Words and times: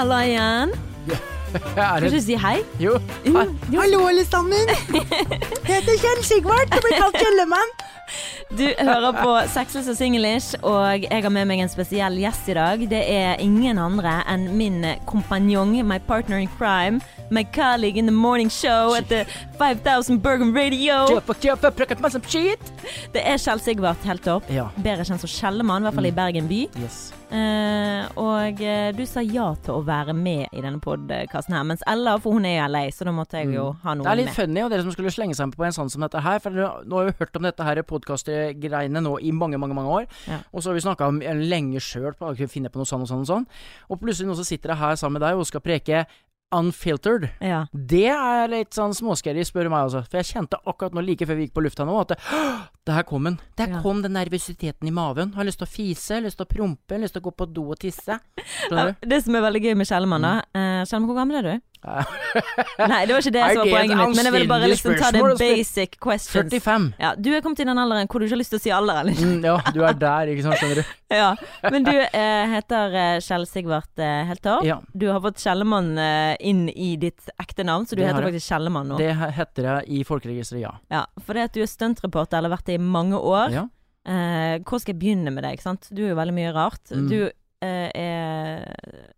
halla 0.00 0.24
igjen. 0.24 0.72
Skal 1.50 2.04
det 2.04 2.10
du 2.14 2.20
si 2.22 2.36
hei? 2.38 2.60
Jo. 2.80 2.94
Jo, 3.26 3.34
Hei. 3.36 3.46
jo. 3.72 3.80
Hallo, 3.82 4.04
alle 4.08 4.24
sammen. 4.24 4.70
Jeg 5.66 5.74
heter 5.74 5.98
Kjell 6.00 6.22
Sigvart 6.24 6.72
og 6.72 6.84
blir 6.86 6.94
kalt 6.96 7.18
Kjellemann. 7.20 7.72
Du 8.56 8.64
hører 8.78 9.14
på 9.14 9.34
Sexless 9.52 9.86
og 9.92 9.94
singlish, 9.94 10.56
og 10.66 11.04
jeg 11.04 11.22
har 11.22 11.30
med 11.30 11.46
meg 11.46 11.60
en 11.62 11.70
spesiell 11.70 12.16
gjest 12.18 12.48
i 12.50 12.56
dag. 12.58 12.82
Det 12.90 13.02
er 13.06 13.38
ingen 13.44 13.78
andre 13.78 14.16
enn 14.32 14.48
min 14.58 14.80
kompanjong, 15.06 15.76
my 15.86 16.00
partner 16.08 16.42
in 16.42 16.50
crime, 16.56 16.98
my 17.30 17.44
colleague 17.54 18.00
in 18.00 18.10
the 18.10 18.16
morning 18.16 18.50
show 18.50 18.96
at 18.98 19.06
the 19.12 19.22
5000 19.60 20.18
Bergen 20.24 20.50
Radio. 20.56 21.06
Det 23.14 23.22
er 23.22 23.38
Kjell 23.38 23.62
Sigvart 23.62 24.10
helt 24.10 24.26
topp. 24.26 24.50
Ja. 24.50 24.66
Bedre 24.82 25.06
kjent 25.06 25.22
som 25.22 25.30
Kjellemann, 25.30 25.84
i 25.84 25.90
hvert 25.90 26.00
fall 26.02 26.10
i 26.10 26.16
Bergen 26.24 26.50
by. 26.50 26.66
Yes. 26.82 27.02
Eh, 27.30 28.08
og 28.18 28.58
eh, 28.66 28.90
du 28.96 29.04
sa 29.06 29.22
ja 29.22 29.52
til 29.62 29.76
å 29.76 29.82
være 29.86 30.14
med 30.18 30.48
i 30.56 30.62
denne 30.64 30.80
podkasten 30.82 31.54
her, 31.54 31.62
mens 31.68 31.84
Ella, 31.86 32.16
for 32.18 32.34
hun 32.34 32.44
er 32.48 32.56
jo 32.56 32.64
LA, 32.72 32.82
så 32.90 33.06
da 33.06 33.12
måtte 33.14 33.38
jeg 33.38 33.52
jo 33.54 33.68
ha 33.84 33.94
Det 33.94 34.06
er 34.10 34.18
litt 34.18 34.30
med. 34.32 34.34
funny, 34.34 34.62
og 34.64 34.70
dere 34.72 34.82
som 34.82 34.94
skulle 34.96 35.12
slenge 35.14 35.36
seg 35.38 35.46
med 35.52 35.56
på 35.60 35.66
en 35.68 35.76
sånn 35.76 35.90
som 35.94 36.02
dette 36.02 36.20
her. 36.24 36.40
For 36.42 36.50
dere- 36.50 36.82
nå 36.90 36.98
har 36.98 37.10
vi 37.10 37.16
hørt 37.20 37.36
om 37.38 37.46
dette 37.46 37.62
her 37.68 37.82
podkastgreiene 37.86 39.02
nå 39.04 39.16
i 39.22 39.30
mange, 39.32 39.58
mange 39.62 39.74
mange 39.78 39.90
år. 40.00 40.06
Ja. 40.26 40.40
Og 40.52 40.62
så 40.62 40.70
har 40.70 40.74
vi 40.74 40.84
snakka 40.86 41.08
en 41.30 41.44
lenge 41.48 41.78
sjøl 41.80 42.12
på 42.18 42.32
å 42.32 42.48
finne 42.50 42.68
på 42.72 42.82
noe 42.82 42.88
sånn 42.88 43.02
og 43.06 43.08
sånn 43.08 43.22
og 43.22 43.30
sånn. 43.30 43.46
Og 43.90 44.00
plutselig 44.02 44.26
nå 44.30 44.34
så 44.36 44.44
sitter 44.46 44.70
jeg 44.74 44.78
her 44.82 44.96
sammen 44.96 45.20
med 45.20 45.28
deg 45.28 45.38
og 45.38 45.46
skal 45.46 45.60
preke 45.62 46.06
unfiltered. 46.52 47.28
Ja. 47.40 47.64
Det 47.72 48.06
er 48.10 48.48
litt 48.50 48.74
sånn 48.76 48.94
småskeri, 48.96 49.44
spør 49.46 49.68
du 49.68 49.72
meg 49.72 49.86
altså. 49.86 50.02
For 50.10 50.20
jeg 50.20 50.28
kjente 50.32 50.58
akkurat 50.66 50.94
nå, 50.96 51.04
like 51.06 51.26
før 51.28 51.38
vi 51.38 51.46
gikk 51.48 51.54
på 51.56 51.64
lufta 51.64 51.86
nå, 51.88 51.94
at 52.02 52.14
det, 52.14 52.18
det 52.90 52.96
her 52.96 53.06
kom 53.08 53.28
den. 53.30 53.38
Der 53.60 53.68
Ja. 53.76 53.82
kom 53.84 54.02
den 54.02 54.12
nervøsiteten 54.18 54.88
i 54.88 54.94
maven. 54.94 55.34
Har 55.34 55.44
lyst 55.46 55.58
til 55.62 55.68
å 55.68 55.70
fise, 55.70 56.20
lyst 56.24 56.40
til 56.40 56.46
å 56.48 56.50
prompe, 56.50 56.98
lyst 56.98 57.14
til 57.16 57.22
å 57.22 57.28
gå 57.30 57.34
på 57.38 57.46
do 57.52 57.68
og 57.74 57.78
tisse. 57.82 58.18
Ja. 58.70 58.86
Det 59.00 59.22
som 59.24 59.34
er 59.38 59.46
veldig 59.46 59.62
gøy 59.68 59.74
med 59.78 59.86
Kjellemann, 59.90 60.22
da 60.26 60.34
eh, 60.54 60.82
Kjellemann, 60.84 61.08
hvor 61.10 61.20
gammel 61.22 61.40
er 61.40 61.46
du? 61.48 61.66
Nei, 61.82 63.00
det 63.06 63.14
var 63.14 63.22
ikke 63.22 63.32
det 63.34 63.42
som 63.44 63.58
var 63.62 63.70
poenget 63.70 63.96
mitt, 64.00 64.16
men 64.16 64.26
jeg 64.28 64.34
ville 64.34 64.48
bare 64.50 64.68
liksom 64.70 64.94
ta 65.00 65.10
det 65.14 65.22
basic 65.40 65.96
questions. 66.02 66.52
45. 66.52 66.86
Ja, 67.00 67.12
du 67.16 67.30
er 67.34 67.40
kommet 67.44 67.62
i 67.62 67.66
den 67.68 67.80
alderen 67.80 68.10
hvor 68.10 68.20
du 68.22 68.26
ikke 68.26 68.36
har 68.36 68.40
lyst 68.42 68.52
til 68.54 68.60
å 68.60 68.64
si 68.64 68.72
alderen. 68.74 69.08
Liksom. 69.10 69.32
Mm, 69.38 69.46
ja, 69.48 69.56
du 69.74 69.80
er 69.88 69.96
der, 70.02 70.32
ikke 70.34 70.44
sant, 70.46 70.60
skjønner 70.60 70.82
du. 70.82 70.94
Ja. 71.10 71.30
Men 71.74 71.82
du 71.88 71.90
eh, 71.90 72.44
heter 72.52 72.92
eh, 72.94 73.16
Kjell 73.26 73.42
Sigvart 73.50 73.98
eh, 73.98 74.20
Heltorp. 74.28 74.62
Ja, 74.68 74.76
Du 74.94 75.08
har 75.10 75.18
fått 75.24 75.40
Kjellemann 75.42 75.88
eh, 75.98 76.36
inn 76.46 76.68
i 76.70 76.92
ditt 77.02 77.32
ekte 77.42 77.64
navn, 77.66 77.88
så 77.90 77.96
du 77.98 78.04
Det 78.04 78.12
heter 78.12 78.28
faktisk 78.28 78.52
Kjellemann 78.52 78.92
nå. 78.92 79.00
det 79.00 79.10
heter 79.40 79.66
jeg 79.72 79.88
i 79.98 80.04
folkeregisteret, 80.06 80.62
ja. 80.62 80.76
Ja, 80.94 81.02
for 81.26 81.34
det 81.34 81.48
at 81.48 81.56
du 81.58 81.64
er 81.64 81.70
stuntreporter, 81.72 82.38
eller 82.38 82.52
har 82.52 82.60
vært 82.60 82.70
det 82.70 82.78
i 82.78 82.82
mange 82.84 83.18
år. 83.18 83.50
ja. 83.56 83.66
Eh, 84.08 84.62
hvor 84.64 84.80
skal 84.80 84.94
jeg 84.94 85.00
begynne 85.02 85.28
med 85.34 85.44
deg? 85.44 85.60
Sant? 85.60 85.90
Du 85.92 86.00
er 86.06 86.12
jo 86.14 86.16
veldig 86.16 86.32
mye 86.38 86.52
rart. 86.56 86.80
Mm. 86.88 87.08
Du 87.10 87.18
eh, 87.26 87.90
er 87.92 88.62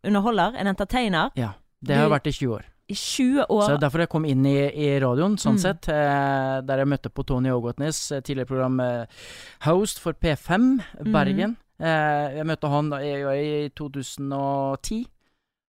underholder, 0.09 0.57
en 0.59 0.67
entertainer, 0.73 1.31
ja. 1.39 1.53
Det 1.83 1.97
har 1.97 2.05
jeg 2.09 2.13
vært 2.15 2.27
i 2.27 2.33
20 2.33 2.55
år. 2.55 2.65
i 2.89 2.95
20 2.95 3.47
Så 3.47 3.47
det 3.47 3.49
år. 3.49 3.71
er 3.75 3.79
derfor 3.79 3.99
jeg 4.01 4.09
kom 4.09 4.25
inn 4.25 4.45
i, 4.47 4.57
i 4.75 4.89
radioen, 5.01 5.37
sånn 5.39 5.55
Mm. 5.57 5.63
sett. 5.63 5.89
Eh, 5.89 6.61
der 6.67 6.77
jeg 6.83 6.87
møtte 6.89 7.09
på 7.11 7.25
Tony 7.25 7.49
Ågotnes, 7.51 8.13
eh, 8.13 8.21
tidligere 8.21 8.47
programhost 8.47 9.99
for 10.01 10.13
P5 10.13 10.83
Mm. 11.01 11.13
Bergen. 11.13 11.57
Eh, 11.81 12.37
jeg 12.37 12.47
møtte 12.47 12.69
han 12.69 12.93
i, 12.93 13.65
i 13.65 13.69
2010. 13.71 15.07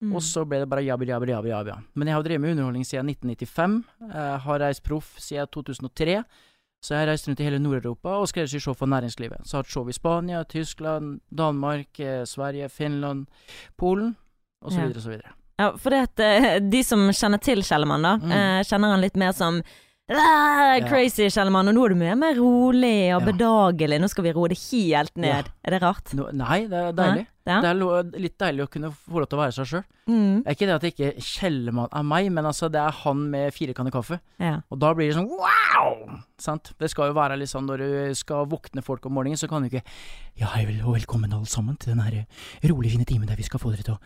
Mm. 0.04 0.16
Og 0.16 0.22
så 0.22 0.44
ble 0.50 0.60
det 0.64 0.70
bare 0.70 0.82
jabbi, 0.84 1.06
jabbi, 1.06 1.28
jabbi, 1.30 1.50
jabbi. 1.50 1.72
Men 1.96 2.08
jeg 2.08 2.16
har 2.16 2.24
drevet 2.24 2.42
med 2.42 2.52
underholdning 2.56 2.84
siden 2.86 3.06
1995. 3.06 3.84
Eh, 4.10 4.38
har 4.40 4.60
reist 4.60 4.84
proff 4.84 5.20
siden 5.20 5.48
2003. 5.48 6.24
Så 6.84 6.96
jeg 6.96 7.04
har 7.06 7.12
reist 7.12 7.28
rundt 7.28 7.40
i 7.40 7.44
hele 7.44 7.60
Nord-Europa 7.60 8.10
og 8.18 8.28
skrevet 8.28 8.50
show 8.60 8.74
for 8.74 8.88
næringslivet. 8.88 9.44
Så 9.46 9.52
jeg 9.52 9.58
har 9.60 9.64
hatt 9.64 9.70
show 9.72 9.88
i 9.88 9.92
Spania, 9.94 10.44
Tyskland, 10.44 11.20
Danmark, 11.30 12.00
eh, 12.00 12.24
Sverige, 12.26 12.68
Finland, 12.70 13.28
Polen 13.78 14.16
osv. 14.66 14.80
Ja. 14.80 15.00
så 15.00 15.10
videre. 15.10 15.30
Ja, 15.60 15.72
for 15.78 15.90
det 15.94 16.02
at 16.10 16.20
eh, 16.20 16.60
de 16.60 16.84
som 16.84 17.00
kjenner 17.10 17.40
til 17.42 17.62
Kjellemann, 17.62 18.02
da, 18.04 18.18
Mm. 18.18 18.32
eh, 18.32 18.64
kjenner 18.64 18.92
han 18.96 19.02
litt 19.02 19.16
mer 19.18 19.32
som 19.34 19.62
«Ah, 20.12 20.80
Crazy 20.90 21.30
Kjellemann, 21.32 21.70
og 21.70 21.76
nå 21.78 21.86
er 21.86 21.90
du 21.94 21.96
mye 21.96 22.16
mer 22.20 22.34
rolig 22.36 23.14
og 23.16 23.22
Ja. 23.22 23.32
bedagelig. 23.32 24.00
Nå 24.02 24.10
skal 24.10 24.24
vi 24.26 24.32
roe 24.34 24.50
det 24.50 24.58
helt 24.72 25.16
ned. 25.16 25.46
Er 25.64 25.72
det 25.72 25.82
rart? 25.82 26.14
No, 26.14 26.26
nei, 26.34 26.66
det 26.68 26.74
er 26.74 26.92
deilig. 26.92 27.28
Ja. 27.48 27.62
Det 27.62 27.70
er 27.70 28.20
litt 28.20 28.38
deilig 28.38 28.66
å 28.66 28.70
kunne 28.70 28.92
få 28.92 29.20
lov 29.22 29.30
til 29.30 29.40
å 29.40 29.42
være 29.42 29.54
seg 29.56 29.66
sjøl. 29.70 29.84
Mm. 30.10 30.44
Det 30.44 30.48
er 30.48 30.56
ikke 30.58 30.68
det 30.68 30.76
at 30.76 30.82
det 30.82 30.92
ikke 30.98 31.16
Kjellemann 31.22 31.88
er 31.94 32.04
meg, 32.04 32.30
men 32.32 32.44
altså 32.44 32.70
det 32.70 32.82
er 32.82 32.92
han 32.92 33.30
med 33.32 33.54
fire 33.54 33.74
kanner 33.74 33.92
kaffe. 33.92 34.20
ja. 34.40 34.60
Og 34.70 34.80
da 34.80 34.94
blir 34.94 35.08
det 35.08 35.16
sånn 35.16 35.30
wow! 35.30 36.20
Sant? 36.38 36.74
Det 36.78 36.90
skal 36.90 37.08
jo 37.08 37.14
være 37.14 37.38
litt 37.40 37.50
sånn 37.50 37.66
når 37.68 37.78
du 38.10 38.16
skal 38.16 38.46
våkne 38.48 38.84
folk 38.84 39.06
om 39.06 39.14
morgenen, 39.14 39.38
så 39.40 39.48
kan 39.48 39.62
du 39.64 39.70
ikke 39.70 39.84
Ja, 40.36 40.48
hei 40.48 40.66
og 40.84 40.96
velkommen 40.98 41.32
alle 41.32 41.46
sammen 41.48 41.78
til 41.80 41.96
den 41.96 42.04
her 42.04 42.26
rolig 42.66 42.92
fine 42.92 43.06
timen 43.06 43.28
der 43.28 43.36
vi 43.38 43.44
skal 43.44 43.60
få 43.60 43.72
dere 43.72 43.84
til 43.84 43.94
å 43.96 44.00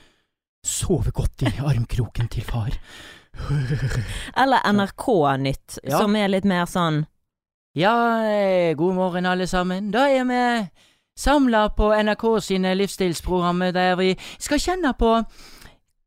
sove 0.65 1.11
godt 1.13 1.45
i 1.45 1.51
armkroken 1.61 2.27
til 2.33 2.43
far. 2.43 2.73
Eller 4.41 4.63
NRK-nytt, 4.71 5.79
Ja. 5.83 5.97
som 5.99 6.15
er 6.15 6.27
litt 6.31 6.45
mer 6.45 6.65
sånn 6.65 7.05
Ja, 7.75 8.23
eh, 8.23 8.73
god 8.75 8.95
morgen 8.95 9.25
alle 9.25 9.47
sammen. 9.47 9.91
Da 9.91 10.05
er 10.07 10.23
vi 10.23 10.69
samla 11.19 11.67
på 11.75 11.89
NRK 12.03 12.39
sine 12.41 12.71
livsstilsprogrammer 12.75 13.71
der 13.75 13.95
vi 13.99 14.15
skal 14.39 14.59
kjenne 14.59 14.93
på 14.95 15.17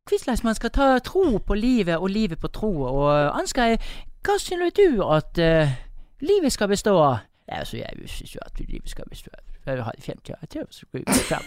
hvordan 0.09 0.39
man 0.45 0.55
skal 0.57 0.71
ta 0.71 0.99
tro 1.05 1.39
på 1.39 1.55
livet 1.55 1.99
og 1.99 2.09
livet 2.11 2.41
på 2.41 2.49
tro. 2.49 2.73
Og 2.89 3.39
Ansgeir, 3.39 3.77
hva 4.25 4.39
synes 4.41 4.73
du 4.73 5.05
at 5.05 5.37
uh, 5.39 5.69
livet 6.21 6.53
skal 6.53 6.69
bestå 6.69 6.97
av? 6.97 7.19
Altså, 7.49 7.77
jeg 7.77 8.09
synes 8.09 8.35
jo 8.35 8.41
at 8.47 8.61
livet 8.61 8.89
skal 8.91 9.05
bestå 9.11 9.31
av 9.37 9.45
jeg 9.77 9.85
har 9.85 9.93
50 10.07 10.33
år 10.33 10.49
til, 10.49 10.65
så 10.71 10.79
skal 10.87 11.01
vi 11.01 11.05
frem 11.29 11.43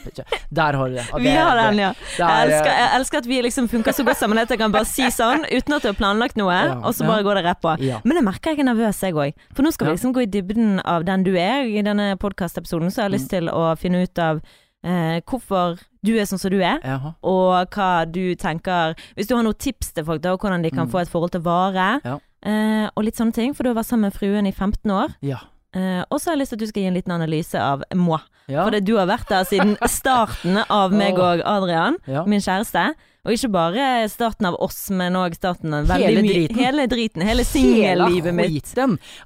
Der 0.53 0.73
har 0.77 0.87
du 0.89 0.93
det. 0.95 1.05
Vi 1.23 1.29
har 1.29 1.55
den, 1.55 1.79
ja. 1.79 1.89
det 1.93 2.17
Jeg 2.19 2.27
er, 2.29 2.45
elsker, 2.47 2.71
jeg 2.71 2.89
elsker 2.99 3.17
at 3.17 3.25
vi 3.27 3.41
liksom 3.41 3.67
funker 3.69 3.91
så 3.91 4.03
godt 4.05 4.17
sammen 4.17 4.37
at 4.37 4.49
jeg 4.49 4.59
kan 4.59 4.71
bare 4.71 4.85
si 4.85 5.03
sånn 5.09 5.45
uten 5.51 5.73
at 5.73 5.81
du 5.81 5.87
har 5.87 5.93
planlagt 5.97 6.35
noe, 6.37 6.53
Ja, 6.53 6.75
og 6.83 6.93
så 6.93 7.03
ja. 7.03 7.09
bare 7.11 7.23
går 7.23 7.35
det 7.35 7.45
rett 7.45 7.61
på. 7.61 7.75
Ja. 7.81 7.99
Men 8.03 8.17
jeg 8.17 8.23
merker 8.23 8.51
jeg 8.51 8.59
er 8.59 8.63
nervøs, 8.73 9.01
jeg 9.01 9.13
òg. 9.13 9.33
For 9.55 9.63
nå 9.63 9.71
skal 9.73 9.87
vi 9.87 9.93
liksom 9.97 10.13
gå 10.13 10.21
i 10.23 10.31
dybden 10.31 10.79
av 10.85 11.03
den 11.05 11.23
du 11.23 11.33
er. 11.35 11.63
I 11.65 11.81
denne 11.81 12.15
podkastepisoden 12.17 12.91
så 12.91 13.01
har 13.03 13.09
jeg 13.09 13.17
lyst 13.19 13.31
Mm. 13.31 13.37
til 13.39 13.49
å 13.49 13.75
finne 13.77 14.03
ut 14.03 14.19
av 14.19 14.41
eh, 14.83 15.21
hvorfor 15.29 15.77
du 16.03 16.15
er 16.17 16.25
sånn 16.25 16.39
som 16.41 16.49
du 16.49 16.57
er. 16.61 16.79
Jaha. 16.83 17.13
og 17.23 17.69
hva 17.69 18.05
du 18.11 18.33
tenker 18.35 18.95
Hvis 19.15 19.27
du 19.27 19.35
har 19.35 19.43
noen 19.43 19.53
tips 19.57 19.91
til 19.93 20.03
folk, 20.03 20.21
da, 20.21 20.35
hvordan 20.35 20.63
de 20.63 20.71
kan 20.71 20.87
Mm. 20.87 20.91
få 20.91 21.01
et 21.01 21.09
forhold 21.09 21.31
til 21.31 21.41
vare, 21.41 22.01
Ja. 22.03 22.17
eh, 22.43 22.89
og 22.95 23.03
litt 23.05 23.15
sånne 23.15 23.33
ting. 23.33 23.53
For 23.53 23.61
du 23.63 23.69
har 23.69 23.75
vært 23.83 23.85
sammen 23.91 24.09
med 24.09 24.13
fruen 24.13 24.47
i 24.47 24.51
15 24.51 24.89
år. 24.91 25.13
Ja. 25.21 25.37
Eh, 25.71 26.01
og 26.09 26.19
så 26.19 26.31
har 26.31 26.35
jeg 26.35 26.41
lyst 26.43 26.53
til 26.53 26.59
at 26.59 26.63
du 26.63 26.69
skal 26.71 26.83
gi 26.83 26.89
en 26.89 26.97
liten 26.99 27.15
analyse 27.15 27.59
av 27.59 27.85
moi. 27.95 28.19
Ja. 28.51 28.65
For 28.65 28.75
du 28.83 28.95
har 28.97 29.07
vært 29.07 29.29
der 29.31 29.45
siden 29.47 29.77
starten 29.87 30.59
av 30.67 30.91
meg 30.95 31.19
og 31.21 31.43
Adrian, 31.47 31.99
ja. 32.09 32.25
min 32.27 32.43
kjæreste. 32.43 32.91
Og 33.21 33.35
ikke 33.35 33.49
bare 33.53 33.83
starten 34.09 34.47
av 34.49 34.55
oss, 34.65 34.79
men 34.97 35.13
òg 35.19 35.35
starten 35.37 35.73
av 35.77 35.91
Hele 35.93 36.23
driten. 36.25 36.57
Hele 36.57 36.85
driten. 36.89 37.21
Hele 37.21 37.43
singellivet 37.51 38.33
mitt. 38.33 38.71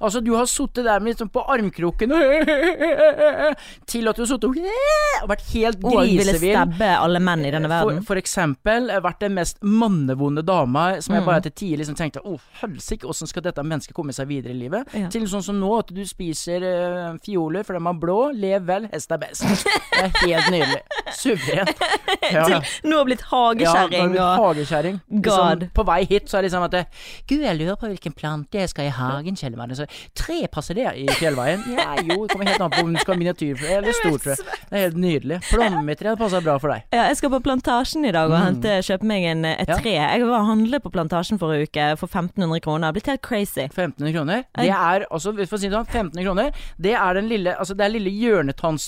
Altså, 0.03 0.19
du 0.19 0.33
har 0.35 0.49
sittet 0.51 0.83
der 0.83 0.99
med 0.99 1.13
liksom 1.13 1.29
på 1.31 1.43
armkroken 1.53 2.11
til 3.91 4.09
at 4.11 4.17
du 4.19 4.23
har 4.25 4.29
sittet 4.29 4.49
og 5.23 5.29
vært 5.31 5.45
helt 5.53 5.79
Og 5.85 5.95
ville 6.01 6.25
grisevill. 6.25 6.57
stabbe 6.57 6.89
alle 6.99 7.21
menn 7.23 7.45
i 7.47 7.53
denne 7.55 7.69
verden. 7.71 8.01
for 8.05 8.19
eksempel 8.19 8.89
eh, 8.91 8.99
vært 9.03 9.23
den 9.23 9.35
mest 9.37 9.61
mannevonde 9.63 10.43
dama 10.45 10.87
som 11.01 11.15
jeg 11.15 11.23
Mm. 11.25 11.29
bare 11.29 11.41
til 11.47 11.51
tider 11.55 11.79
liksom 11.79 11.95
tenkte 11.97 12.19
Å, 12.27 12.33
helsike, 12.59 13.07
åssen 13.09 13.27
skal 13.29 13.41
dette 13.47 13.63
mennesket 13.63 13.95
komme 13.95 14.11
seg 14.13 14.27
videre 14.27 14.51
i 14.53 14.57
livet? 14.59 14.91
Ja. 14.93 15.07
Til 15.09 15.23
sånn 15.31 15.41
som 15.45 15.55
nå, 15.57 15.69
at 15.79 15.89
du 15.95 16.03
spiser 16.05 16.61
eh, 16.67 17.15
fioler 17.23 17.63
for 17.65 17.73
de 17.79 17.81
er 17.87 17.97
blå. 17.97 18.17
Lev 18.35 18.67
vel, 18.67 18.89
hest 18.91 19.11
er 19.15 19.21
best. 19.23 19.47
Det 19.47 20.03
er 20.03 20.11
helt 20.27 20.51
nydelig. 20.51 20.81
Suverent. 21.15 21.81
Ja. 22.29 22.43
Til 22.49 22.89
nå 22.91 22.99
har 22.99 23.07
blitt 23.07 23.23
Ja, 23.31 23.71
nå 23.71 23.84
er 23.84 23.84
hagekjerring 23.85 24.19
og 24.19 24.43
hagekjerring. 24.43 24.99
God. 25.09 25.25
Liksom, 25.61 25.69
på 25.75 25.85
vei 25.85 25.99
hit 26.09 26.29
så 26.29 26.37
er 26.37 26.41
det 26.41 26.49
liksom 26.51 26.63
at 26.67 26.71
det, 26.75 26.83
Gud, 27.27 27.41
jeg 27.45 27.57
lurer 27.59 27.75
på 27.81 27.87
hvilken 27.91 28.13
plante 28.15 28.57
jeg 28.59 28.69
skal 28.69 28.85
i 28.89 28.93
hagen, 28.93 29.35
Kjellemann. 29.35 29.75
Så, 29.75 29.85
tre 30.15 30.47
passer 30.51 30.73
det 30.75 30.87
i 30.97 31.05
fjellveien? 31.19 31.63
Ja, 31.75 31.95
jo, 32.01 32.25
det 32.25 32.31
kommer 32.31 32.45
helt 32.49 32.61
an 32.61 32.71
på 32.71 32.83
om 32.85 32.93
du 32.93 32.99
skal 33.01 33.13
ha 33.15 33.19
miniatyr 33.19 33.61
eller 33.77 33.91
stortre. 33.97 34.35
Det 34.37 34.71
er 34.77 34.85
helt 34.87 34.97
nydelig. 35.01 35.39
Plommetre 35.49 36.15
passer 36.17 36.41
bra 36.45 36.57
for 36.61 36.71
deg. 36.71 36.85
Ja, 36.95 37.07
jeg 37.09 37.17
skal 37.19 37.29
på 37.33 37.39
Plantasjen 37.45 38.05
i 38.07 38.11
dag 38.15 38.29
og 38.31 38.35
Mm. 38.35 38.45
hente, 38.45 38.77
kjøpe 38.85 39.03
meg 39.07 39.23
en, 39.29 39.45
et 39.45 39.67
Ja. 39.69 39.75
tre. 39.79 39.91
Jeg 39.95 40.21
var 40.25 40.39
og 40.39 40.47
handlet 40.49 40.83
på 40.83 40.91
Plantasjen 40.91 41.39
forrige 41.39 41.67
uke 41.69 41.85
for 41.97 42.07
1500 42.07 42.59
kroner. 42.61 42.91
Blitt 42.95 43.07
helt 43.07 43.21
crazy. 43.21 43.65
1500 43.67 44.13
kroner. 44.15 44.43
Det 44.55 44.69
er 44.69 45.05
altså, 45.11 45.33
for 45.35 45.57
å 45.57 45.59
si 45.59 45.69
det 45.69 45.75
sånn, 45.77 45.87
1500 45.87 46.23
kroner, 46.25 46.51
det 46.79 46.93
er 46.95 47.13
den 47.13 47.27
lille 47.29 47.55
Altså, 47.55 47.75
det 47.77 47.85
er 47.85 47.89
lille 47.93 48.11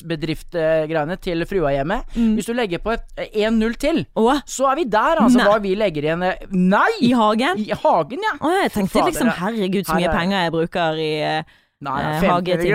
hjørnetannsbedrift-greiene 0.07 1.18
til 1.22 1.45
frua 1.50 1.72
hjemme. 1.75 2.01
Mm. 2.16 2.33
Hvis 2.38 2.48
du 2.50 2.54
legger 2.57 2.81
på 2.83 2.94
et 2.95 3.31
1-0 3.33 3.77
til, 3.81 4.04
Åh. 4.18 4.42
så 4.45 4.72
er 4.72 4.75
vi 4.81 4.87
der, 4.94 5.22
altså. 5.24 5.38
Nei. 5.42 5.45
Hva 5.50 5.60
vi 5.63 5.75
legger 5.80 6.07
igjen 6.07 6.24
eh, 6.24 6.44
Nei! 6.51 6.89
i 7.04 7.12
hagen? 7.18 7.60
I 7.63 7.72
hagen, 7.84 8.24
ja. 8.24 8.34
Å, 8.39 8.51
jeg 8.63 8.72
tenkte 8.75 8.94
Fader, 9.00 9.12
liksom 9.12 9.31
herregud 9.42 9.88
så 9.89 9.98
mye 10.00 10.10
er- 10.10 10.16
penger 10.18 10.45
jeg 10.45 10.54
bruker 10.56 11.01
i 11.04 11.10
eh, 11.28 11.56
Nei, 11.79 12.01
Eh, 12.01 12.24
1500 12.24 12.31
hageting. 12.33 12.71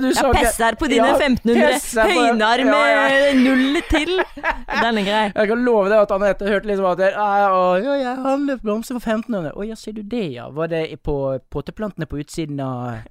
du 0.02 0.06
Jeg 0.10 0.30
pesser 0.34 0.74
på 0.80 0.88
dine 0.90 1.06
Ja, 1.06 1.18
1500 1.20 2.08
høyner 2.10 2.62
høynar 2.64 2.88
Ja, 2.90 3.02
med 3.06 3.44
null 3.44 3.76
til. 3.90 4.10
Den 4.36 4.98
er 4.98 5.06
grei. 5.06 5.20
Jeg 5.36 5.50
kan 5.52 5.62
love 5.64 5.88
deg 5.92 6.00
at 6.02 6.14
Anette 6.16 6.48
hørte 6.50 6.66
liksom 6.66 6.88
at 6.90 6.98
«Nei, 6.98 7.44
å, 7.46 7.60
ja, 7.78 7.94
jeg 8.02 8.16
handler 8.24 8.58
blomster 8.64 8.98
for 8.98 9.06
1500. 9.14 9.52
Å 9.54 9.68
ja, 9.68 9.76
ser 9.78 9.94
du 9.94 10.02
det, 10.02 10.24
ja. 10.34 10.48
Var 10.50 10.72
det 10.72 10.82
på 11.06 11.14
potteplantene 11.54 12.08
på 12.10 12.18
utsiden 12.24 12.58
av, 12.64 13.04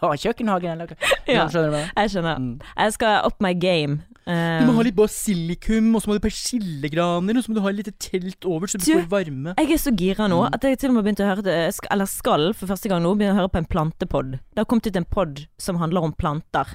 av 0.00 0.16
kjøkkenhagen, 0.16 0.80
eller? 0.80 0.96
Ja. 1.28 1.44
Skjønner 1.52 1.76
du? 1.76 1.92
Jeg 2.00 2.14
skjønner. 2.16 2.40
Mm. 2.40 2.56
Jeg 2.78 2.96
skal 2.96 3.20
up 3.28 3.36
my 3.44 3.52
game. 3.52 4.00
Um, 4.22 4.62
Du 4.62 4.68
må 4.68 4.74
ha 4.78 4.82
litt 4.86 4.94
basilikum, 4.94 5.88
og 5.98 6.02
så 6.04 6.08
må 6.12 6.14
du 6.16 6.22
persillegraner, 6.22 7.36
og 7.36 7.42
så 7.44 7.50
må 7.50 7.56
du 7.58 7.64
ha 7.64 7.72
litt 7.74 7.88
telt 8.02 8.46
over, 8.46 8.70
så 8.70 8.78
du, 8.78 8.84
Du- 8.86 8.92
får 9.00 9.08
varme. 9.10 9.54
jeg 9.58 9.72
er 9.74 9.80
så 9.82 9.90
gira 9.98 10.28
nå 10.30 10.38
Mm. 10.46 10.54
at 10.54 10.62
jeg 10.68 10.78
til 10.78 10.90
og 10.92 10.94
med 10.94 11.04
begynte 11.08 11.24
å 11.26 11.30
høre 11.34 11.72
Eller 11.90 12.06
skal 12.06 12.52
for 12.54 12.70
første 12.70 12.88
gang 12.88 13.02
nå 13.02 13.16
begynne 13.18 13.34
å 13.34 13.40
høre 13.42 13.50
på 13.50 13.58
en 13.58 13.66
plantepod. 13.66 14.21
Det 14.30 14.58
har 14.58 14.64
kommet 14.64 14.86
ut 14.86 14.96
en 14.96 15.04
pod 15.04 15.46
som 15.58 15.76
handler 15.76 16.02
om 16.02 16.12
planter. 16.12 16.66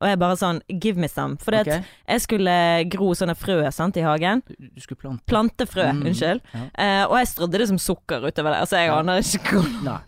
Og 0.00 0.08
jeg 0.08 0.18
bare 0.18 0.36
sånn 0.36 0.60
give 0.82 0.96
me 0.98 1.08
some. 1.08 1.38
For 1.40 1.54
okay. 1.56 1.82
jeg 2.06 2.20
skulle 2.20 2.84
gro 2.92 3.14
sånne 3.14 3.34
frø 3.34 3.70
sant, 3.72 3.96
i 3.96 4.00
hagen. 4.04 4.42
Du, 4.46 4.80
skulle 4.80 4.98
plante. 4.98 5.24
Plantefrø, 5.26 5.86
Mm, 5.92 6.02
unnskyld. 6.06 6.40
ja. 6.52 6.60
Eh, 6.76 7.04
og 7.06 7.16
jeg 7.16 7.26
strødde 7.28 7.58
det 7.58 7.68
som 7.68 7.78
sukker 7.78 8.20
utover 8.26 8.50
det. 8.52 8.60
Altså, 8.60 8.76
jeg 8.76 8.88
Ja. 8.88 8.98
aner 8.98 9.18
ikke 9.18 9.62
hvor 9.62 10.00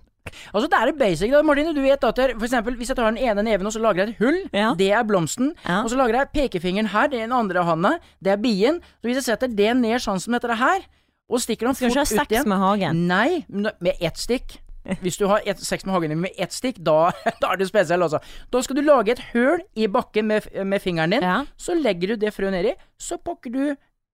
Altså, 0.53 0.69
det 0.69 0.75
er 0.79 0.87
det 0.87 0.99
basic, 0.99 1.31
da, 1.31 1.43
Martine. 1.43 1.73
Du 1.75 1.81
vet 1.81 2.05
at 2.05 2.17
for 2.17 2.45
eksempel, 2.45 2.77
hvis 2.77 2.89
jeg 2.89 2.97
tar 2.97 3.11
den 3.11 3.17
ene 3.17 3.43
neven 3.43 3.65
og 3.67 3.73
så 3.73 3.81
lager 3.81 4.05
jeg 4.05 4.09
et 4.11 4.19
hull, 4.19 4.51
Ja. 4.53 4.75
det 4.75 4.91
er 4.93 5.03
blomsten. 5.03 5.55
Ja. 5.67 5.83
Og 5.83 5.89
så 5.91 5.97
lager 5.97 6.19
jeg 6.19 6.33
pekefingeren 6.33 6.89
her, 6.89 7.09
det 7.09 7.21
er 7.21 7.27
den 7.27 7.33
andre 7.33 7.65
handa, 7.65 7.99
det 8.23 8.33
er 8.33 8.37
bien. 8.37 8.81
Så 9.01 9.09
hvis 9.09 9.15
jeg 9.15 9.25
setter 9.25 9.49
det 9.49 9.75
ned 9.77 10.01
sånn 10.01 10.21
som 10.21 10.33
dette 10.35 10.55
her, 10.55 10.81
og 11.31 11.41
stikker 11.41 11.61
den 11.67 11.75
fort 11.75 11.77
Skal 11.77 11.89
du 11.89 12.05
Skal 12.05 12.19
ikke 12.19 12.19
ha 12.19 12.25
ut 12.25 12.29
sex 12.29 12.47
med 12.47 12.59
hagen? 12.59 13.07
Nei, 13.09 13.45
med 13.49 13.95
ett 14.01 14.17
stikk. 14.17 14.59
Hvis 15.03 15.19
du 15.21 15.27
har 15.29 15.43
et, 15.45 15.59
sex 15.61 15.85
med 15.85 15.93
hagen 15.95 16.15
din 16.15 16.21
med 16.23 16.39
ett 16.41 16.55
stikk, 16.55 16.79
da, 16.85 17.11
da 17.43 17.53
er 17.53 17.61
du 17.61 17.67
spesiell, 17.69 18.03
altså. 18.03 18.21
Da 18.53 18.63
skal 18.65 18.79
du 18.79 18.83
lage 18.87 19.13
et 19.13 19.21
høl 19.35 19.61
i 19.77 19.89
bakken 19.93 20.31
med, 20.31 20.49
med 20.65 20.81
fingeren 20.81 21.13
din. 21.13 21.23
Ja, 21.23 21.43
Så 21.61 21.77
legger 21.77 22.15
du 22.15 22.25
det 22.25 22.33
frøet 22.37 22.55
nedi, 22.55 22.73
så 23.01 23.19
pakker 23.21 23.53
du 23.53 23.63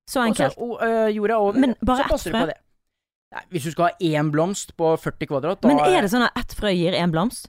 så 0.04 0.20
og 0.20 0.34
så, 0.36 0.44
enkelt. 0.44 0.58
og, 0.58 0.78
øh, 0.84 1.16
jorda 1.16 1.38
over, 1.40 1.58
Men 1.58 1.74
bare 1.80 1.96
så 1.96 2.02
ett 2.04 2.10
passer 2.10 2.32
du 2.32 2.38
på 2.38 2.46
det. 2.50 2.58
Nei, 3.34 3.42
hvis 3.50 3.64
du 3.66 3.70
skal 3.74 3.88
ha 3.88 4.10
én 4.14 4.30
blomst 4.30 4.76
på 4.78 4.92
40 5.00 5.26
kvadrat, 5.30 5.62
da 5.62 5.68
Men 5.68 5.80
er 5.82 6.04
det 6.04 6.10
sånn 6.12 6.26
at 6.26 6.36
ett 6.38 6.52
frø 6.54 6.70
gir 6.70 6.94
én 6.94 7.10
blomst? 7.14 7.48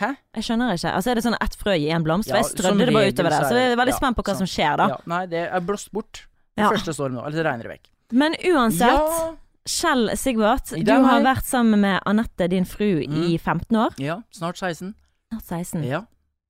Hæ? 0.00 0.14
Jeg 0.38 0.46
skjønner 0.46 0.72
ikke. 0.74 0.94
Altså 0.96 1.10
Er 1.12 1.18
det 1.18 1.24
sånn 1.26 1.36
at 1.36 1.44
ett 1.44 1.58
frø 1.60 1.76
gir 1.76 1.92
én 1.94 2.06
blomst? 2.06 2.30
For 2.30 2.40
jeg 2.40 2.48
strødde 2.48 2.86
det 2.88 2.94
bare 2.96 3.12
utover 3.12 3.34
det. 3.34 3.42
så 3.46 3.60
jeg 3.60 3.72
er 3.72 3.78
veldig 3.78 3.94
ja, 3.94 4.00
spent 4.00 4.16
på 4.16 4.24
hva 4.24 4.34
sånn. 4.34 4.46
som 4.46 4.50
skjer 4.50 4.80
da. 4.80 4.88
Ja, 4.94 4.98
nei, 5.12 5.20
det 5.30 5.44
er 5.46 5.60
blåst 5.60 5.92
bort. 5.94 6.24
Ja. 6.58 6.70
første 6.72 6.92
stormen 6.96 7.20
nå. 7.20 7.26
Eller 7.28 7.38
det 7.40 7.46
regner 7.46 7.68
det 7.68 7.72
vekk. 7.76 7.90
Men 8.20 8.34
uansett, 8.50 8.90
Ja, 8.90 9.34
Kjell 9.70 10.10
Sigvart, 10.18 10.72
du 10.84 10.90
har 10.92 11.04
hei. 11.20 11.22
vært 11.24 11.46
sammen 11.46 11.80
med 11.84 12.00
Anette, 12.10 12.48
din 12.50 12.64
fru, 12.66 12.88
i 13.04 13.36
15 13.38 13.76
år. 13.76 13.94
ja, 14.02 14.18
snart 14.34 14.58
16. 14.58 14.94
Snart 15.30 15.44
16. 15.46 15.84
Ja. 15.86 16.02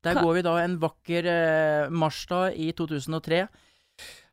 Der 0.03 0.15
Hva- 0.17 0.23
går 0.25 0.35
vi 0.39 0.43
da 0.47 0.55
en 0.65 0.79
vakker 0.81 1.27
eh, 1.29 1.91
marsdag 1.91 2.55
i 2.57 2.71
2003. 2.73 3.43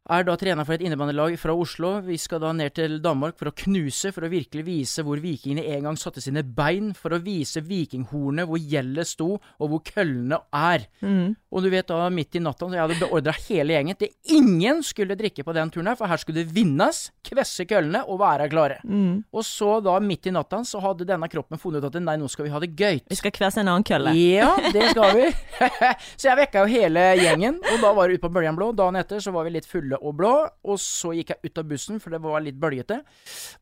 Er 0.07 0.24
da 0.24 0.38
trener 0.39 0.63
for 0.63 0.77
et 0.77 0.83
innebandylag 0.88 1.36
fra 1.39 1.51
Oslo. 1.57 1.98
Vi 2.06 2.15
skal 2.21 2.39
da 2.44 2.54
ned 2.56 2.75
til 2.77 3.00
Danmark 3.04 3.36
for 3.39 3.50
å 3.50 3.56
knuse, 3.56 4.13
for 4.15 4.24
å 4.24 4.31
virkelig 4.31 4.63
vise 4.63 5.04
hvor 5.04 5.19
vikingene 5.19 5.65
en 5.75 5.89
gang 5.89 6.00
satte 6.00 6.24
sine 6.24 6.45
bein. 6.45 6.94
For 6.95 7.15
å 7.15 7.19
vise 7.24 7.63
vikinghornet 7.65 8.48
hvor 8.48 8.62
gjeldet 8.62 9.09
sto, 9.09 9.33
og 9.36 9.74
hvor 9.74 9.83
køllene 9.88 10.39
er. 10.56 10.88
Mm. 11.04 11.36
Og 11.51 11.63
du 11.63 11.69
vet 11.74 11.89
da, 11.89 12.07
midt 12.13 12.38
i 12.39 12.44
natta, 12.44 12.68
så 12.68 12.77
jeg 12.77 12.83
hadde 12.86 13.00
beordra 13.01 13.33
hele 13.48 13.75
gjengen 13.75 14.00
til 14.00 14.38
ingen 14.38 14.80
skulle 14.86 15.18
drikke 15.19 15.44
på 15.48 15.56
den 15.57 15.71
turen 15.74 15.92
her, 15.92 16.00
for 16.00 16.12
her 16.12 16.21
skulle 16.21 16.44
det 16.44 16.56
vinnes, 16.56 17.04
kvesse 17.27 17.68
køllene 17.68 18.06
og 18.07 18.21
være 18.21 18.48
klare. 18.51 18.80
Mm. 18.88 19.25
Og 19.36 19.45
så 19.48 19.77
da, 19.83 19.98
midt 20.04 20.30
i 20.31 20.36
natta, 20.36 20.62
så 20.68 20.81
hadde 20.83 21.07
denne 21.07 21.27
kroppen 21.31 21.59
funnet 21.59 21.83
ut 21.83 21.89
at 21.92 22.00
nei, 22.04 22.15
nå 22.19 22.31
skal 22.31 22.48
vi 22.48 22.54
ha 22.56 22.63
det 22.63 22.71
gøy. 22.77 23.04
Vi 23.12 23.19
skal 23.19 23.36
kvesse 23.36 23.59
en 23.63 23.71
annen 23.74 23.88
kølle. 23.88 24.15
Ja, 24.15 24.54
det 24.71 24.92
skal 24.94 25.19
vi. 25.19 25.30
så 26.19 26.31
jeg 26.31 26.39
vekka 26.44 26.63
jo 26.63 26.71
hele 26.71 27.06
gjengen, 27.19 27.59
og 27.59 27.83
da 27.83 27.94
var 27.95 28.07
det 28.07 28.18
ute 28.18 28.25
på 28.27 28.33
Bøljan 28.38 28.57
Blå. 28.57 28.71
Dagen 28.77 29.00
etter 29.00 29.24
så 29.24 29.36
var 29.36 29.48
vi 29.48 29.56
litt 29.57 29.68
fulle 29.68 29.97
og 30.02 30.18
blå, 30.20 30.34
og 30.64 30.80
så 30.82 31.14
gikk 31.18 31.34
jeg 31.34 31.52
ut 31.52 31.62
av 31.62 31.68
bussen, 31.72 32.00
for 32.04 32.14
det 32.14 32.22
var 32.24 32.44
litt 32.46 32.60
bølgete. 32.60 33.02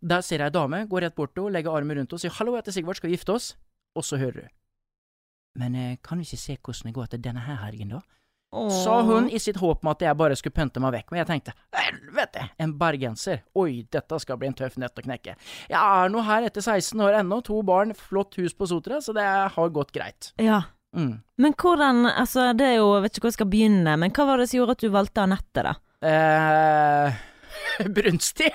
Der 0.02 0.22
ser 0.26 0.44
jeg 0.44 0.52
ei 0.52 0.58
dame, 0.58 0.86
går 0.90 1.08
rett 1.08 1.16
bort 1.16 1.36
til 1.36 1.46
henne, 1.46 1.58
legger 1.58 1.76
armen 1.76 1.98
rundt 1.98 2.12
henne 2.12 2.20
og 2.20 2.24
sier 2.24 2.36
'hallo, 2.36 2.56
jeg 2.56 2.64
heter 2.64 2.72
Sigvart, 2.72 2.98
skal 2.98 3.10
vi 3.10 3.18
gifte 3.18 3.34
oss?' 3.34 3.56
Og 3.96 4.04
så 4.04 4.18
hører 4.18 4.42
du 4.42 4.48
'men 5.56 5.76
eh, 5.76 5.98
kan 6.04 6.18
vi 6.18 6.24
ikke 6.24 6.38
se 6.38 6.58
hvordan 6.58 6.86
det 6.86 6.94
går 6.94 7.06
til 7.06 7.24
denne 7.24 7.40
her 7.40 7.56
helgen, 7.56 7.90
da?' 7.90 8.02
Åh. 8.56 8.84
Sa 8.84 9.02
hun 9.02 9.30
i 9.30 9.40
sitt 9.40 9.58
håp 9.58 9.84
om 9.84 9.92
at 9.92 10.02
jeg 10.02 10.16
bare 10.18 10.36
skulle 10.36 10.56
pønte 10.56 10.80
meg 10.80 10.94
vekk, 10.94 11.12
men 11.12 11.20
jeg 11.20 11.28
tenkte 11.28 11.54
helvete, 11.76 12.46
en 12.64 12.74
bergenser, 12.80 13.42
oi, 13.60 13.84
dette 13.92 14.20
skal 14.24 14.38
bli 14.40 14.48
en 14.48 14.56
tøff 14.56 14.78
nøtt 14.80 15.02
å 15.02 15.04
knekke. 15.04 15.36
Jeg 15.68 15.76
er 15.82 16.14
nå 16.14 16.24
her 16.24 16.48
etter 16.48 16.64
16 16.64 17.04
år 17.04 17.20
ennå, 17.20 17.42
to 17.44 17.60
barn, 17.68 17.92
flott 17.94 18.38
hus 18.40 18.56
på 18.56 18.70
Sotra, 18.72 19.02
så 19.04 19.16
det 19.18 19.26
har 19.26 19.74
gått 19.76 19.92
greit. 19.92 20.32
Ja. 20.40 20.62
Mm. 20.96 21.18
Men 21.38 21.54
hvordan 21.60 22.06
Altså, 22.08 22.54
det 22.56 22.64
er 22.70 22.76
jo 22.78 22.94
Jeg 22.96 23.02
vet 23.04 23.18
ikke 23.18 23.26
hvor 23.26 23.32
jeg 23.34 23.36
skal 23.36 23.50
begynne, 23.52 23.96
men 24.00 24.14
hva 24.16 24.26
var 24.30 24.40
det 24.40 24.46
som 24.48 24.62
gjorde 24.62 24.76
at 24.78 24.84
du 24.86 24.94
valgte 24.94 25.26
Anette, 25.26 25.64
da? 25.66 25.74
Eh, 26.08 27.12
brunstig? 27.98 28.52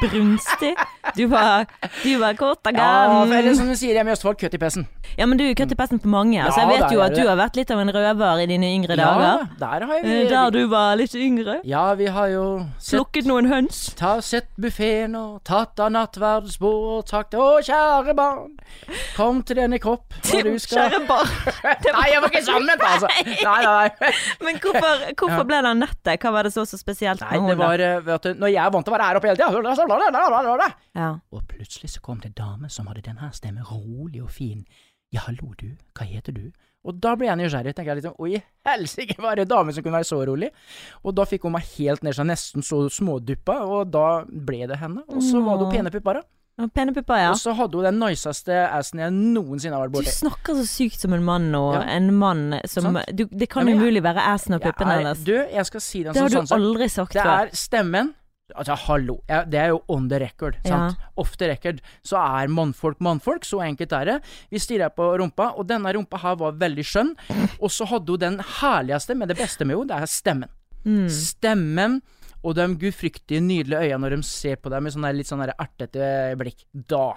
Brunstig? 0.00 0.74
Du 1.16 1.26
var, 1.32 1.66
du 2.04 2.12
var 2.20 2.34
kort 2.38 2.66
og 2.66 2.76
Ja, 2.76 3.22
eller 3.22 3.42
gæren. 3.42 3.56
som 3.56 3.68
de 3.70 3.76
sier 3.78 3.96
hjemme 3.98 4.12
i 4.12 4.16
Østfold, 4.16 4.38
kutt 4.40 4.54
i 4.54 4.60
pessen. 4.62 4.86
Ja, 5.18 5.26
men 5.26 5.38
du 5.40 5.44
er 5.44 5.54
køtt 5.58 5.72
i 5.74 5.78
pessen 5.78 5.98
på 5.98 6.08
mange. 6.12 6.38
Altså, 6.42 6.60
Ja, 6.60 6.68
jeg 6.68 6.76
vet 6.76 6.88
der 6.88 6.94
jo 6.94 7.00
er 7.00 7.04
at 7.04 7.14
det. 7.16 7.22
du 7.24 7.28
har 7.28 7.36
vært 7.40 7.56
litt 7.58 7.70
av 7.74 7.80
en 7.82 7.90
røver 7.96 8.42
i 8.44 8.46
dine 8.46 8.68
yngre 8.76 8.96
dager. 8.96 9.24
Ja, 9.26 9.48
der 9.58 9.86
har 9.86 9.96
Eh, 10.00 10.04
vi 10.06 10.28
Der 10.30 10.50
du 10.54 10.60
var 10.70 10.94
litt 10.96 11.14
yngre. 11.14 11.60
Ja, 11.66 11.94
vi 11.94 12.06
har 12.06 12.28
jo 12.28 12.44
sett 12.78 12.96
Plukket 13.00 13.26
noen 13.26 13.48
høns. 13.50 13.94
Ta, 13.98 14.20
sett 14.20 14.46
buffeen 14.56 15.16
og 15.18 15.42
tatt 15.44 15.80
av 15.80 15.90
nattverdsbord 15.92 17.00
og 17.00 17.08
sagt 17.10 17.34
Å, 17.34 17.48
kjære 17.64 18.14
barn, 18.16 18.54
kom 19.16 19.42
til 19.42 19.56
denne 19.56 19.78
kropp, 19.82 20.14
og 20.14 20.44
du 20.46 20.58
skal 20.62 20.90
Kjære 20.90 21.06
barn. 21.08 21.28
Nei, 21.96 22.06
jeg 22.12 22.22
var 22.22 22.28
ikke 22.30 22.44
sammen 22.46 22.66
ment, 22.70 22.82
altså! 22.86 23.08
Nei, 23.26 23.62
nei, 23.64 23.88
nei. 24.00 24.12
Men 24.46 24.60
hvorfor, 24.62 25.04
hvorfor 25.20 25.44
ble 25.50 25.60
det 25.66 25.70
Anette? 25.74 26.16
Hva 26.22 26.32
var 26.38 26.46
det 26.48 26.52
så 26.54 26.64
så 26.68 26.78
spesielt 26.78 27.20
Nei, 27.20 27.32
det 27.34 27.40
henne? 27.42 27.58
var 27.58 27.80
eh, 27.84 27.98
vet 28.06 28.22
du, 28.22 28.34
Når 28.40 28.49
jeg 28.52 28.62
er 28.64 28.70
vant 28.74 28.86
til 28.86 28.92
å 28.92 28.96
være 28.96 29.08
her 29.08 29.18
oppe 29.20 29.30
hele 29.30 29.38
tida 29.40 29.50
Ja. 30.94 31.10
Og 31.32 31.44
plutselig 31.50 31.90
så 31.94 32.00
kom 32.04 32.20
det 32.22 32.32
en 32.32 32.38
dame 32.40 32.70
som 32.70 32.86
hadde 32.90 33.02
denne 33.06 33.30
stemmen 33.36 33.64
rolig 33.70 34.22
og 34.22 34.30
fin. 34.34 34.64
Ja, 35.12 35.24
hallo 35.26 35.54
du, 35.58 35.72
hva 35.98 36.06
heter 36.06 36.32
du? 36.36 36.50
Og 36.86 36.96
da 36.96 37.12
ble 37.18 37.26
jeg 37.28 37.36
nysgjerrig. 37.36 37.74
tenker 37.76 37.92
jeg 37.92 38.02
liksom, 38.02 38.14
Oi, 38.24 38.38
helsike, 38.64 39.18
var 39.20 39.36
det 39.36 39.44
en 39.44 39.50
dame 39.52 39.72
som 39.76 39.84
kunne 39.84 39.98
være 39.98 40.08
så 40.08 40.20
rolig? 40.24 40.48
Og 41.04 41.12
da 41.18 41.26
fikk 41.28 41.42
hun 41.44 41.52
meg 41.58 41.66
helt 41.76 42.02
ned, 42.06 42.16
så 42.16 42.24
nesten 42.24 42.64
så 42.64 42.86
småduppa, 42.88 43.58
og 43.68 43.90
da 43.92 44.24
ble 44.24 44.66
det 44.70 44.78
henne. 44.80 45.02
Og 45.12 45.20
så 45.20 45.42
var 45.44 45.58
det 45.60 45.66
jo 45.66 45.72
pene 45.74 45.92
pupper, 45.92 46.22
da. 46.22 46.68
Pene 46.76 46.92
pupper, 46.92 47.20
ja. 47.22 47.30
Og 47.32 47.40
så 47.40 47.52
hadde 47.56 47.78
hun 47.78 47.86
den 47.88 47.98
niceste 48.02 48.56
assen 48.68 49.00
jeg 49.00 49.12
noensinne 49.16 49.76
har 49.76 49.88
vært 49.92 50.08
Du 50.08 50.12
snakker 50.12 50.58
så 50.58 50.64
sykt 50.68 51.00
som 51.00 51.14
en 51.16 51.24
mann 51.24 51.50
nå. 51.52 51.62
Ja. 51.76 51.82
En 51.96 52.10
mann 52.20 52.58
som 52.68 52.98
du, 53.12 53.24
Det 53.26 53.48
kan 53.52 53.68
Ja, 53.68 53.76
umulig 53.76 54.02
være 54.04 54.24
assen 54.34 54.56
og 54.58 54.64
puppene 54.64 54.98
hennes. 55.00 55.22
Du, 55.24 55.34
jeg 55.36 55.66
skal 55.68 55.84
si 55.84 56.02
den 56.04 56.12
Det 56.16 56.20
har 56.20 56.28
som 56.28 56.32
du 56.32 56.40
sånn 56.40 56.50
sagt. 56.50 56.60
aldri 56.60 56.88
sagt 56.92 57.16
Det 57.16 57.24
er 57.24 57.54
stemmen. 57.56 58.12
Altså, 58.58 58.76
hallo. 58.86 59.18
Ja, 59.30 59.42
det 59.48 59.60
er 59.60 59.72
jo 59.72 59.82
on 59.92 60.08
the 60.10 60.20
record, 60.22 60.58
sant. 60.66 60.98
Off 61.20 61.36
the 61.40 61.50
record. 61.50 61.82
Så 62.06 62.18
er 62.20 62.52
mannfolk 62.52 63.00
mannfolk, 63.04 63.44
så 63.48 63.62
enkelt 63.64 63.92
er 63.96 64.08
det. 64.08 64.16
Vi 64.50 64.62
stirrer 64.62 64.92
på 64.94 65.10
rumpa, 65.20 65.52
og 65.56 65.68
denne 65.70 65.92
rumpa 65.96 66.20
her 66.22 66.38
var 66.40 66.58
veldig 66.60 66.86
skjønn. 66.86 67.12
Og 67.60 67.70
så 67.72 67.88
hadde 67.90 68.16
hun 68.16 68.24
den 68.24 68.40
herligste, 68.60 69.16
men 69.18 69.30
det 69.30 69.38
beste 69.40 69.66
med 69.66 69.78
henne, 69.78 69.90
det 69.92 70.00
er 70.00 70.10
stemmen. 70.10 70.56
Mm. 70.84 71.08
Stemmen 71.12 72.00
og 72.40 72.54
de 72.56 72.66
gudfryktige, 72.80 73.42
nydelige 73.44 73.90
øynene 73.90 74.00
når 74.06 74.16
de 74.16 74.22
ser 74.24 74.56
på 74.60 74.72
deg 74.72 74.84
med 74.84 74.94
sånne 74.94 75.12
litt 75.12 75.28
sånn 75.28 75.44
ertete 75.44 76.06
blikk. 76.40 76.64
Da. 76.72 77.12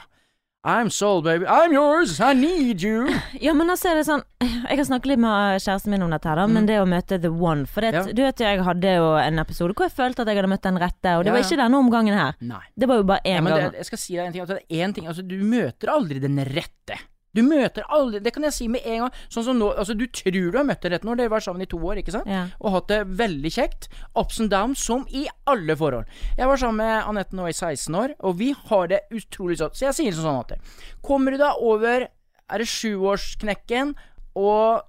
I'm 0.66 0.90
sold, 0.90 1.26
baby. 1.26 1.44
I'm 1.46 1.74
yours. 1.74 2.22
I 2.22 2.32
need 2.34 2.82
you. 2.82 3.10
Ja, 3.42 3.52
men 3.54 3.68
altså 3.70 3.90
er 3.92 3.98
det 4.00 4.06
sånn 4.08 4.22
Jeg 4.40 4.78
har 4.80 4.86
snakket 4.88 5.10
litt 5.12 5.20
med 5.20 5.60
kjæresten 5.60 5.92
min 5.92 6.06
om 6.06 6.14
dette 6.14 6.30
her, 6.30 6.40
da, 6.40 6.46
men 6.48 6.66
det 6.70 6.78
å 6.80 6.86
møte 6.88 7.18
the 7.20 7.28
one 7.32 7.66
For 7.68 7.84
det, 7.84 7.92
Mm. 7.94 8.08
Ja. 8.08 8.14
du 8.16 8.22
vet 8.24 8.40
jo, 8.40 8.46
jeg 8.48 8.64
hadde 8.64 8.94
jo 8.96 9.10
en 9.20 9.40
episode 9.44 9.76
hvor 9.76 9.90
jeg 9.90 9.96
følte 9.98 10.24
at 10.24 10.32
jeg 10.32 10.40
hadde 10.40 10.52
møtt 10.54 10.64
den 10.64 10.80
rette, 10.80 11.18
og 11.18 11.26
det 11.26 11.34
Ja, 11.34 11.36
var 11.36 11.44
ikke 11.44 11.60
denne 11.60 11.82
omgangen 11.84 12.16
her. 12.16 12.38
Nei. 12.40 12.62
Det 12.80 12.88
var 12.88 13.02
jo 13.02 13.04
bare 13.12 13.22
én 13.28 13.36
ja, 13.36 13.42
gang. 13.44 13.72
det, 13.74 13.82
jeg 13.84 13.90
skal 13.92 14.02
si 14.06 14.16
deg 14.16 14.26
en 14.26 14.32
ting. 14.38 14.46
Altså, 14.46 14.56
det 14.62 14.80
er 14.80 14.86
en 14.88 14.94
ting 14.96 15.08
altså, 15.12 15.28
du 15.28 15.36
møter 15.44 15.92
aldri 15.92 16.24
den 16.24 16.40
rette. 16.48 16.98
Du 17.34 17.42
møter 17.42 17.84
alle 17.90 18.20
Det 18.22 18.34
kan 18.34 18.44
jeg 18.46 18.54
si 18.54 18.68
med 18.70 18.86
en 18.86 19.06
gang. 19.06 19.12
Sånn 19.34 19.44
som 19.48 19.58
nå 19.58 19.72
Altså, 19.74 19.96
du 19.98 20.06
tror 20.08 20.32
du 20.52 20.58
har 20.58 20.66
møtt 20.68 20.82
den 20.86 20.94
rett 20.94 21.04
nå. 21.08 21.16
dere 21.18 21.30
var 21.34 21.42
sammen 21.42 21.62
i 21.66 21.70
to 21.70 21.80
år, 21.82 21.98
ikke 22.02 22.14
sant? 22.14 22.28
Ja. 22.30 22.44
Og 22.62 22.72
hatt 22.76 22.88
det 22.92 23.00
veldig 23.20 23.52
kjekt. 23.52 23.88
Ups 24.16 24.40
and 24.40 24.52
downs, 24.54 24.84
som 24.86 25.06
i 25.10 25.26
alle 25.50 25.76
forhold. 25.76 26.06
Jeg 26.38 26.48
var 26.48 26.58
sammen 26.62 26.78
med 26.84 27.04
Anette 27.10 27.34
nå 27.36 27.48
i 27.50 27.54
16 27.54 27.96
år, 27.96 28.14
og 28.22 28.38
vi 28.38 28.52
har 28.70 28.88
det 28.88 29.02
utrolig 29.12 29.58
sånn. 29.58 29.74
Så 29.74 29.88
jeg 29.90 29.98
sier 29.98 30.12
sånn 30.18 30.40
at 30.44 30.54
Kommer 31.02 31.32
du 31.32 31.38
da 31.42 31.54
over 31.60 32.08
Er 32.52 32.58
det 32.60 32.68
sjuårsknekken 32.70 33.96
og 34.36 34.84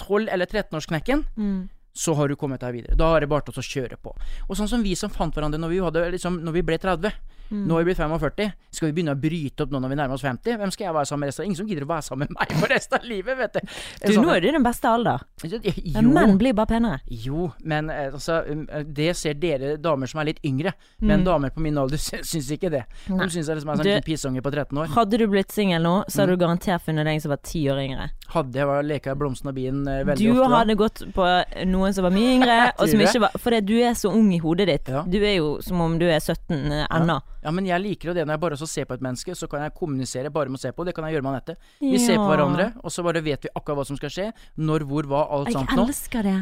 12- 0.00 0.28
eller 0.32 0.46
13-årsknekken? 0.46 1.24
Mm. 1.36 1.68
så 1.92 2.14
har 2.14 2.28
du 2.28 2.36
kommet 2.38 2.60
deg 2.62 2.72
videre. 2.72 2.96
Da 2.96 3.16
er 3.16 3.20
det 3.20 3.28
bare 3.28 3.42
til 3.42 3.52
å 3.58 3.64
kjøre 3.66 3.96
på. 4.00 4.12
Og 4.48 4.56
sånn 4.56 4.68
som 4.70 4.80
vi 4.82 4.94
som 4.96 5.10
fant 5.10 5.34
hverandre 5.34 5.58
når 5.60 5.68
vi, 5.68 5.80
hadde, 5.84 6.04
liksom, 6.14 6.38
når 6.46 6.52
vi 6.54 6.62
ble 6.62 6.78
30. 6.78 7.10
Mm. 7.50 7.64
Nå 7.66 7.74
har 7.74 7.82
vi 7.82 7.88
blitt 7.90 7.98
45. 7.98 8.52
Skal 8.70 8.86
vi 8.88 8.92
begynne 8.94 9.14
å 9.16 9.18
bryte 9.20 9.64
opp 9.64 9.72
nå 9.74 9.80
når 9.82 9.90
vi 9.90 9.96
nærmer 9.98 10.14
oss 10.14 10.22
50? 10.22 10.56
Hvem 10.60 10.70
skal 10.70 10.84
jeg 10.86 10.94
være 10.94 11.08
sammen 11.10 11.20
med 11.24 11.30
resten 11.32 11.42
av 11.42 11.46
Ingen 11.50 11.58
som 11.58 11.66
gidder 11.70 11.82
å 11.86 11.88
være 11.90 12.06
sammen 12.06 12.28
med 12.30 12.36
meg 12.38 12.52
for 12.60 12.70
resten 12.70 12.98
av 13.00 13.04
livet, 13.10 13.38
vet 13.40 13.56
du. 13.58 13.60
Du, 14.06 14.12
nå 14.22 14.30
er 14.36 14.40
du 14.40 14.48
i 14.48 14.52
den 14.54 14.62
beste 14.66 14.88
alder. 14.88 15.24
jo, 15.42 15.58
Men 15.96 16.12
menn 16.14 16.36
blir 16.38 16.54
bare 16.54 16.70
penere. 16.70 17.00
jo, 17.10 17.48
men 17.64 17.90
eh, 17.90 18.12
altså, 18.12 18.40
um, 18.48 18.66
eh, 18.70 18.84
det 18.86 19.16
ser 19.18 19.34
dere 19.34 19.76
damer 19.82 20.06
som 20.06 20.20
er 20.22 20.30
litt 20.30 20.40
yngre. 20.46 20.72
Men 21.00 21.24
damer 21.26 21.50
på 21.50 21.60
min 21.64 21.76
alder 21.82 21.98
sy- 22.06 22.22
syns 22.22 22.50
ikke 22.54 22.70
det. 22.70 22.84
Mm. 23.08 23.18
De 23.24 23.28
syns 23.34 23.48
jeg 23.50 23.56
liksom 23.58 23.74
er 23.74 23.80
en 23.80 23.84
sånn 23.84 24.06
pissunge 24.06 24.42
på 24.46 24.52
13 24.54 24.78
år. 24.84 24.92
Hadde 24.94 25.18
du 25.18 25.26
blitt 25.32 25.50
singel 25.54 25.82
nå, 25.82 25.96
så 26.06 26.20
Mm. 26.20 26.22
hadde 26.22 26.36
du 26.36 26.44
garantert 26.44 26.82
funnet 26.84 27.06
deg 27.08 27.20
som 27.24 27.30
var 27.34 27.40
ti 27.42 27.64
år 27.72 27.78
yngre. 27.82 28.10
Hadde 28.30 28.60
jeg 28.60 28.84
leka 28.86 29.14
blomsten 29.18 29.48
og 29.50 29.54
bien 29.56 29.82
eh, 29.88 30.04
veldig 30.06 30.22
Du 30.22 30.30
ofte 30.30 30.46
Du 30.50 30.54
hadde 30.54 30.76
gått 30.78 31.00
på 31.16 31.26
noen 31.66 31.94
som 31.96 32.04
var 32.06 32.12
mye 32.14 32.34
yngre, 32.36 32.58
og 32.78 32.86
som 32.92 33.00
ikke 33.02 33.20
var 33.24 33.32
Fordi 33.40 33.60
du 33.66 33.74
er 33.82 33.94
så 33.98 34.12
ung 34.14 34.28
i 34.32 34.38
hodet 34.38 34.68
ditt. 34.70 34.88
Ja. 34.92 35.02
Du 35.08 35.18
er 35.18 35.34
jo 35.40 35.56
som 35.64 35.80
om 35.82 35.98
du 35.98 36.06
er 36.06 36.20
17 36.20 36.54
eh, 36.70 36.86
ennå. 36.94 37.18
Ja, 37.39 37.39
men 37.56 37.68
jeg 37.68 37.80
liker 37.80 38.10
jo 38.10 38.14
det 38.16 38.26
når 38.26 38.36
jeg 38.36 38.42
bare 38.42 38.56
også 38.58 38.68
ser 38.68 38.88
på 38.88 38.96
et 38.98 39.04
menneske, 39.04 39.34
så 39.38 39.48
kan 39.48 39.62
jeg 39.64 39.72
kommunisere 39.76 40.32
bare 40.34 40.52
med 40.52 40.60
å 40.60 40.62
se 40.62 40.72
på. 40.76 40.84
Det 40.84 40.92
kan 40.96 41.06
jeg 41.08 41.16
gjøre 41.16 41.24
med 41.24 41.32
Anette. 41.32 41.56
Vi 41.80 42.00
ser 42.02 42.18
på 42.20 42.26
hverandre, 42.28 42.66
og 42.84 42.92
så 42.92 43.04
bare 43.06 43.22
vet 43.24 43.46
vi 43.46 43.52
akkurat 43.54 43.80
hva 43.80 43.86
som 43.88 43.96
skal 44.00 44.12
skje. 44.12 44.26
Når, 44.60 44.84
hvor, 44.90 45.08
hva, 45.08 45.22
alt 45.38 45.52
sånt 45.56 45.72
nå. 45.72 45.86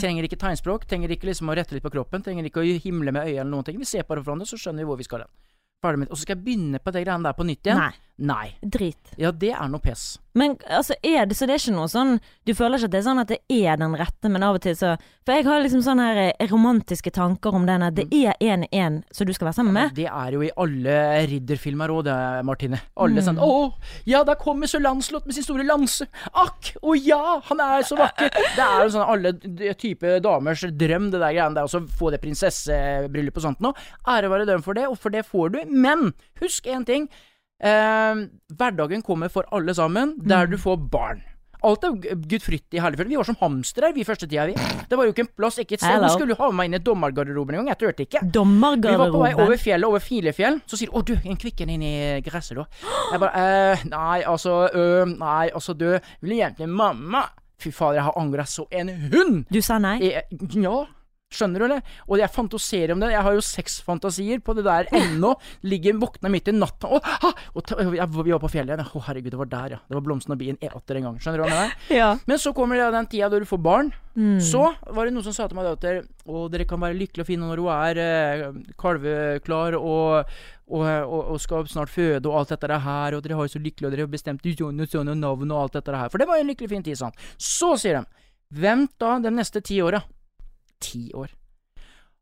Trenger 0.03 0.27
ikke 0.27 0.41
tegnspråk, 0.43 0.89
trenger 0.91 1.15
ikke 1.15 1.31
liksom 1.31 1.53
å 1.53 1.57
rette 1.59 1.77
litt 1.77 1.87
på 1.87 1.95
kroppen, 1.95 2.25
trenger 2.27 2.51
ikke 2.51 2.65
å 2.65 2.81
himle 2.83 3.15
med 3.15 3.31
øya 3.31 3.45
eller 3.45 3.53
noen 3.53 3.69
ting. 3.71 3.79
Vi 3.79 3.87
ser 3.87 4.03
bare 4.09 4.25
på 4.25 4.31
hverandre, 4.33 4.49
så 4.51 4.59
skjønner 4.59 4.83
vi 4.83 4.91
hvor 4.91 4.99
vi 4.99 5.07
skal 5.07 5.27
hen. 5.27 5.33
Og 6.09 6.17
så 6.17 6.25
skal 6.25 6.35
jeg 6.35 6.45
begynne 6.45 6.83
på 6.83 6.91
det 6.91 7.05
greiene 7.07 7.29
der 7.29 7.39
på 7.39 7.47
nytt 7.47 7.69
igjen? 7.69 7.79
Nei. 7.79 8.08
Nei. 8.19 8.57
Drit. 8.63 9.13
Ja, 9.17 9.31
det 9.31 9.53
er 9.55 9.69
noe 9.71 9.79
pes. 9.79 10.19
Men 10.39 10.57
altså, 10.71 10.95
er 11.03 11.25
det, 11.27 11.35
så 11.39 11.47
det 11.47 11.55
er 11.57 11.59
ikke 11.63 11.73
noe 11.75 11.89
sånn 11.91 12.21
Du 12.47 12.53
føler 12.55 12.79
ikke 12.79 12.87
at 12.87 12.93
det 12.93 12.99
er 13.01 13.05
sånn 13.09 13.19
at 13.23 13.31
det 13.33 13.39
er 13.51 13.79
den 13.81 13.95
rette, 13.99 14.29
men 14.31 14.43
av 14.47 14.55
og 14.59 14.63
til 14.63 14.75
så 14.79 14.93
For 15.27 15.35
jeg 15.35 15.47
har 15.49 15.63
liksom 15.65 15.81
sånne 15.83 16.05
her 16.07 16.19
eh, 16.39 16.47
romantiske 16.51 17.11
tanker 17.17 17.55
om 17.59 17.65
den 17.67 17.83
at 17.83 17.97
det 17.97 18.05
er 18.15 18.37
en 18.45 18.67
en 18.71 19.01
som 19.11 19.27
du 19.27 19.33
skal 19.35 19.49
være 19.49 19.57
sammen 19.59 19.75
med. 19.75 19.95
Det 19.97 20.07
er 20.07 20.37
jo 20.37 20.43
i 20.47 20.51
alle 20.63 20.95
ridderfilmer 21.31 21.91
òg, 21.95 22.05
det, 22.07 22.17
Martine. 22.47 22.81
Alle 22.97 23.19
Mm. 23.23 23.27
sånn 23.29 23.39
'Å, 23.43 23.73
ja, 24.07 24.23
der 24.25 24.35
kommer 24.37 24.67
Sir 24.69 24.81
Lancelot 24.81 25.27
med 25.27 25.35
sin 25.35 25.43
store 25.45 25.65
lanse'. 25.67 26.07
Akk, 26.35 26.77
å 26.83 26.95
ja, 26.95 27.41
han 27.41 27.61
er 27.61 27.83
så 27.83 27.97
vakker. 27.99 28.31
Det 28.31 28.63
er 28.67 28.83
jo 28.85 28.91
sånn 28.95 29.09
alle 29.09 29.75
type 29.75 30.21
damers 30.23 30.61
drøm, 30.63 31.11
det 31.11 31.19
der 31.21 31.33
greiene 31.35 31.55
der, 31.55 31.65
å 31.65 31.89
få 31.89 32.11
det 32.11 32.21
prinsessebryllup 32.23 33.37
og 33.37 33.43
sånt 33.43 33.61
nå. 33.61 33.75
Ære 34.07 34.29
være 34.31 34.47
dem 34.47 34.63
for 34.63 34.75
det, 34.75 34.87
og 34.89 34.99
for 34.99 35.11
det 35.11 35.25
får 35.27 35.53
du. 35.53 35.59
Men 35.71 36.13
husk 36.41 36.67
én 36.67 36.85
ting. 36.87 37.09
Eh, 37.61 38.15
hverdagen 38.55 39.03
kommer 39.03 39.29
for 39.31 39.45
alle 39.53 39.75
sammen, 39.75 40.15
der 40.23 40.47
Mm. 40.47 40.51
du 40.51 40.57
får 40.57 40.77
barn. 40.91 41.23
Alt 41.61 41.83
er 41.83 41.91
gudfryktig 42.15 42.79
herlig. 42.81 43.09
Vi 43.09 43.17
var 43.17 43.25
som 43.25 43.35
hamstere 43.41 43.93
vi 43.93 44.05
første 44.05 44.29
tida, 44.29 44.47
vi. 44.47 44.53
Det 44.89 44.97
var 44.97 45.05
jo 45.07 45.11
ikke 45.13 45.25
en 45.27 45.31
plass, 45.37 45.59
ikke 45.59 45.73
et 45.75 45.81
sted. 45.81 45.91
Hello. 45.91 46.07
Du 46.07 46.15
skulle 46.15 46.37
ha 46.39 46.51
meg 46.53 46.67
inn 46.67 46.75
i 46.75 46.79
dommergarderoben 46.79 47.55
en 47.57 47.65
gang, 47.65 47.73
jeg 47.75 47.79
turte 47.79 48.05
ikke. 48.07 48.21
Vi 48.31 48.97
var 48.97 49.11
på 49.11 49.23
vei 49.25 49.33
over 49.35 49.57
fjellet, 49.57 49.85
over 49.89 49.99
Filefjell. 49.99 50.61
Så 50.69 50.77
sier 50.79 50.87
de 50.87 50.93
'Å, 50.95 51.05
du, 51.05 51.15
en 51.29 51.37
kvikken 51.37 51.69
inn 51.69 51.83
i 51.83 52.21
gresset, 52.23 52.57
da'. 52.57 52.67
Jeg 53.11 53.21
bare 53.21 53.35
eh, 53.73 53.85
Nei, 53.91 54.23
altså 54.23 54.71
ø, 54.73 55.05
Nei, 55.07 55.49
altså, 55.51 55.77
du 55.77 55.99
vil 56.23 56.31
egentlig 56.39 56.69
mamma. 56.69 57.25
Fy 57.59 57.73
fader, 57.73 57.95
jeg 57.95 58.03
har 58.05 58.13
angra 58.17 58.45
så 58.45 58.69
en 58.71 58.89
hund! 58.89 59.47
Du 59.51 59.61
sa 59.61 59.79
nei? 59.79 59.99
Jeg, 59.99 60.23
ja. 60.63 60.85
Skjønner 61.29 61.61
du, 61.61 61.65
eller? 61.67 61.97
Og 62.09 62.17
jeg 62.23 62.33
fantaserer 62.33 62.95
om 62.95 63.03
det. 63.03 63.11
Jeg 63.13 63.25
har 63.27 63.35
jo 63.37 63.43
seks 63.45 63.75
fantasier 63.85 64.41
på 64.41 64.55
det 64.57 64.65
der 64.65 64.89
ennå. 64.97 65.35
Ligger 65.69 65.99
våkna 66.01 66.31
midt 66.33 66.49
i 66.49 66.55
natta 66.57 66.89
og, 66.97 67.05
og, 67.29 67.43
og 67.77 67.97
jeg, 67.99 68.09
Vi 68.17 68.33
var 68.33 68.41
på 68.41 68.49
fjellet. 68.53 68.81
Å, 68.81 69.03
herregud, 69.11 69.35
det 69.35 69.41
var 69.43 69.51
der, 69.53 69.75
ja. 69.77 69.81
Det 69.85 69.99
var 69.99 70.07
blomsten 70.07 70.33
og 70.33 70.41
bien 70.41 70.57
E8 70.65 70.97
en 70.97 71.09
gang. 71.11 71.19
Skjønner 71.21 71.43
du 71.43 71.45
hva 71.45 71.51
jeg 71.51 71.59
mener? 71.61 71.75
Ja. 71.93 72.09
Men 72.31 72.41
så 72.41 72.55
kommer 72.57 72.81
det 72.81 72.89
den 72.97 73.11
tida 73.13 73.29
da 73.29 73.43
du 73.43 73.49
får 73.51 73.61
barn. 73.67 73.93
Mm. 74.17 74.41
Så 74.41 74.65
var 74.65 75.05
det 75.05 75.13
noen 75.15 75.27
som 75.29 75.37
sa 75.37 75.51
til 75.51 75.61
meg 75.61 75.69
at 75.69 75.85
å, 76.25 76.47
dere 76.51 76.67
kan 76.71 76.81
være 76.81 76.97
lykkelige 76.97 77.27
og 77.27 77.29
fine 77.29 77.45
når 77.45 77.61
hun 77.61 77.71
er 77.77 78.01
eh, 78.03 78.45
kalveklar 78.81 79.77
og, 79.79 80.33
og, 80.65 80.89
og, 80.89 81.21
og 81.35 81.39
skal 81.45 81.69
snart 81.69 81.93
føde 81.93 82.25
og 82.25 82.41
alt 82.41 82.57
dette 82.57 82.81
her, 82.89 83.15
og 83.15 83.23
dere 83.25 83.37
har 83.37 83.47
jo 83.47 83.59
så 83.59 83.63
lykkelig, 83.63 83.91
og 83.91 83.95
dere 83.95 84.09
har 84.09 84.17
bestemt 84.17 84.49
sånn 84.49 84.81
og 84.81 84.91
sånn 84.97 85.13
og 85.13 85.21
navn 85.21 85.53
og 85.53 85.67
alt 85.67 85.77
dette 85.77 86.01
her. 86.01 86.09
For 86.09 86.25
det 86.25 86.33
var 86.33 86.41
jo 86.41 86.49
en 86.49 86.55
lykkelig 86.55 86.73
fin 86.73 86.89
tid, 86.89 86.99
sant. 87.05 87.29
Så 87.37 87.77
sier 87.77 88.01
de, 88.01 88.25
vent 88.65 88.97
da 88.97 89.19
de 89.23 89.37
neste 89.37 89.61
ti 89.61 89.83
åra. 89.85 90.01
Ti 90.81 91.11
år. 91.15 91.29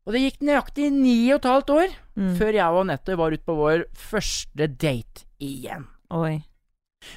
Og 0.07 0.13
det 0.15 0.21
gikk 0.23 0.39
nøyaktig 0.47 0.91
ni 0.95 1.31
og 1.33 1.41
et 1.41 1.49
halvt 1.51 1.69
år 1.75 1.95
Mm. 2.17 2.31
før 2.39 2.53
jeg 2.55 2.65
og 2.73 2.79
Anette 2.81 3.15
var 3.19 3.31
ute 3.35 3.43
på 3.45 3.53
vår 3.55 3.83
første 3.93 4.67
date 4.77 5.25
igjen. 5.39 5.83
Oi. 6.09 6.39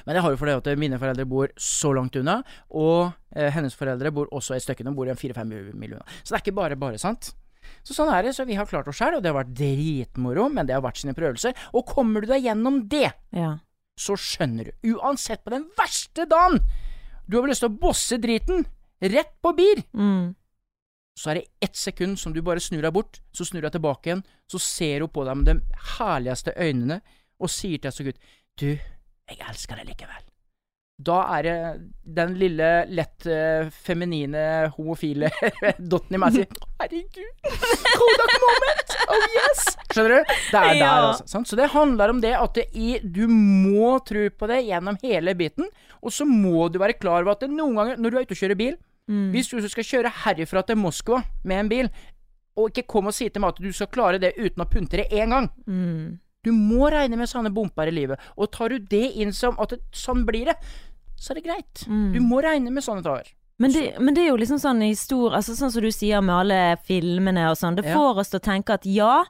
Men 0.05 0.13
det 0.15 0.21
har 0.21 0.29
jo 0.29 0.37
fordi 0.37 0.51
at 0.71 0.77
mine 0.77 0.99
foreldre 1.01 1.25
bor 1.25 1.47
så 1.57 1.89
langt 1.95 2.15
unna, 2.15 2.43
og 2.69 3.13
eh, 3.35 3.49
hennes 3.49 3.73
foreldre 3.73 4.11
bor 4.13 4.27
også 4.31 4.53
et 4.55 4.61
stykke 4.61 4.83
de 4.85 4.91
bor 4.93 5.07
i 5.07 5.09
en 5.09 5.17
fire-fem 5.17 5.47
mil 5.73 5.93
unna. 5.95 6.05
Så 6.23 6.29
det 6.29 6.37
er 6.37 6.43
ikke 6.45 6.55
bare 6.59 6.75
bare, 6.77 6.99
sant? 7.01 7.31
Så 7.83 7.95
sånn 7.97 8.11
er 8.13 8.21
det, 8.27 8.35
så 8.35 8.45
vi 8.45 8.53
har 8.59 8.65
klart 8.69 8.87
oss 8.87 8.99
sjøl, 8.99 9.15
og 9.17 9.23
det 9.23 9.31
har 9.33 9.39
vært 9.43 9.55
dritmoro, 9.57 10.49
men 10.53 10.67
det 10.69 10.75
har 10.75 10.83
vært 10.85 10.97
sine 11.01 11.15
prøvelser. 11.17 11.55
Og 11.73 11.85
kommer 11.89 12.21
du 12.21 12.27
deg 12.27 12.43
gjennom 12.43 12.87
det, 12.89 13.11
Ja. 13.33 13.57
så 13.97 14.13
skjønner 14.17 14.65
du, 14.69 14.93
uansett 14.97 15.43
på 15.43 15.49
den 15.49 15.65
verste 15.77 16.27
dagen 16.29 16.59
du 17.27 17.39
har 17.41 17.47
lyst 17.47 17.61
til 17.65 17.69
å 17.69 17.79
bosse 17.79 18.17
driten 18.21 18.65
rett 19.01 19.33
på 19.41 19.55
bir, 19.55 19.83
Mm. 19.95 20.35
Så 21.17 21.31
er 21.31 21.39
det 21.41 21.45
ett 21.67 21.75
sekund 21.77 22.17
som 22.19 22.33
du 22.33 22.41
bare 22.45 22.61
snur 22.63 22.81
deg 22.85 22.93
bort, 22.95 23.19
så 23.35 23.45
snur 23.45 23.61
du 23.61 23.67
deg 23.67 23.75
tilbake 23.77 24.09
igjen, 24.09 24.23
så 24.49 24.59
ser 24.63 25.03
hun 25.03 25.11
på 25.13 25.25
deg 25.27 25.37
med 25.41 25.49
de 25.51 25.57
herligste 25.97 26.53
øynene 26.57 27.01
og 27.41 27.49
sier 27.51 27.77
til 27.81 27.89
deg 27.89 27.95
så 27.97 28.05
gutt, 28.07 28.19
du, 28.61 28.67
jeg 29.31 29.41
elsker 29.49 29.79
deg 29.81 29.89
likevel. 29.91 30.27
Da 31.01 31.15
er 31.33 31.45
det 31.47 31.53
den 32.13 32.35
lille, 32.37 32.67
lett 32.93 33.25
eh, 33.25 33.71
feminine, 33.73 34.41
homofile 34.75 35.31
dotten 35.91 36.13
i 36.13 36.19
meg 36.21 36.35
sier 36.35 36.51
Herregud, 36.77 37.47
Kodak 37.95 38.35
moment! 38.43 38.93
Oh 39.09 39.23
yes! 39.33 39.63
Skjønner 39.95 40.13
du? 40.13 40.19
Det 40.29 40.59
er 40.59 40.67
der, 40.67 40.77
Ja. 40.77 40.91
altså. 41.07 41.25
Sant? 41.31 41.49
Så 41.49 41.57
det 41.57 41.71
handler 41.73 42.13
om 42.13 42.21
det 42.21 42.35
at 42.37 42.53
det 42.59 42.67
i, 42.77 42.99
du 43.01 43.23
må 43.31 43.95
tro 44.05 44.27
på 44.29 44.51
det 44.51 44.61
gjennom 44.67 44.99
hele 45.01 45.33
biten, 45.39 45.71
og 46.05 46.13
så 46.13 46.27
må 46.29 46.67
du 46.69 46.77
være 46.83 46.99
klar 47.01 47.23
over 47.25 47.33
at 47.33 47.47
det 47.47 47.49
noen 47.55 47.75
ganger, 47.81 47.97
når 47.97 48.13
du 48.13 48.17
er 48.21 48.27
ute 48.29 48.37
og 48.37 48.43
kjører 48.43 48.61
bil, 48.61 48.77
Mm. 49.09 49.31
hvis 49.33 49.49
du 49.49 49.67
skal 49.67 49.83
kjøre 49.83 50.11
herifra 50.25 50.61
til 50.65 50.75
Moskva 50.77 51.23
med 51.43 51.59
en 51.59 51.69
bil, 51.69 51.89
og 52.57 52.69
ikke 52.69 52.87
kom 52.87 53.07
og 53.07 53.13
si 53.13 53.29
til 53.29 53.41
meg 53.41 53.49
at 53.55 53.61
du 53.63 53.71
skal 53.73 53.87
klare 53.87 54.19
det 54.19 54.33
uten 54.37 54.61
å 54.63 54.69
puntere 54.69 55.07
én 55.09 55.29
gang 55.29 55.49
Mm. 55.67 56.19
Du 56.43 56.51
må 56.51 56.89
regne 56.89 57.17
med 57.17 57.29
sånne 57.29 57.51
bumper 57.53 57.87
i 57.87 57.91
livet, 57.93 58.19
og 58.35 58.49
tar 58.51 58.69
du 58.69 58.79
det 58.79 59.11
inn 59.21 59.31
som 59.31 59.55
at 59.59 59.69
det, 59.69 59.79
sånn 59.93 60.23
blir 60.25 60.45
det, 60.49 60.55
så 61.15 61.31
er 61.31 61.35
det 61.35 61.43
greit. 61.45 61.83
Mm. 61.87 62.13
Du 62.13 62.19
må 62.19 62.41
regne 62.41 62.71
med 62.73 62.81
sånne 62.83 63.03
tar. 63.05 63.27
Men 63.59 63.71
det, 63.71 63.99
men 64.01 64.15
det 64.15 64.23
er 64.23 64.29
jo 64.31 64.37
liksom 64.41 64.57
sånn 64.57 64.81
i 64.81 64.95
stor 64.97 65.35
Altså 65.37 65.53
sånn 65.53 65.69
som 65.69 65.83
du 65.85 65.91
sier 65.93 66.19
med 66.25 66.33
alle 66.33 66.77
filmene 66.81 67.43
og 67.51 67.57
sånn. 67.59 67.75
Det 67.77 67.85
Ja. 67.85 67.93
får 67.93 68.17
oss 68.23 68.29
til 68.29 68.39
å 68.39 68.43
tenke 68.43 68.73
at 68.73 68.85
ja, 68.89 69.23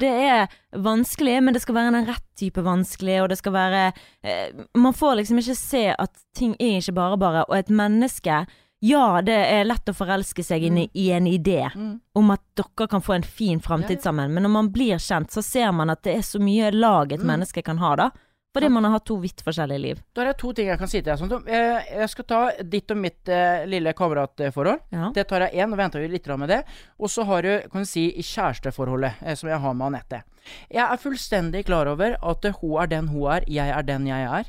det 0.00 0.08
er 0.08 0.48
vanskelig, 0.72 1.42
men 1.42 1.52
det 1.52 1.60
skal 1.60 1.74
være 1.74 1.92
den 1.92 2.06
rett 2.06 2.24
type 2.34 2.62
vanskelig, 2.64 3.22
og 3.22 3.28
det 3.28 3.38
skal 3.38 3.52
være 3.52 3.92
eh, 4.24 4.48
Man 4.74 4.92
får 4.96 5.16
liksom 5.20 5.38
ikke 5.38 5.54
se 5.56 5.84
at 5.98 6.10
ting 6.34 6.56
er 6.58 6.80
ikke 6.80 6.94
bare 6.96 7.18
bare, 7.18 7.44
og 7.46 7.56
et 7.58 7.68
menneske 7.68 8.46
ja, 8.84 9.06
det 9.24 9.34
er 9.48 9.64
lett 9.64 9.88
å 9.88 9.94
forelske 9.96 10.44
seg 10.44 10.66
inn 10.68 10.78
i, 10.84 10.88
i 10.94 11.06
en 11.16 11.26
idé 11.30 11.70
Mm. 11.74 12.00
om 12.14 12.30
at 12.34 12.42
dere 12.58 12.86
kan 12.90 13.00
få 13.02 13.14
en 13.16 13.22
fin 13.24 13.60
framtid 13.64 13.96
Ja, 13.96 14.02
ja. 14.02 14.04
sammen, 14.10 14.34
men 14.34 14.42
når 14.44 14.50
man 14.58 14.68
blir 14.74 14.98
kjent, 15.00 15.32
så 15.32 15.42
ser 15.42 15.72
man 15.72 15.90
at 15.90 16.02
det 16.04 16.16
er 16.18 16.22
så 16.26 16.38
mye 16.42 16.70
lag 16.74 17.12
et 17.12 17.20
Mm. 17.20 17.26
menneske 17.32 17.62
kan 17.64 17.78
ha, 17.78 17.94
da. 17.96 18.10
Fordi 18.54 18.68
man 18.70 18.84
har 18.84 18.92
hatt 18.92 19.04
to 19.08 19.16
vidt 19.18 19.42
forskjellige 19.42 19.80
liv. 19.82 20.00
Da 20.14 20.22
er 20.22 20.26
det 20.26 20.36
to 20.38 20.52
ting 20.54 20.68
jeg 20.68 20.78
kan 20.78 20.86
si 20.86 21.00
til 21.02 21.10
deg. 21.10 21.18
Sånn, 21.18 21.42
jeg 21.50 22.08
skal 22.08 22.24
ta 22.24 22.50
ditt 22.62 22.88
og 22.94 22.96
mitt 23.02 23.28
eh, 23.28 23.64
lille 23.66 23.92
kameratforhold. 23.92 24.78
Ja. 24.94 25.08
Det 25.12 25.24
tar 25.26 25.40
jeg 25.48 25.58
én, 25.58 25.72
og 25.72 25.76
venter 25.80 25.98
vi 25.98 26.06
litt 26.12 26.26
med 26.38 26.48
det. 26.48 26.60
Og 27.00 27.08
så 27.10 27.24
har 27.26 27.42
du 27.42 27.60
kan 27.72 27.82
du 27.82 27.84
si, 27.90 28.12
kjæresteforholdet 28.22 29.14
eh, 29.26 29.34
som 29.34 29.48
jeg 29.50 29.58
har 29.58 29.74
med 29.74 29.86
Anette. 29.88 30.22
Jeg 30.70 30.84
er 30.86 30.96
fullstendig 31.02 31.64
klar 31.66 31.88
over 31.90 32.14
at 32.22 32.44
hun 32.60 32.76
er 32.80 32.86
den 32.86 33.08
hun 33.08 33.26
er, 33.32 33.42
jeg 33.48 33.68
er 33.74 33.82
den 33.82 34.06
jeg 34.06 34.22
er. 34.22 34.44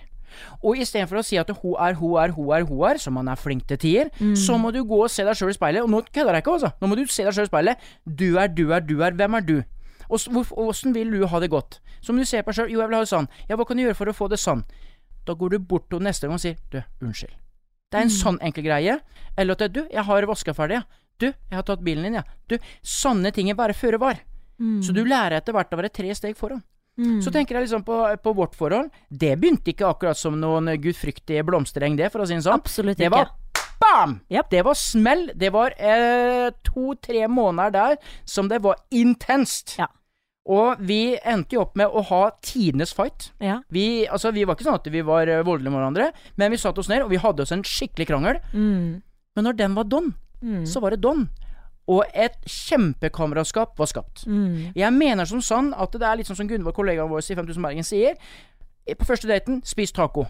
Og 0.64 0.78
istedenfor 0.82 1.22
å 1.22 1.24
si 1.26 1.38
at 1.38 1.50
hun 1.50 1.76
er, 1.80 1.94
hun 2.00 2.18
er, 2.22 2.34
hun 2.36 2.52
er, 2.56 2.66
hun 2.70 2.84
er, 2.90 2.98
som 3.02 3.14
man 3.14 3.28
er 3.32 3.36
flink 3.40 3.68
til 3.68 3.78
tider, 3.78 4.10
så 4.36 4.58
må 4.58 4.72
du 4.72 4.84
gå 4.84 5.04
og 5.04 5.10
se 5.12 5.24
deg 5.24 5.36
sjøl 5.38 5.50
i 5.50 5.58
speilet. 5.58 5.84
Og 5.84 5.90
nå 5.90 6.02
kødder 6.12 6.34
jeg 6.34 6.44
ikke, 6.46 6.52
altså. 6.60 6.72
Nå 6.82 6.88
må 6.88 6.96
du 7.00 7.06
se 7.08 7.24
deg 7.24 7.34
sjøl 7.34 7.48
i 7.48 7.52
speilet. 7.52 7.78
Du 8.06 8.38
er, 8.38 8.48
du 8.48 8.72
er, 8.74 8.82
du 8.82 9.02
er. 9.04 9.12
Hvem 9.16 9.34
er 9.36 9.42
du? 9.42 9.56
Åssen 10.10 10.94
vil 10.94 11.12
du 11.12 11.26
ha 11.28 11.40
det 11.40 11.50
godt? 11.50 11.80
Så 12.02 12.14
må 12.14 12.20
du 12.22 12.26
se 12.30 12.42
på 12.44 12.52
deg 12.52 12.60
sjøl. 12.60 12.70
Jo, 12.74 12.82
jeg 12.84 12.90
vil 12.92 12.98
ha 13.00 13.06
det 13.06 13.10
sånn. 13.14 13.28
Ja, 13.50 13.56
hva 13.58 13.66
kan 13.66 13.78
du 13.78 13.84
gjøre 13.86 13.98
for 13.98 14.12
å 14.12 14.14
få 14.14 14.28
det 14.30 14.38
sånn? 14.42 14.64
Da 15.26 15.34
går 15.34 15.56
du 15.56 15.60
bort 15.60 15.88
til 15.90 15.98
henne 15.98 16.12
neste 16.12 16.28
gang 16.28 16.38
og 16.38 16.44
sier 16.44 16.60
du, 16.72 16.82
unnskyld. 17.02 17.34
Det 17.92 17.98
er 17.98 18.06
en 18.06 18.12
sånn 18.14 18.38
enkel 18.46 18.64
greie. 18.68 19.00
Eller 19.38 19.56
at 19.58 19.74
du, 19.74 19.82
jeg 19.90 20.04
har 20.06 20.28
vaska 20.30 20.54
ferdig, 20.54 20.82
ja. 20.82 20.84
Du, 21.18 21.28
jeg 21.32 21.56
har 21.56 21.64
tatt 21.64 21.82
bilen 21.82 22.04
din, 22.04 22.18
ja. 22.20 22.24
Du, 22.52 22.58
sånne 22.84 23.32
ting 23.34 23.50
er 23.50 23.56
bare 23.58 23.74
føre 23.74 23.98
var. 24.02 24.20
Så 24.84 24.94
du 24.96 25.02
lærer 25.06 25.38
etter 25.40 25.54
hvert 25.56 25.74
å 25.74 25.78
være 25.80 25.90
tre 25.90 26.14
steg 26.16 26.36
foran. 26.38 26.62
Mm. 26.98 27.18
Så 27.22 27.32
tenker 27.32 27.56
jeg 27.58 27.66
liksom 27.66 27.84
på, 27.84 27.96
på 28.24 28.34
vårt 28.38 28.56
forhold. 28.56 28.92
Det 29.10 29.34
begynte 29.42 29.74
ikke 29.74 29.90
akkurat 29.90 30.18
som 30.20 30.38
noen 30.40 30.70
gudfryktige 30.80 31.44
blomstereng, 31.48 31.98
det, 32.00 32.12
for 32.14 32.24
å 32.24 32.28
si 32.30 32.38
det 32.38 32.46
sånn. 32.46 32.62
Absolutt 32.62 32.96
ikke. 33.00 33.10
Det 33.10 33.12
var 33.12 33.34
bam! 33.82 34.14
Yep. 34.32 34.50
Det 34.54 34.62
var 34.64 34.78
smell. 34.80 35.26
Det 35.36 35.52
var 35.52 35.76
eh, 35.76 36.50
to-tre 36.64 37.26
måneder 37.28 37.74
der 37.76 37.98
som 38.24 38.48
det 38.52 38.62
var 38.64 38.80
intenst. 38.96 39.76
Ja. 39.82 39.90
Og 40.46 40.78
vi 40.86 41.16
endte 41.26 41.58
jo 41.58 41.64
opp 41.66 41.76
med 41.80 41.90
å 41.90 42.04
ha 42.06 42.22
tidenes 42.46 42.92
fight. 42.94 43.32
Ja. 43.42 43.58
Vi, 43.74 44.06
altså, 44.06 44.30
vi 44.32 44.44
var 44.46 44.56
ikke 44.56 44.68
sånn 44.68 44.78
at 44.78 44.88
vi 44.94 45.02
var 45.04 45.28
eh, 45.28 45.42
voldelige 45.44 45.74
med 45.74 45.82
hverandre, 45.82 46.12
men 46.38 46.54
vi 46.54 46.60
satte 46.62 46.84
oss 46.84 46.90
ned, 46.92 47.02
og 47.02 47.10
vi 47.12 47.18
hadde 47.24 47.42
oss 47.44 47.52
en 47.56 47.66
skikkelig 47.66 48.08
krangel. 48.12 48.38
Mm. 48.54 49.02
Men 49.36 49.50
når 49.50 49.58
den 49.64 49.76
var 49.80 49.90
don, 49.90 50.14
Mm. 50.46 50.66
så 50.68 50.78
var 50.84 50.92
det 50.94 51.00
don. 51.02 51.24
Og 51.88 52.04
et 52.18 52.34
kjempekameraskap 52.50 53.76
var 53.78 53.86
skapt. 53.90 54.24
Mm. 54.28 54.72
Jeg 54.76 54.94
mener 54.96 55.26
som 55.30 55.42
sånn 55.44 55.74
at 55.78 55.92
det 55.94 56.02
er 56.08 56.18
litt 56.18 56.28
sånn 56.30 56.40
som 56.40 56.48
Gunvor, 56.50 56.74
kollegaen 56.74 57.10
vår 57.12 57.22
i 57.32 57.36
5000 57.38 57.62
Bergen, 57.68 57.86
sier. 57.86 58.18
På 58.98 59.06
første 59.06 59.28
daten, 59.30 59.62
spis 59.66 59.92
taco. 59.94 60.26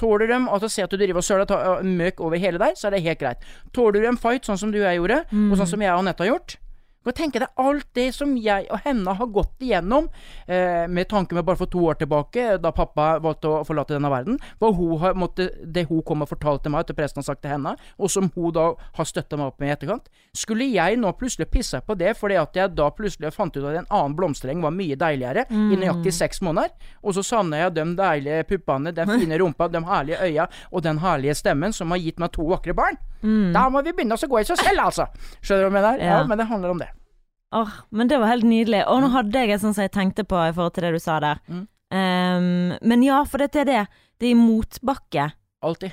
Tåler 0.00 0.30
de 0.30 0.38
at 0.48 0.62
å 0.64 0.70
se 0.70 0.82
at 0.82 0.90
du 0.90 0.96
driver 0.96 1.18
og 1.20 1.24
søler 1.26 1.46
ta- 1.50 1.80
møk 1.84 2.20
over 2.24 2.38
hele 2.40 2.58
deg, 2.58 2.76
så 2.78 2.86
er 2.88 2.90
det 2.96 3.02
helt 3.04 3.18
greit. 3.20 3.42
Tåler 3.76 4.00
du 4.00 4.06
en 4.08 4.16
fight, 4.16 4.46
sånn 4.48 4.58
som 4.58 4.70
du 4.72 4.78
og 4.80 4.86
jeg 4.86 4.96
gjorde, 5.00 5.18
og 5.52 5.58
sånn 5.58 5.66
som 5.68 5.80
jeg 5.84 5.92
og 5.92 5.98
Anette 6.00 6.24
har 6.24 6.30
gjort, 6.32 6.56
Kan 7.00 7.16
tenke 7.16 7.40
deg 7.40 7.48
alt 7.56 7.86
det 7.96 8.10
som 8.12 8.34
jeg 8.36 8.66
og 8.68 8.82
henne 8.84 9.14
har 9.16 9.28
gått 9.32 9.64
igjennom, 9.64 10.10
eh, 10.44 10.84
med 10.84 11.08
tanke 11.08 11.32
med 11.32 11.46
bare 11.48 11.56
for 11.56 11.70
to 11.72 11.80
år 11.88 11.96
tilbake, 11.96 12.58
da 12.60 12.72
pappa 12.76 13.14
valgte 13.24 13.48
å 13.48 13.62
forlate 13.64 13.94
denne 13.96 14.10
verden. 14.12 14.36
Hva 14.60 14.68
hun 14.76 14.98
har, 15.00 15.14
måtte, 15.16 15.46
det 15.64 15.86
hun 15.88 16.02
kom 16.04 16.20
og 16.20 16.28
fortalte 16.28 16.68
meg, 16.68 16.84
Etter 16.84 16.98
presten 16.98 17.22
har 17.22 17.24
sagt 17.30 17.40
til 17.40 17.54
henne, 17.54 17.72
og 17.96 18.10
som 18.12 18.28
hun 18.34 18.52
da 18.52 18.74
har 18.98 19.08
støtta 19.08 19.38
meg 19.40 19.48
opp 19.48 19.60
med 19.60 19.70
i 19.70 19.72
etterkant. 19.72 20.12
Skulle 20.36 20.68
jeg 20.68 20.98
nå 21.00 21.12
plutselig 21.16 21.48
pisse 21.50 21.80
på 21.80 21.96
det 21.96 22.12
fordi 22.18 22.36
at 22.36 22.56
jeg 22.56 22.74
da 22.76 22.90
plutselig 22.92 23.32
fant 23.32 23.56
ut 23.56 23.64
at 23.64 23.80
en 23.80 23.88
annen 23.88 24.16
blomstereng 24.16 24.60
var 24.60 24.76
mye 24.76 24.96
deiligere 24.96 25.46
i 25.48 25.80
nøyaktig 25.80 26.12
seks 26.12 26.42
måneder, 26.44 26.68
og 27.00 27.16
så 27.16 27.24
savna 27.24 27.62
jeg 27.64 27.78
de 27.78 27.86
deilige 27.96 28.44
puppene, 28.44 28.92
den 28.92 29.08
fine 29.08 29.40
rumpa, 29.40 29.68
de 29.72 29.80
herlige 29.88 30.20
øya 30.20 30.50
og 30.70 30.84
den 30.84 31.00
herlige 31.00 31.34
stemmen 31.34 31.72
som 31.72 31.90
har 31.90 31.98
gitt 32.04 32.20
meg 32.20 32.32
to 32.36 32.44
vakre 32.44 32.76
barn. 32.76 33.00
Da 33.52 33.68
må 33.70 33.82
vi 33.84 33.92
begynne 33.92 34.14
oss 34.16 34.24
å 34.24 34.28
gå 34.28 34.40
i 34.40 34.44
seg 34.48 34.56
selv, 34.58 34.80
altså. 34.86 35.06
Skjønner 35.42 35.64
du 35.64 35.68
hva 35.68 35.70
jeg 35.70 35.76
mener? 35.76 35.98
Ja. 36.04 36.18
Ja. 36.20 36.26
men 36.26 36.38
det 36.38 36.46
handler 36.48 36.70
om 36.70 36.78
det. 36.78 36.88
Åh, 37.52 37.70
men 37.90 38.08
det 38.08 38.18
var 38.22 38.28
helt 38.30 38.44
nydelig. 38.46 38.84
Og 38.86 39.00
nå 39.02 39.08
hadde 39.10 39.32
jeg 39.42 39.50
et 39.50 39.60
sånt 39.60 39.74
som 39.74 39.82
jeg 39.82 39.90
tenkte 39.92 40.24
på 40.24 40.38
i 40.48 40.52
forhold 40.54 40.72
til 40.76 40.84
det 40.86 40.92
du 40.94 40.98
sa 41.02 41.18
der. 41.20 41.40
Mm. 41.48 41.66
Um, 41.90 42.78
men 42.86 43.02
ja, 43.02 43.24
for 43.26 43.42
det 43.42 43.50
er 43.56 43.64
det. 43.66 43.80
Det 44.20 44.28
er 44.28 44.36
i 44.36 44.38
motbakke 44.38 45.32
Alltid. 45.66 45.90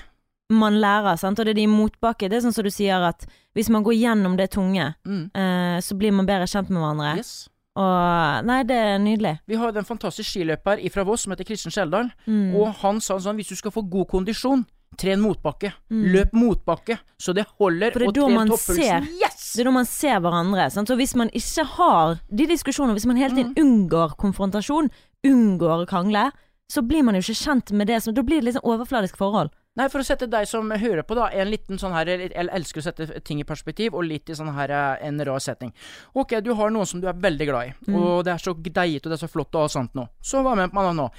man 0.54 0.78
lærer, 0.80 1.18
sant. 1.18 1.40
Og 1.40 1.46
det 1.46 1.56
er 1.58 1.64
i 1.64 1.68
motbakke. 1.72 2.30
Det 2.30 2.38
er 2.38 2.46
sånn 2.46 2.54
som 2.56 2.64
du 2.68 2.70
sier 2.72 3.02
at 3.10 3.26
hvis 3.58 3.72
man 3.74 3.84
går 3.84 3.98
gjennom 3.98 4.38
det 4.38 4.52
tunge, 4.54 4.94
Mm. 5.06 5.32
uh, 5.36 5.80
så 5.82 5.98
blir 5.98 6.14
man 6.14 6.26
bedre 6.30 6.46
kjent 6.48 6.70
med 6.70 6.80
hverandre. 6.84 7.16
Yes. 7.18 7.50
Og 7.78 8.46
Nei, 8.46 8.64
det 8.64 8.76
er 8.76 8.98
nydelig. 9.02 9.36
Vi 9.48 9.56
har 9.56 9.72
jo 9.72 9.78
en 9.80 9.86
fantastisk 9.86 10.30
skiløper 10.32 10.80
fra 10.94 11.04
Voss 11.06 11.22
som 11.26 11.32
heter 11.34 11.46
Kristian 11.46 11.72
Skjeldal. 11.74 12.12
Mm. 12.26 12.56
Og 12.58 12.72
han 12.82 13.00
sa 13.02 13.18
sånn 13.22 13.36
hvis 13.38 13.50
du 13.50 13.56
skal 13.56 13.72
få 13.72 13.84
god 13.90 14.08
kondisjon, 14.10 14.64
tren 14.98 15.20
motbakke. 15.22 15.74
Mm. 15.92 16.06
Løp 16.14 16.34
motbakke, 16.34 16.98
så 17.20 17.34
det 17.36 17.46
holder. 17.60 17.92
For 17.92 18.00
det 18.00 18.08
er 18.08 18.10
og 18.10 18.16
da 18.16 18.28
man 18.34 18.54
ser. 18.58 19.06
Yes! 19.20 19.54
Det 19.54 19.62
er 19.62 19.70
da 19.70 19.76
man 19.76 19.86
ser 19.90 20.20
hverandre. 20.24 20.70
Sant? 20.72 20.88
Så 20.90 20.96
hvis 20.98 21.16
man 21.20 21.30
ikke 21.36 21.66
har 21.76 22.18
de 22.30 22.48
diskusjonene, 22.50 22.96
hvis 22.98 23.06
man 23.10 23.18
hele 23.18 23.36
tiden 23.36 23.54
Mm. 23.54 23.62
unngår 23.66 24.16
konfrontasjon, 24.18 24.90
unngår 25.26 25.86
å 25.86 25.90
krangle, 25.90 26.32
så 26.70 26.82
blir 26.84 27.04
man 27.04 27.16
jo 27.16 27.22
ikke 27.22 27.46
kjent 27.46 27.72
med 27.72 27.88
det 27.88 28.02
Så 28.04 28.12
Da 28.14 28.22
blir 28.22 28.42
det 28.44 28.54
sånn 28.54 28.66
overfladisk 28.68 29.16
forhold. 29.16 29.50
Nei, 29.78 29.88
for 29.90 30.02
å 30.02 30.04
sette 30.06 30.28
deg 30.28 30.48
som 30.48 30.70
hører 30.72 31.04
på, 31.04 31.16
da, 31.16 31.28
en 31.30 31.48
liten 31.52 31.78
sånn 31.78 31.94
her 31.94 32.06
Jeg 32.06 32.32
elsker 32.34 32.82
å 32.82 32.84
sette 32.84 33.22
ting 33.24 33.40
i 33.40 33.44
perspektiv, 33.44 33.94
og 33.94 34.04
litt 34.04 34.28
i 34.30 34.34
sånn 34.34 34.52
her 34.54 34.70
eh, 34.74 35.08
en 35.08 35.20
rar 35.24 35.40
setting. 35.40 35.72
Ok, 36.16 36.34
du 36.42 36.54
har 36.56 36.70
noen 36.72 36.86
som 36.86 37.00
du 37.00 37.08
er 37.08 37.14
veldig 37.14 37.46
glad 37.48 37.68
i, 37.68 37.94
og 37.94 38.24
det 38.26 38.34
er 38.34 38.38
så 38.42 38.54
deilig 38.58 39.06
og 39.06 39.12
det 39.12 39.20
er 39.20 39.28
så 39.28 39.30
flott 39.30 39.54
og 39.56 39.62
alt 39.62 39.72
sånt 39.72 39.94
nå. 39.94 40.08
Så 40.20 40.42
hva 40.44 40.56
med 40.58 40.74
man 40.74 40.96
nå? 40.98 41.10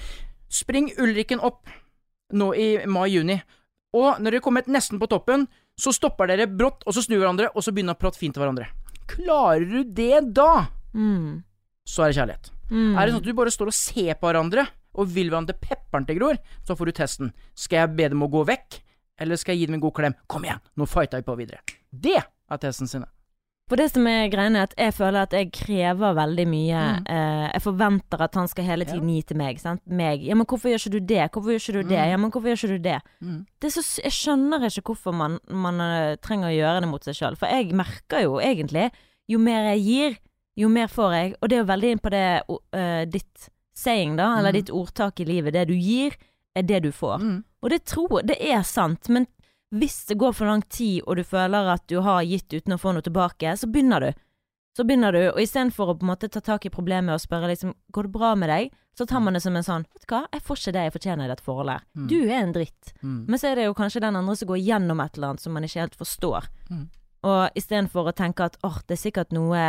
Spring 0.49 0.91
Ulriken 0.99 1.39
opp 1.39 1.69
nå 2.33 2.53
i 2.53 2.85
mai-juni, 2.85 3.41
og 3.93 4.19
når 4.21 4.31
dere 4.35 4.41
kommer 4.45 4.67
nesten 4.69 4.99
på 5.01 5.07
toppen, 5.09 5.47
så 5.79 5.93
stopper 5.95 6.27
dere 6.27 6.45
brått, 6.47 6.83
og 6.85 6.93
så 6.93 7.01
snur 7.05 7.21
hverandre, 7.23 7.49
og 7.55 7.63
så 7.63 7.71
begynner 7.73 7.95
å 7.95 7.99
prate 7.99 8.19
fint 8.19 8.33
til 8.35 8.43
hverandre. 8.43 8.67
Klarer 9.09 9.65
du 9.65 9.83
det 9.83 10.33
da, 10.33 10.67
Mm. 10.93 11.43
så 11.85 12.03
er 12.03 12.11
det 12.11 12.17
kjærlighet. 12.17 12.51
Mm. 12.69 12.97
Er 12.97 13.05
det 13.05 13.13
sånn 13.13 13.21
at 13.21 13.23
du 13.29 13.33
bare 13.33 13.51
står 13.53 13.67
og 13.67 13.73
ser 13.73 14.13
på 14.15 14.27
hverandre, 14.29 14.67
og 14.95 15.07
vil 15.07 15.29
hverandre 15.29 15.53
pepperen 15.61 16.05
til 16.05 16.17
gror, 16.19 16.37
så 16.65 16.75
får 16.75 16.85
du 16.85 16.91
testen. 16.91 17.33
Skal 17.55 17.77
jeg 17.87 17.95
be 17.95 18.09
dem 18.09 18.21
å 18.21 18.29
gå 18.29 18.45
vekk, 18.45 18.79
eller 19.19 19.35
skal 19.37 19.53
jeg 19.55 19.59
gi 19.61 19.65
dem 19.67 19.75
en 19.75 19.81
god 19.81 19.93
klem? 19.93 20.15
Kom 20.27 20.43
igjen, 20.43 20.59
nå 20.77 20.87
fighter 20.87 21.17
vi 21.21 21.23
på 21.29 21.37
videre. 21.37 21.59
Det 21.93 22.17
er 22.17 22.57
testen 22.57 22.87
sine. 22.89 23.05
For 23.69 23.77
det 23.77 23.91
som 23.91 24.07
er 24.09 24.31
greia, 24.33 24.49
er 24.49 24.63
at 24.65 24.71
jeg 24.77 24.93
føler 24.97 25.27
at 25.27 25.33
jeg 25.37 25.51
krever 25.53 26.15
veldig 26.17 26.45
mye. 26.49 26.79
Mm. 26.99 27.03
Eh, 27.13 27.43
jeg 27.53 27.61
forventer 27.61 28.23
at 28.25 28.37
han 28.39 28.47
skal 28.49 28.65
hele 28.65 28.87
tiden 28.89 29.11
gi 29.13 29.19
til 29.29 29.37
meg. 29.37 29.59
Sant? 29.61 29.83
Meg. 29.85 30.23
Ja, 30.25 30.33
men 30.39 30.47
hvorfor 30.49 30.71
gjør 30.71 30.81
ikke 30.81 30.93
du 30.95 31.05
det? 31.11 31.27
Hvorfor 31.29 31.53
gjør 31.53 31.61
ikke 31.61 31.75
du 31.77 31.83
det? 31.91 31.99
Mm. 31.99 32.09
Ja, 32.09 32.17
men 32.17 32.31
hvorfor 32.33 32.49
gjør 32.49 32.57
ikke 32.63 32.71
du 32.79 32.87
det? 32.87 32.95
Mm. 33.21 33.37
det 33.61 33.71
så, 33.75 33.83
jeg 34.03 34.15
skjønner 34.15 34.65
ikke 34.71 34.85
hvorfor 34.89 35.13
man, 35.13 35.37
man 35.53 35.79
eh, 35.85 36.15
trenger 36.25 36.49
å 36.49 36.55
gjøre 36.55 36.81
det 36.81 36.89
mot 36.89 37.05
seg 37.05 37.19
sjøl. 37.19 37.37
For 37.37 37.53
jeg 37.53 37.69
merker 37.77 38.25
jo 38.25 38.39
egentlig, 38.41 38.89
jo 39.29 39.37
mer 39.45 39.69
jeg 39.75 39.85
gir, 39.85 40.17
jo 40.57 40.69
mer 40.73 40.89
får 40.89 41.13
jeg. 41.19 41.35
Og 41.39 41.49
det 41.49 41.57
er 41.59 41.63
jo 41.63 41.69
veldig 41.69 41.93
inn 41.93 42.03
på 42.03 42.13
det 42.15 42.25
eh, 42.73 43.03
ditt 43.05 43.49
saying, 43.77 44.17
da, 44.17 44.33
eller 44.39 44.51
Mm. 44.51 44.57
ditt 44.59 44.73
ordtak 44.75 45.19
i 45.21 45.25
livet. 45.29 45.53
Det 45.53 45.67
du 45.69 45.75
gir, 45.77 46.17
er 46.57 46.65
det 46.65 46.81
du 46.83 46.91
får. 46.91 47.21
Mm. 47.21 47.43
Og 47.61 47.69
det 47.69 47.83
tror 47.85 48.21
det 48.25 48.35
er 48.41 48.63
sant, 48.63 49.07
men 49.13 49.27
hvis 49.75 50.05
det 50.09 50.17
går 50.17 50.33
for 50.33 50.49
lang 50.49 50.61
tid, 50.69 51.03
og 51.05 51.15
du 51.19 51.23
føler 51.23 51.67
at 51.75 51.83
du 51.87 51.99
har 52.01 52.23
gitt 52.25 52.49
uten 52.53 52.73
å 52.73 52.79
få 52.81 52.93
noe 52.95 53.05
tilbake, 53.05 53.53
så 53.57 53.67
begynner 53.69 54.01
du. 54.07 54.11
Så 54.77 54.85
begynner 54.87 55.11
du, 55.11 55.19
og 55.33 55.39
istedenfor 55.41 55.91
å 55.91 55.95
på 55.99 56.05
en 56.05 56.11
måte 56.13 56.29
ta 56.31 56.39
tak 56.41 56.65
i 56.65 56.71
problemet 56.73 57.13
og 57.13 57.21
spørre 57.21 57.49
liksom 57.51 57.73
går 57.91 58.07
det 58.07 58.11
bra 58.13 58.31
med 58.39 58.49
deg, 58.49 58.69
så 58.97 59.05
tar 59.07 59.19
man 59.23 59.33
det 59.35 59.41
som 59.43 59.55
en 59.55 59.63
sånn 59.65 59.85
vet 59.93 60.05
du 60.05 60.13
hva, 60.13 60.21
jeg 60.33 60.43
får 60.45 60.57
ikke 60.59 60.73
det 60.75 60.83
jeg 60.85 60.93
fortjener 60.95 61.25
i 61.25 61.31
dette 61.31 61.43
forholdet. 61.45 61.85
Mm. 61.95 62.07
Du 62.11 62.17
er 62.21 62.37
en 62.39 62.53
dritt. 62.55 62.93
Mm. 63.01 63.19
Men 63.29 63.39
så 63.39 63.49
er 63.51 63.55
det 63.59 63.67
jo 63.67 63.75
kanskje 63.77 64.01
den 64.03 64.17
andre 64.19 64.35
som 64.39 64.49
går 64.49 64.59
gjennom 64.63 64.99
et 65.03 65.17
eller 65.17 65.33
annet 65.33 65.43
som 65.45 65.53
man 65.55 65.63
ikke 65.67 65.83
helt 65.83 65.95
forstår. 65.99 66.49
Mm. 66.69 66.83
Og 67.29 67.59
istedenfor 67.59 68.09
å 68.09 68.15
tenke 68.15 68.45
at 68.47 68.57
åh, 68.63 68.77
det 68.87 68.95
er 68.97 69.01
sikkert 69.03 69.33
noe 69.35 69.63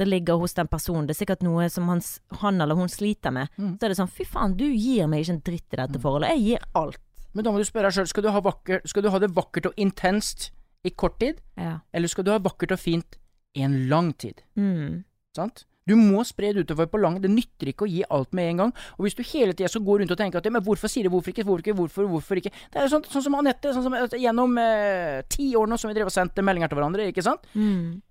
som 0.00 0.08
ligger 0.08 0.38
hos 0.40 0.54
den 0.56 0.68
personen, 0.72 1.04
det 1.08 1.12
er 1.12 1.20
sikkert 1.26 1.42
noe 1.44 1.66
som 1.68 1.88
han, 1.92 2.00
han 2.40 2.60
eller 2.64 2.78
hun 2.78 2.88
sliter 2.88 3.32
med, 3.36 3.48
Mm. 3.58 3.74
så 3.76 3.84
er 3.84 3.92
det 3.92 3.98
sånn 3.98 4.08
fy 4.08 4.24
faen, 4.24 4.56
du 4.56 4.64
gir 4.64 5.06
meg 5.08 5.24
ikke 5.26 5.34
en 5.34 5.42
dritt 5.44 5.74
i 5.74 5.76
dette 5.76 6.00
forholdet, 6.00 6.30
jeg 6.36 6.44
gir 6.46 6.64
alt. 6.74 7.00
Men 7.34 7.46
da 7.46 7.52
må 7.52 7.60
du 7.60 7.66
spørre 7.68 7.90
deg 7.90 7.98
sjøl, 8.00 8.08
skal, 8.10 8.26
du 8.26 8.30
ha 8.34 8.54
skal 8.90 9.02
du 9.04 9.10
ha 9.12 9.18
det 9.22 9.30
vakkert 9.36 9.70
og 9.70 9.74
intenst 9.80 10.50
i 10.84 10.90
kort 10.90 11.18
tid, 11.20 11.40
Ja. 11.56 11.80
eller 11.92 12.08
skal 12.08 12.24
du 12.24 12.30
ha 12.32 12.38
vakkert 12.38 12.72
og 12.72 12.80
fint 12.80 13.18
i 13.54 13.62
en 13.62 13.88
lang 13.88 14.12
tid? 14.16 14.42
Mm. 14.56 15.04
Sant? 15.36 15.64
Du 15.88 15.96
må 15.96 16.22
spre 16.28 16.52
det 16.54 16.66
utover 16.66 16.86
på 16.86 17.00
lang 17.00 17.16
Det 17.22 17.30
nytter 17.32 17.70
ikke 17.72 17.86
å 17.86 17.88
gi 17.90 18.02
alt 18.12 18.32
med 18.36 18.50
en 18.50 18.56
gang. 18.60 18.72
Og 18.98 19.06
hvis 19.06 19.16
du 19.16 19.22
hele 19.26 19.54
tida 19.56 19.70
så 19.72 19.80
går 19.82 20.02
rundt 20.02 20.12
og 20.12 20.18
tenker 20.20 20.38
at 20.38 20.52
Men 20.52 20.62
hvorfor 20.62 20.90
sier 20.92 21.06
det 21.06 21.10
hvorfor 21.10 21.32
ikke, 21.32 21.42
hvorfor 21.48 21.64
ikke, 21.64 21.74
hvorfor, 21.78 22.06
hvorfor 22.06 22.36
ikke 22.38 22.52
Det 22.52 22.78
er 22.78 22.86
jo 22.86 22.92
sånn, 22.92 23.06
sånn 23.10 23.24
som 23.24 23.34
Anette, 23.38 23.72
sånn 23.74 23.86
som 23.88 23.96
gjennom 24.20 24.58
eh, 24.60 25.22
ti 25.32 25.48
år 25.56 25.66
nå 25.66 25.78
som 25.80 25.90
vi 25.90 25.96
drev 25.96 26.10
og 26.10 26.14
sendte 26.14 26.44
meldinger 26.46 26.70
til 26.70 26.78
hverandre, 26.78 27.08
ikke 27.10 27.24
sant? 27.26 27.48
Mm. 27.54 28.02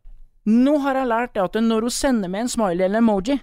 Nå 0.49 0.75
har 0.83 0.97
jeg 0.99 1.07
lært 1.11 1.33
det 1.37 1.43
at 1.45 1.59
når 1.61 1.87
hun 1.87 1.93
sender 1.93 2.31
med 2.31 2.47
en 2.47 2.51
smiley 2.51 2.87
eller 2.87 3.03
emoji, 3.03 3.39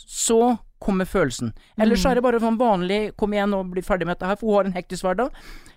så 0.00 0.40
kommer 0.80 1.08
følelsen. 1.08 1.52
Ellers 1.80 2.02
så 2.02 2.10
er 2.10 2.18
det 2.18 2.24
bare 2.24 2.40
sånn 2.40 2.58
vanlig 2.60 3.16
'kom 3.16 3.32
igjen 3.32 3.54
og 3.54 3.70
bli 3.70 3.82
ferdig 3.82 4.06
med 4.06 4.16
dette 4.16 4.26
her', 4.26 4.38
for 4.38 4.46
hun 4.46 4.56
har 4.56 4.64
en 4.64 4.78
hektisk 4.78 5.04
hverdag. 5.04 5.30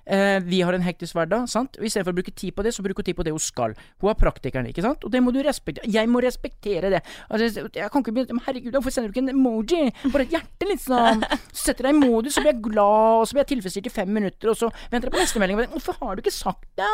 Eh, 0.05 0.39
vi 0.43 0.61
har 0.61 0.75
en 0.75 0.83
hektisk 0.83 1.15
hverdag, 1.15 1.47
sant. 1.47 1.77
Og 1.79 1.85
Istedenfor 1.87 2.11
å 2.11 2.17
bruke 2.17 2.33
tid 2.35 2.53
på 2.55 2.63
det, 2.63 2.73
så 2.75 2.83
bruker 2.83 2.99
hun 2.99 3.07
tid 3.07 3.15
på 3.15 3.23
det 3.23 3.31
hun 3.31 3.39
skal. 3.39 3.75
Hun 4.01 4.11
er 4.11 4.17
praktikeren, 4.19 4.67
ikke 4.67 4.83
sant. 4.83 5.03
Og 5.03 5.11
det 5.11 5.21
må 5.23 5.31
du 5.31 5.39
respektere. 5.43 5.87
Jeg 5.87 6.09
må 6.11 6.21
respektere 6.23 6.91
det. 6.91 7.01
Altså, 7.29 7.69
jeg 7.71 7.91
kan 7.91 8.03
ikke 8.03 8.11
begynne 8.11 8.33
Men 8.33 8.43
herregud, 8.45 8.73
hvorfor 8.73 8.91
sender 8.91 9.11
du 9.11 9.13
ikke 9.13 9.29
en 9.29 9.35
emoji? 9.35 9.93
Bare 10.11 10.23
et 10.23 10.35
hjerte, 10.35 10.67
liksom. 10.67 11.23
Så 11.53 11.63
setter 11.67 11.87
jeg 11.87 11.95
i 11.95 11.99
modus, 11.99 12.33
så 12.35 12.41
blir 12.43 12.53
jeg 12.53 12.63
glad, 12.63 13.19
og 13.21 13.27
så 13.27 13.35
blir 13.35 13.45
jeg 13.45 13.51
tilfredsstilt 13.53 13.87
i 13.87 13.93
fem 13.93 14.11
minutter, 14.11 14.51
og 14.51 14.57
så 14.57 14.71
venter 14.91 15.07
jeg 15.07 15.15
på 15.15 15.23
neste 15.23 15.39
melding. 15.39 15.63
Hvorfor 15.71 15.97
har 16.01 16.15
du 16.15 16.23
ikke 16.23 16.35
sagt 16.35 16.67
det? 16.79 16.91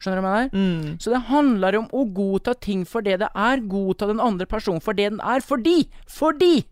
Skjønner 0.00 0.18
du 0.18 0.26
hva 0.26 0.34
jeg 0.34 0.50
mener? 0.50 0.90
Mm. 0.90 0.98
Så 0.98 1.14
det 1.14 1.22
handler 1.30 1.78
om 1.78 1.88
å 1.94 2.04
godta 2.16 2.56
ting 2.58 2.82
for 2.88 3.06
det 3.06 3.20
det 3.20 3.30
er, 3.30 3.62
godta 3.70 4.08
den 4.10 4.22
andre 4.22 4.46
personen 4.50 4.82
for 4.82 4.96
det 4.96 5.10
den 5.12 5.22
er, 5.22 5.44
fordi, 5.44 5.84
fordi 6.08 6.64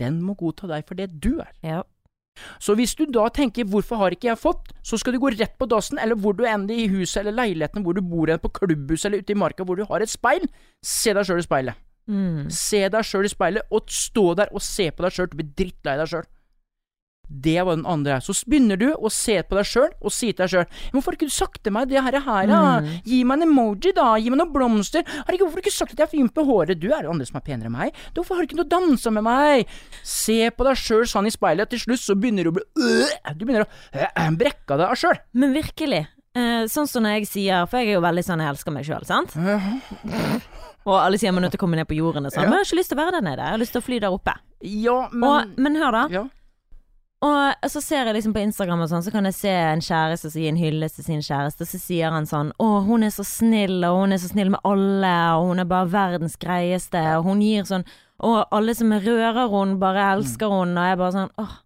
den 0.00 0.20
må 0.24 0.36
godta 0.40 0.68
deg 0.70 0.86
for 0.88 0.98
det 0.98 1.10
du 1.22 1.36
er. 1.38 1.52
Ja. 1.62 1.82
Så 2.62 2.74
hvis 2.78 2.94
du 2.96 3.04
da 3.04 3.28
tenker 3.28 3.64
'hvorfor 3.64 3.96
har 3.96 4.10
ikke 4.10 4.30
jeg 4.30 4.38
fått', 4.38 4.72
så 4.82 4.98
skal 4.98 5.12
du 5.12 5.20
gå 5.20 5.30
rett 5.38 5.58
på 5.58 5.68
dassen, 5.68 5.98
eller 5.98 6.14
hvor 6.14 6.32
du 6.32 6.44
ender 6.44 6.74
i 6.74 6.88
huset 6.88 7.20
eller 7.20 7.32
leiligheten 7.32 7.82
hvor 7.82 7.94
du 7.94 8.00
bor, 8.00 8.26
på 8.26 8.48
klubbhuset 8.48 9.06
eller 9.06 9.18
ute 9.18 9.32
i 9.32 9.36
marka 9.36 9.64
hvor 9.64 9.76
du 9.76 9.84
har 9.84 10.00
et 10.00 10.08
speil, 10.08 10.48
se 10.82 11.12
deg 11.12 11.26
sjøl 11.26 11.38
i 11.38 11.42
speilet. 11.42 11.74
Mm. 12.08 12.50
Se 12.50 12.88
deg 12.88 13.04
sjøl 13.04 13.24
i 13.24 13.28
speilet, 13.28 13.62
og 13.70 13.82
stå 13.86 14.34
der 14.34 14.48
og 14.52 14.62
se 14.62 14.90
på 14.90 15.02
deg 15.02 15.12
sjøl, 15.12 15.28
du 15.30 15.36
blir 15.36 15.52
drittlei 15.56 15.96
deg 15.96 16.08
sjøl. 16.08 16.26
Det 17.30 17.62
var 17.62 17.76
den 17.78 17.86
andre. 17.86 18.16
Så 18.20 18.34
begynner 18.50 18.76
du 18.80 18.88
å 18.90 19.10
se 19.14 19.36
på 19.46 19.54
deg 19.54 19.68
sjøl 19.70 19.88
og 20.00 20.10
si 20.10 20.32
til 20.32 20.42
deg 20.42 20.50
sjøl 20.50 20.66
'Hvorfor 20.90 21.12
har 21.12 21.16
ikke 21.18 21.28
du 21.30 21.34
sagt 21.34 21.62
til 21.62 21.72
meg 21.72 21.88
det 21.88 22.02
her, 22.02 22.18
her 22.18 22.46
da? 22.50 22.80
Mm. 22.82 22.88
Gi 23.06 23.20
meg 23.24 23.38
en 23.38 23.46
emoji, 23.46 23.92
da. 23.94 24.08
Gi 24.18 24.30
meg 24.30 24.40
noen 24.40 24.52
blomster. 24.52 25.04
Herregud, 25.06 25.46
hvorfor 25.46 25.60
har 25.60 25.62
du 25.62 25.68
ikke 25.68 25.78
sagt 25.78 25.92
at 25.94 25.98
jeg 26.02 26.08
er 26.08 26.14
fin 26.16 26.28
på 26.28 26.44
håret? 26.44 26.80
Du 26.80 26.88
er 26.90 27.02
det 27.06 27.10
andre 27.12 27.26
som 27.26 27.38
er 27.38 27.46
penere 27.46 27.70
enn 27.70 27.76
meg. 27.76 27.94
Hvorfor 28.14 28.34
har 28.34 28.42
du 28.42 28.50
ikke 28.50 28.60
noe 28.62 28.72
dansa 28.72 29.10
med 29.14 29.22
meg? 29.22 29.66
Se 30.02 30.50
på 30.50 30.66
deg 30.66 30.76
sjøl 30.76 31.06
sånn 31.06 31.30
i 31.30 31.34
speilet. 31.34 31.70
Til 31.70 31.78
slutt 31.86 32.02
så 32.02 32.18
begynner 32.18 32.44
du 32.44 32.50
å 32.50 32.56
bli 32.58 32.64
øh, 32.82 33.34
Du 33.38 33.44
begynner 33.46 33.66
å 33.66 33.70
øh, 33.94 34.30
brekke 34.40 34.76
deg 34.80 34.88
av 34.90 34.98
sjøl. 34.98 35.22
Men 35.32 35.54
virkelig. 35.54 36.08
Eh, 36.34 36.66
sånn 36.70 36.86
som 36.86 37.02
når 37.02 37.16
jeg 37.18 37.26
sier 37.26 37.64
For 37.66 37.82
jeg 37.82 37.88
er 37.90 37.96
jo 37.96 38.02
veldig 38.04 38.22
sånn 38.22 38.38
jeg 38.38 38.52
elsker 38.52 38.70
meg 38.74 38.84
sjøl, 38.86 39.02
sant? 39.06 39.34
Og 40.88 40.94
alle 40.96 41.18
sier 41.20 41.32
man 41.34 41.42
er 41.42 41.48
nødt 41.48 41.56
til 41.56 41.60
å 41.60 41.64
komme 41.66 41.76
ned 41.76 41.88
på 41.90 41.96
jorden 41.98 42.26
og 42.26 42.32
sånn. 42.32 42.46
Men 42.46 42.56
jeg 42.56 42.62
har 42.62 42.68
ikke 42.70 42.78
lyst 42.78 42.92
til 42.92 42.98
å 42.98 43.02
være 43.02 43.18
der 43.18 43.24
nede. 43.26 43.42
Jeg 43.44 43.54
har 43.56 43.60
lyst 43.60 43.74
til 43.76 43.82
å 43.82 43.84
fly 43.84 43.98
der 44.00 44.14
oppe. 44.14 44.34
Ja, 44.64 44.98
men 45.12 45.26
Og, 45.28 45.58
men 45.60 45.76
hør, 45.76 45.96
da. 45.96 46.04
ja. 46.14 46.22
Og 47.20 47.66
så 47.68 47.82
ser 47.84 48.06
jeg 48.08 48.16
liksom 48.16 48.32
på 48.32 48.40
Instagram 48.40 48.80
og 48.80 48.88
sånn, 48.88 49.02
så 49.04 49.12
kan 49.12 49.26
jeg 49.28 49.36
se 49.36 49.50
en 49.52 49.82
kjæreste 49.84 50.30
som 50.32 50.40
gir 50.40 50.54
en 50.54 50.60
hyllest 50.60 50.96
til 50.96 51.04
sin 51.04 51.24
kjæreste, 51.24 51.66
så 51.68 51.80
sier 51.82 52.14
han 52.14 52.28
sånn 52.28 52.54
Å, 52.56 52.68
hun 52.86 53.04
er 53.04 53.12
så 53.12 53.26
snill, 53.28 53.82
og 53.84 53.98
hun 53.98 54.16
er 54.16 54.22
så 54.22 54.30
snill 54.30 54.54
med 54.54 54.64
alle, 54.64 55.10
og 55.36 55.50
hun 55.50 55.60
er 55.60 55.68
bare 55.68 55.90
verdens 55.92 56.38
greieste, 56.40 57.02
og 57.18 57.28
hun 57.28 57.42
gir 57.44 57.68
sånn 57.68 57.84
Og 58.24 58.38
alle 58.56 58.72
som 58.76 58.94
rører 59.04 59.52
hun, 59.52 59.76
bare 59.82 60.06
elsker 60.14 60.48
hun, 60.48 60.72
og 60.72 60.88
jeg 60.88 61.00
bare 61.02 61.16
sånn 61.18 61.34
Åh, 61.44 61.58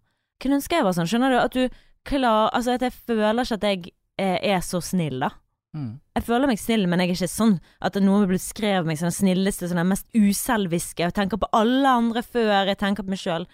kunne 0.43 0.59
ønske 0.59 0.75
jeg 0.75 0.87
var 0.89 0.97
sånn. 0.97 1.07
Skjønner 1.07 1.31
du? 1.31 1.39
At 1.39 1.55
du 1.55 1.79
klar 2.05 2.51
Altså, 2.51 2.75
at 2.75 2.83
jeg 2.83 2.95
føler 3.07 3.47
ikke 3.47 3.59
at 3.61 3.67
jeg 3.71 3.95
eh, 4.19 4.37
er 4.51 4.59
så 4.59 4.83
snill, 4.83 5.23
da. 5.23 5.31
Mm. 5.75 5.97
Jeg 6.15 6.23
føler 6.23 6.47
meg 6.47 6.59
snill, 6.61 6.85
men 6.87 7.01
jeg 7.03 7.11
er 7.11 7.17
ikke 7.17 7.27
sånn 7.33 7.57
at 7.83 7.97
noen 7.99 8.29
vil 8.29 8.39
skrevet 8.39 8.87
meg 8.87 8.99
som 8.99 9.09
den 9.09 9.17
snilleste, 9.17 9.67
som 9.67 9.79
den 9.81 9.89
mest 9.91 10.07
uselviske. 10.15 11.03
Jeg 11.03 11.15
tenker 11.17 11.41
på 11.41 11.49
alle 11.55 11.91
andre 11.99 12.23
før 12.23 12.69
jeg 12.71 12.79
tenker 12.79 13.03
på 13.03 13.11
meg 13.11 13.19
sjøl. 13.19 13.47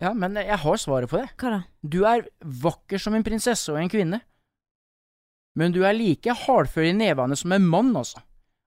ja, 0.00 0.12
men 0.14 0.38
jeg 0.38 0.60
har 0.62 0.78
svaret 0.78 1.10
på 1.10 1.18
det. 1.18 1.32
Hva 1.40 1.56
da? 1.56 1.60
Du 1.82 2.04
er 2.06 2.28
vakker 2.40 3.02
som 3.02 3.16
en 3.18 3.26
prinsesse 3.26 3.72
og 3.74 3.80
en 3.80 3.90
kvinne. 3.90 4.22
Men 5.58 5.74
du 5.74 5.82
er 5.86 5.94
like 5.94 6.34
hardfør 6.46 6.88
i 6.88 6.94
nevene 6.94 7.36
som 7.38 7.52
en 7.54 7.66
mann, 7.66 7.92
altså. 7.96 8.22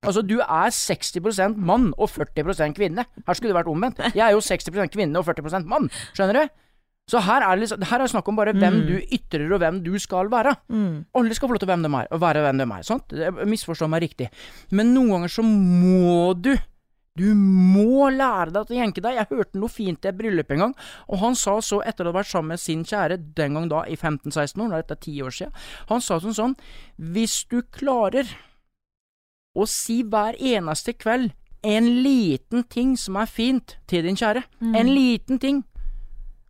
Altså, 0.05 0.21
du 0.21 0.37
er 0.39 0.69
60% 0.71 1.57
mann 1.57 1.89
og 1.97 2.11
40% 2.13 2.75
kvinne. 2.77 3.03
Her 3.27 3.35
skulle 3.35 3.51
det 3.51 3.57
vært 3.57 3.71
omvendt. 3.71 3.99
Jeg 4.13 4.23
er 4.23 4.35
jo 4.35 4.43
60% 4.43 4.93
kvinne 4.93 5.19
og 5.19 5.25
40% 5.27 5.67
mann. 5.67 5.89
Skjønner 6.15 6.37
du? 6.43 6.55
Så 7.07 7.21
her 7.23 7.39
er 7.41 7.55
det, 7.55 7.61
liksom, 7.63 7.83
her 7.87 7.99
er 8.01 8.03
det 8.03 8.11
snakk 8.11 8.27
om 8.27 8.35
bare 8.35 8.51
hvem 8.53 8.81
Mm. 8.81 8.87
du 8.87 8.95
ytrer, 9.15 9.51
og 9.53 9.59
hvem 9.61 9.77
du 9.83 9.93
skal 9.97 10.27
være. 10.27 10.55
Mm. 10.69 11.05
Alle 11.15 11.33
skal 11.33 11.47
få 11.47 11.53
lov 11.55 11.59
til 11.63 11.69
hvem 11.69 11.83
de 11.83 11.91
er, 11.95 12.07
å 12.11 12.19
være 12.19 12.41
hvem 12.43 12.57
de 12.57 12.65
er. 12.75 12.83
Sant? 12.83 13.13
Misforstå 13.47 13.87
meg 13.89 14.01
riktig. 14.03 14.27
Men 14.71 14.93
noen 14.93 15.09
ganger 15.15 15.29
så 15.31 15.43
må 15.43 16.33
du 16.41 16.57
Du 17.17 17.33
må 17.33 18.11
lære 18.13 18.51
deg 18.53 18.69
å 18.69 18.75
jenke 18.77 19.01
deg. 19.01 19.15
Jeg 19.17 19.25
hørte 19.31 19.57
noe 19.57 19.69
fint 19.73 20.05
i 20.05 20.07
et 20.11 20.15
bryllup 20.19 20.51
en 20.51 20.59
gang, 20.59 20.75
og 21.09 21.17
han 21.17 21.33
sa 21.33 21.55
så, 21.65 21.79
etter 21.83 22.05
å 22.05 22.11
ha 22.11 22.19
vært 22.19 22.29
sammen 22.29 22.49
med 22.53 22.59
sin 22.59 22.83
kjære, 22.85 23.17
den 23.33 23.55
gang 23.55 23.67
da 23.71 23.79
i 23.89 23.95
15-16 23.97 24.61
år, 24.61 24.75
dette 24.83 24.91
er 24.93 25.01
ti 25.01 25.15
år 25.25 25.31
siden, 25.33 25.51
han 25.89 25.99
sa 25.99 26.19
sånn 26.19 26.35
sånn 26.37 26.53
Hvis 27.01 27.47
du 27.49 27.63
klarer 27.63 28.29
å 29.57 29.65
si 29.67 30.03
hver 30.03 30.37
eneste 30.37 30.93
kveld 30.93 31.31
en 31.65 31.87
liten 32.03 32.61
ting 32.69 32.93
som 32.95 33.17
er 33.17 33.25
fint 33.25 33.77
til 33.89 34.03
din 34.05 34.15
kjære, 34.15 34.43
en 34.77 34.87
liten 34.93 35.39
ting, 35.41 35.63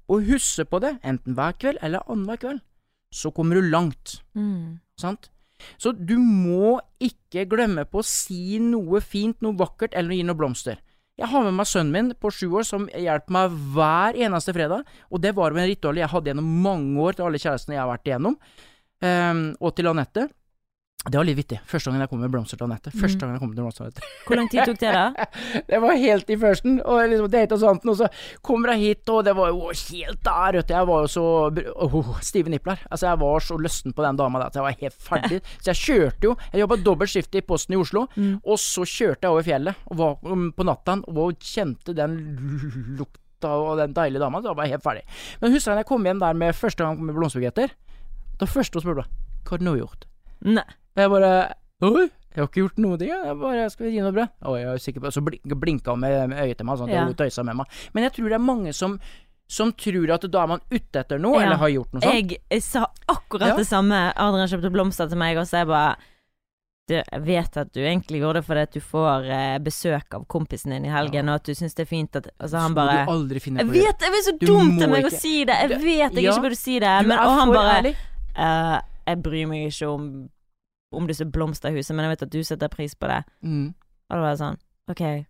og 0.08 0.28
huske 0.28 0.66
på 0.68 0.80
det, 0.84 0.98
enten 1.04 1.36
hver 1.38 1.56
kveld 1.60 1.82
eller 1.84 2.06
annenhver 2.08 2.40
kveld, 2.42 2.62
så 3.14 3.32
kommer 3.36 3.60
du 3.60 3.68
langt. 3.68 4.22
Mm. 4.36 4.80
Sant? 5.00 5.30
Så 5.82 5.92
du 5.92 6.18
må 6.22 6.78
ikke 7.02 7.48
glemme 7.50 7.86
på 7.90 8.02
å 8.02 8.06
si 8.06 8.60
noe 8.62 9.02
fint, 9.02 9.40
noe 9.42 9.58
vakkert, 9.58 9.96
eller 9.98 10.18
gi 10.18 10.26
noe 10.28 10.38
blomster. 10.38 10.80
Jeg 11.18 11.32
har 11.32 11.46
med 11.48 11.56
meg 11.58 11.66
sønnen 11.66 11.94
min 11.96 12.10
på 12.14 12.30
sju 12.30 12.46
år 12.60 12.66
som 12.68 12.84
hjelper 12.94 13.34
meg 13.34 13.54
hver 13.74 14.20
eneste 14.28 14.54
fredag, 14.54 14.86
og 15.10 15.22
det 15.24 15.34
var 15.38 15.50
jo 15.50 15.58
en 15.58 15.70
ritual 15.70 15.98
jeg 15.98 16.12
hadde 16.12 16.30
gjennom 16.30 16.52
mange 16.62 17.02
år 17.02 17.18
til 17.18 17.26
alle 17.26 17.42
kjærestene 17.42 17.74
jeg 17.74 17.82
har 17.82 17.90
vært 17.90 18.12
igjennom, 18.12 18.36
um, 19.02 19.42
og 19.58 19.74
til 19.74 19.90
Anette. 19.90 20.28
Det 21.06 21.16
var 21.16 21.24
litt 21.24 21.38
vittig. 21.38 21.60
Første 21.70 21.88
gangen 21.88 22.02
jeg 22.04 22.10
kom 22.12 22.20
med 22.20 22.32
blomster 22.34 22.58
til 22.60 22.66
Anette. 22.66 22.92
Første 22.92 23.22
gangen 23.22 23.38
jeg 23.38 23.42
kom 23.44 23.52
med 23.54 23.60
blomster 23.62 23.92
til. 23.96 24.08
Hvor 24.26 24.40
lang 24.40 24.48
tid 24.52 24.64
tok 24.68 24.80
det, 24.82 24.90
da? 24.92 25.28
Det 25.70 25.80
var 25.80 26.00
helt 26.02 26.32
i 26.34 26.38
førsten, 26.42 26.80
og 26.84 27.04
liksom 27.12 27.30
date 27.32 27.56
og 27.56 27.62
sånt, 27.62 27.86
og 27.88 28.00
så 28.02 28.10
kommer 28.44 28.74
jeg 28.74 28.82
hit, 28.82 29.12
og 29.14 29.22
det 29.24 29.36
var 29.38 29.54
jo 29.54 29.70
helt 29.70 30.20
der, 30.26 30.58
vet 30.58 30.68
du. 30.68 30.74
Jeg 30.74 30.90
var 30.90 31.06
jo 31.06 31.12
så 31.14 31.26
oh, 31.86 32.10
Stive 32.26 32.52
nipler. 32.52 32.82
Altså, 32.90 33.08
jeg 33.12 33.22
var 33.22 33.46
så 33.46 33.60
løsten 33.62 33.96
på 33.96 34.04
den 34.04 34.20
dama 34.20 34.42
der 34.42 34.50
at 34.50 34.58
jeg 34.60 34.66
var 34.66 34.76
helt 34.82 34.98
ferdig. 35.08 35.40
Så 35.62 35.72
jeg 35.72 35.80
kjørte 35.84 36.28
jo 36.28 36.34
Jeg 36.52 36.62
jobba 36.64 36.78
dobbelt 36.84 37.12
skift 37.12 37.38
i 37.38 37.44
Posten 37.46 37.78
i 37.78 37.80
Oslo, 37.80 38.04
og 38.44 38.60
så 38.62 38.84
kjørte 38.88 39.28
jeg 39.28 39.32
over 39.32 39.46
fjellet 39.46 39.88
og 39.92 40.00
var 40.02 40.28
um, 40.28 40.50
på 40.56 40.66
natta 40.68 40.98
og 41.08 41.40
kjente 41.44 41.96
den 41.96 42.18
lukta 43.00 43.54
og 43.54 43.78
den 43.80 43.96
deilige 43.96 44.22
dama, 44.24 44.42
så 44.42 44.52
jeg 44.52 44.60
var 44.60 44.72
helt 44.74 44.84
ferdig. 44.86 45.06
Men 45.42 45.56
husker 45.56 45.72
jeg 45.72 45.80
da 45.80 45.86
jeg 45.86 45.90
kom 45.94 46.08
hjem 46.10 46.22
der 46.24 46.38
med 46.44 46.58
første 46.58 46.84
gang 46.84 47.00
med 47.00 47.16
blomsterbuketter? 47.18 47.74
Det 48.42 48.50
første 48.52 48.80
hun 48.80 48.86
spurte, 48.86 49.08
hva 49.48 49.56
har 49.56 49.64
du 49.64 49.68
nå 49.70 49.76
gjort? 49.80 50.08
Nei. 50.42 50.64
Og 50.98 51.02
jeg 51.04 51.10
bare 51.14 51.32
Oi, 51.88 52.08
jeg 52.34 52.42
har 52.42 52.48
ikke 52.48 52.62
gjort 52.64 52.78
noe. 52.82 52.98
Jeg 52.98 53.38
bare 53.42 53.70
Skal 53.70 53.86
vi 53.88 53.92
gi 53.96 54.02
noe 54.02 54.12
brød? 54.16 54.34
Og 54.50 54.58
jeg 54.58 54.68
er 54.74 54.78
sikker 54.82 55.02
på 55.06 55.12
Så 55.14 55.22
blink, 55.26 55.44
blinka 55.62 55.92
hun 55.94 56.00
med, 56.02 56.30
med 56.30 56.44
øyet 56.46 56.58
til 56.58 56.66
meg, 56.66 56.78
sånn 56.78 56.90
at 56.90 56.96
Ja. 56.96 57.06
hun 57.06 57.16
tøysa 57.16 57.44
med 57.46 57.56
meg. 57.56 57.66
Men 57.94 58.04
jeg 58.04 58.14
tror 58.18 58.30
det 58.30 58.34
er 58.40 58.46
mange 58.54 58.74
som 58.74 59.00
som 59.50 59.72
tror 59.72 60.12
at 60.12 60.26
da 60.28 60.42
er 60.44 60.48
man 60.48 60.60
ute 60.70 61.00
etter 61.00 61.20
noe, 61.24 61.40
Ja. 61.40 61.46
eller 61.46 61.56
har 61.56 61.70
gjort 61.72 61.94
noe 61.94 62.02
sånt. 62.04 62.34
Jeg, 62.52 62.62
sa 62.62 62.82
akkurat 63.08 63.48
Ja. 63.48 63.56
det 63.56 63.66
samme. 63.66 64.12
Adrian 64.14 64.50
kjøpte 64.52 64.72
blomster 64.74 65.08
til 65.08 65.18
meg, 65.18 65.38
og 65.38 65.46
så 65.48 65.60
jeg 65.64 65.68
bare 65.68 65.96
du, 66.90 66.94
jeg 66.96 67.22
vet 67.24 67.58
at 67.58 67.72
du 67.74 67.80
egentlig 67.80 68.22
gjorde 68.22 68.40
det 68.42 68.46
fordi 68.48 68.62
at 68.64 68.72
du 68.72 68.80
får 68.80 69.26
eh, 69.28 69.58
besøk 69.60 70.14
av 70.16 70.26
kompisen 70.28 70.72
din 70.72 70.86
i 70.86 70.92
helgen, 70.92 71.28
og 71.30 71.36
at 71.36 71.44
du 71.44 71.52
syns 71.56 71.74
det 71.76 71.84
er 71.84 71.90
fint 71.90 72.16
at 72.16 72.28
Altså, 72.40 72.60
han 72.60 72.74
bare 72.76 73.06
du 73.06 73.12
aldri 73.12 73.40
finne 73.44 73.60
på 73.64 73.74
Jeg 73.76 73.88
vet, 73.88 74.06
jeg 74.06 74.14
er 74.20 74.24
så 74.24 74.36
Du 74.40 74.46
dumt 74.46 74.82
av 74.84 74.90
meg 74.90 75.06
å 75.06 75.12
si 75.12 75.44
det! 75.48 75.58
Jeg 75.64 75.82
vet 75.82 76.14
jeg 76.16 76.24
ja. 76.24 76.32
ikke 76.32 76.46
burde 76.48 76.60
si 76.60 76.80
det, 76.80 76.94
men, 77.08 77.12
er 77.18 77.24
og 77.26 77.40
han 77.40 77.52
bare 77.56 77.74
ærlig. 77.82 77.96
Eh, 79.08 79.14
Jeg 79.16 79.24
bryr 79.24 79.48
meg 79.48 79.68
ikke 79.72 79.88
om 79.90 80.30
om 80.94 81.08
disse 81.08 81.26
blomsterhusene, 81.26 81.96
men 81.98 82.06
jeg 82.06 82.10
vet 82.14 82.22
at 82.24 82.30
du 82.32 82.44
setter 82.44 82.70
pris 82.72 82.94
på 82.96 83.08
det. 83.08 83.24
Mm. 83.44 83.74
Og 84.10 84.16
det 84.16 84.22
var 84.24 84.36
sånn, 84.40 84.58
ok 84.90 85.26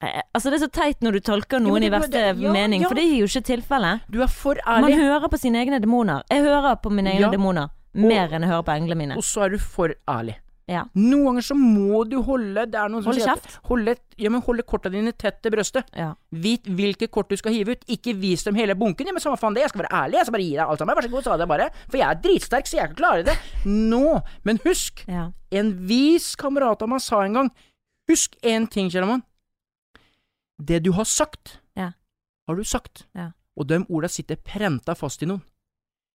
Eh, 0.00 0.22
Altså 0.34 0.50
Det 0.50 0.60
er 0.62 0.66
så 0.66 0.70
teit 0.70 1.00
når 1.02 1.12
du 1.12 1.20
tolker 1.20 1.58
noen 1.58 1.82
jo, 1.82 1.88
i 1.88 1.90
verste 1.90 2.10
det- 2.12 2.38
ja, 2.38 2.52
mening, 2.52 2.82
ja. 2.82 2.88
for 2.88 2.94
det 2.94 3.02
er 3.04 3.16
jo 3.18 3.26
ikke 3.26 3.42
tilfellet. 3.42 4.00
Du 4.10 4.20
er 4.22 4.28
for 4.28 4.54
Man 4.66 4.92
hører 4.92 5.28
på 5.28 5.36
sine 5.38 5.58
egne 5.58 5.80
demoner. 5.80 6.22
Jeg 6.30 6.42
hører 6.44 6.76
på 6.82 6.90
mine 6.90 7.10
egne 7.10 7.20
Ja. 7.26 7.30
demoner 7.30 7.68
mer 7.94 8.28
enn 8.30 8.42
jeg 8.42 8.50
hører 8.50 8.62
på 8.62 8.76
englene 8.76 8.94
mine. 8.96 9.16
og 9.16 9.22
så 9.24 9.42
er 9.44 9.48
du 9.50 9.58
for 9.58 9.88
ærlig. 10.08 10.36
Ja. 10.68 10.82
Noen 10.94 11.24
ganger 11.30 11.44
så 11.46 11.54
må 11.56 12.02
du 12.04 12.18
holde 12.22 12.66
Det 12.68 12.76
er 12.76 12.90
noen 12.92 13.00
som 13.02 13.08
Holde 13.14 13.22
sier 13.24 13.32
at 13.32 13.40
kjeft. 13.40 13.54
holde, 13.70 13.94
ja, 14.20 14.28
men 14.34 14.42
holde 14.44 14.62
korta 14.68 14.90
dine 14.92 15.14
tett 15.16 15.38
til 15.42 15.50
brøstet. 15.54 15.86
Ja. 15.96 16.10
Vit 16.30 16.64
hvilke 16.68 17.08
kort 17.08 17.30
du 17.32 17.36
skal 17.40 17.54
hive 17.56 17.72
ut, 17.72 17.86
ikke 17.88 18.12
vis 18.20 18.44
dem 18.44 18.54
hele 18.54 18.74
bunken. 18.76 19.06
Ja, 19.08 19.14
men 19.16 19.22
samme 19.24 19.38
faen 19.40 19.54
det, 19.56 19.62
jeg 19.64 19.70
skal 19.72 19.86
være 19.86 19.96
ærlig, 20.02 20.18
jeg 20.20 20.26
skal 20.28 20.36
bare 20.36 20.44
gi 20.44 20.50
deg 20.58 20.66
alt 20.66 20.78
sammen. 20.82 20.94
Vær 20.98 21.06
så 21.08 21.10
god, 21.14 21.24
sa 21.24 21.36
det 21.40 21.48
bare. 21.48 21.70
For 21.88 21.96
jeg 22.02 22.08
er 22.10 22.20
dritsterk, 22.26 22.68
så 22.68 22.76
jeg 22.82 22.90
kan 22.92 22.98
klare 23.00 23.24
det. 23.30 23.38
Nå. 23.64 24.20
Men 24.44 24.60
husk, 24.66 25.04
Ja. 25.08 25.30
en 25.50 25.72
vis 25.88 26.34
kamerat 26.36 26.82
av 26.82 26.88
meg 26.92 27.00
sa 27.00 27.22
en 27.24 27.32
gang, 27.40 27.50
husk 28.10 28.36
én 28.44 28.68
ting, 28.68 28.90
kjære 28.90 29.06
mann. 29.08 29.22
Det 30.60 30.82
du 30.82 30.92
har 30.92 31.04
sagt, 31.04 31.58
Ja. 31.76 31.92
har 32.48 32.56
du 32.56 32.64
sagt. 32.64 33.06
Ja. 33.14 33.30
Og 33.56 33.66
de 33.68 33.84
orda 33.88 34.08
sitter 34.08 34.36
prenta 34.36 34.94
fast 34.94 35.22
i 35.22 35.26
noen. 35.26 35.42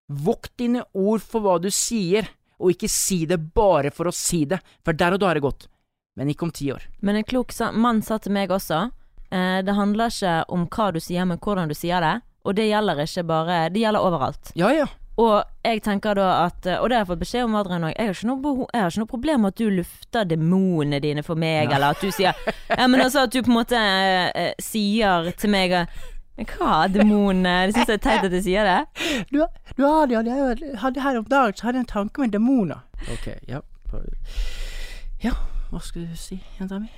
Vokt 0.08 0.52
dine 0.56 0.84
ord 0.94 1.20
for 1.22 1.40
hva 1.40 1.58
du 1.60 1.68
sier, 1.70 2.28
og 2.64 2.72
ikke 2.72 2.88
si 2.90 3.24
det 3.28 3.38
bare 3.54 3.92
for 3.92 4.08
å 4.08 4.14
si 4.14 4.44
det, 4.48 4.60
for 4.84 4.96
der 4.96 5.16
og 5.16 5.20
da 5.22 5.30
er 5.30 5.38
det 5.38 5.44
godt. 5.44 5.68
Men 6.16 6.30
ikke 6.30 6.46
om 6.48 6.52
ti 6.54 6.70
år. 6.72 6.84
Men 7.04 7.18
en 7.18 7.26
klok 7.26 7.52
mann 7.74 8.02
sa 8.02 8.20
til 8.22 8.32
meg 8.32 8.52
også 8.54 8.84
eh, 9.34 9.62
Det 9.66 9.74
handler 9.74 10.12
ikke 10.12 10.34
om 10.54 10.68
hva 10.70 10.92
du 10.94 11.00
sier, 11.02 11.26
men 11.26 11.40
hvordan 11.42 11.68
du 11.68 11.74
sier 11.74 12.00
det. 12.00 12.20
Og 12.44 12.54
det 12.54 12.68
gjelder 12.68 13.00
ikke 13.02 13.24
bare 13.26 13.56
Det 13.74 13.82
gjelder 13.82 14.04
overalt. 14.04 14.52
Ja, 14.54 14.70
ja. 14.72 14.86
Og 15.14 15.44
jeg 15.62 15.82
tenker 15.84 16.16
da 16.18 16.28
at 16.44 16.66
Og 16.80 16.88
det 16.90 16.96
har 16.96 17.04
jeg 17.04 17.10
fått 17.12 17.22
beskjed 17.22 17.46
om 17.46 17.54
Adrian 17.58 17.86
òg. 17.86 17.94
Jeg, 17.94 18.08
har 18.08 18.16
ikke 18.16 18.30
noe 18.30 18.54
jeg 18.72 18.82
har 18.82 18.90
ikke 18.90 19.02
noe 19.02 19.12
problem 19.12 19.44
med 19.44 19.54
at 19.54 19.60
du 19.60 19.68
lufter 19.70 20.26
demonene 20.30 21.02
dine 21.02 21.22
for 21.26 21.38
meg, 21.38 21.70
eller 21.70 21.94
at 21.94 22.02
du 22.02 22.10
sier 22.14 22.34
Ja, 22.68 22.86
men 22.86 23.00
altså 23.00 23.26
at 23.26 23.34
du 23.34 23.40
på 23.40 23.52
en 23.52 23.58
måte 23.60 23.78
eh, 23.78 24.30
eh, 24.34 24.62
sier 24.62 25.30
til 25.38 25.54
meg 25.54 25.74
eh, 25.74 26.02
Men 26.36 26.46
hva, 26.50 26.88
demoner? 26.90 27.68
Det 27.70 27.76
syns 27.76 27.92
jeg 27.92 28.00
er 28.00 28.02
teit 28.02 28.24
at 28.26 28.32
du 28.32 28.40
sier 28.42 28.66
det. 28.66 28.80
Du, 29.30 29.38
du 29.78 29.84
Adrian, 29.86 30.26
jeg 30.26 30.74
hadde 30.82 31.00
her 31.04 31.18
om 31.20 31.28
dagen 31.30 31.54
så 31.54 31.68
hadde 31.68 31.78
jeg 31.78 31.86
en 31.86 31.92
tanke 31.92 32.24
med 32.24 32.32
demoner. 32.34 32.82
Ok, 33.14 33.28
ja. 33.48 33.60
Ja, 35.24 35.32
hva 35.70 35.80
skulle 35.82 36.10
du 36.10 36.18
si, 36.18 36.40
jenta 36.58 36.80
mi? 36.82 36.90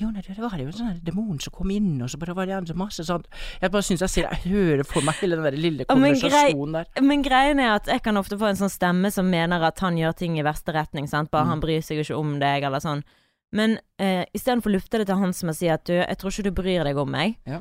Jo, 0.00 0.08
nei, 0.10 0.22
det 0.24 0.34
var 0.40 0.54
jo 0.56 0.66
en 0.70 0.72
sånn 0.74 1.00
demon 1.04 1.36
som 1.42 1.52
kom 1.52 1.70
inn, 1.70 1.98
og 2.02 2.08
så 2.10 2.16
bare 2.18 2.32
var 2.34 2.48
det 2.48 2.54
en 2.56 2.66
så 2.70 2.74
masse 2.80 3.04
sånn 3.04 3.26
Jeg 3.60 3.70
bare 3.74 3.84
syns 3.84 4.00
jeg 4.00 4.10
ser 4.10 4.24
Jeg 4.24 4.40
hører 4.48 4.86
for 4.88 5.04
meg 5.04 5.18
hele 5.20 5.36
den 5.36 5.44
der 5.44 5.56
lille 5.60 5.84
Ja, 5.84 5.94
men 6.00 6.14
grei- 6.16 6.22
konversasjonen 6.22 6.78
der. 6.78 7.02
Men 7.04 7.24
greien 7.26 7.60
er 7.60 7.74
at 7.74 7.90
jeg 7.92 8.00
kan 8.06 8.16
ofte 8.16 8.38
få 8.40 8.48
en 8.48 8.56
sånn 8.58 8.72
stemme 8.72 9.10
som 9.12 9.28
mener 9.30 9.62
at 9.68 9.82
han 9.84 9.98
gjør 10.00 10.16
ting 10.16 10.38
i 10.40 10.46
verste 10.46 10.72
retning, 10.74 11.06
sant. 11.12 11.30
Bare 11.30 11.44
han 11.50 11.60
bryr 11.62 11.84
seg 11.84 12.00
ikke 12.02 12.16
om 12.18 12.38
deg, 12.40 12.64
eller 12.70 12.80
sånn. 12.82 13.04
Men 13.52 13.76
eh, 14.00 14.24
istedenfor 14.32 14.72
å 14.72 14.76
lufte 14.78 15.02
det 15.02 15.10
til 15.12 15.20
han 15.20 15.36
som 15.36 15.52
sier 15.52 15.60
si 15.60 15.68
at 15.76 15.84
du, 15.84 15.92
jeg 16.00 16.18
tror 16.22 16.32
ikke 16.32 16.48
du 16.48 16.54
bryr 16.62 16.88
deg 16.88 16.96
om 17.04 17.12
meg, 17.12 17.36
Ja. 17.46 17.60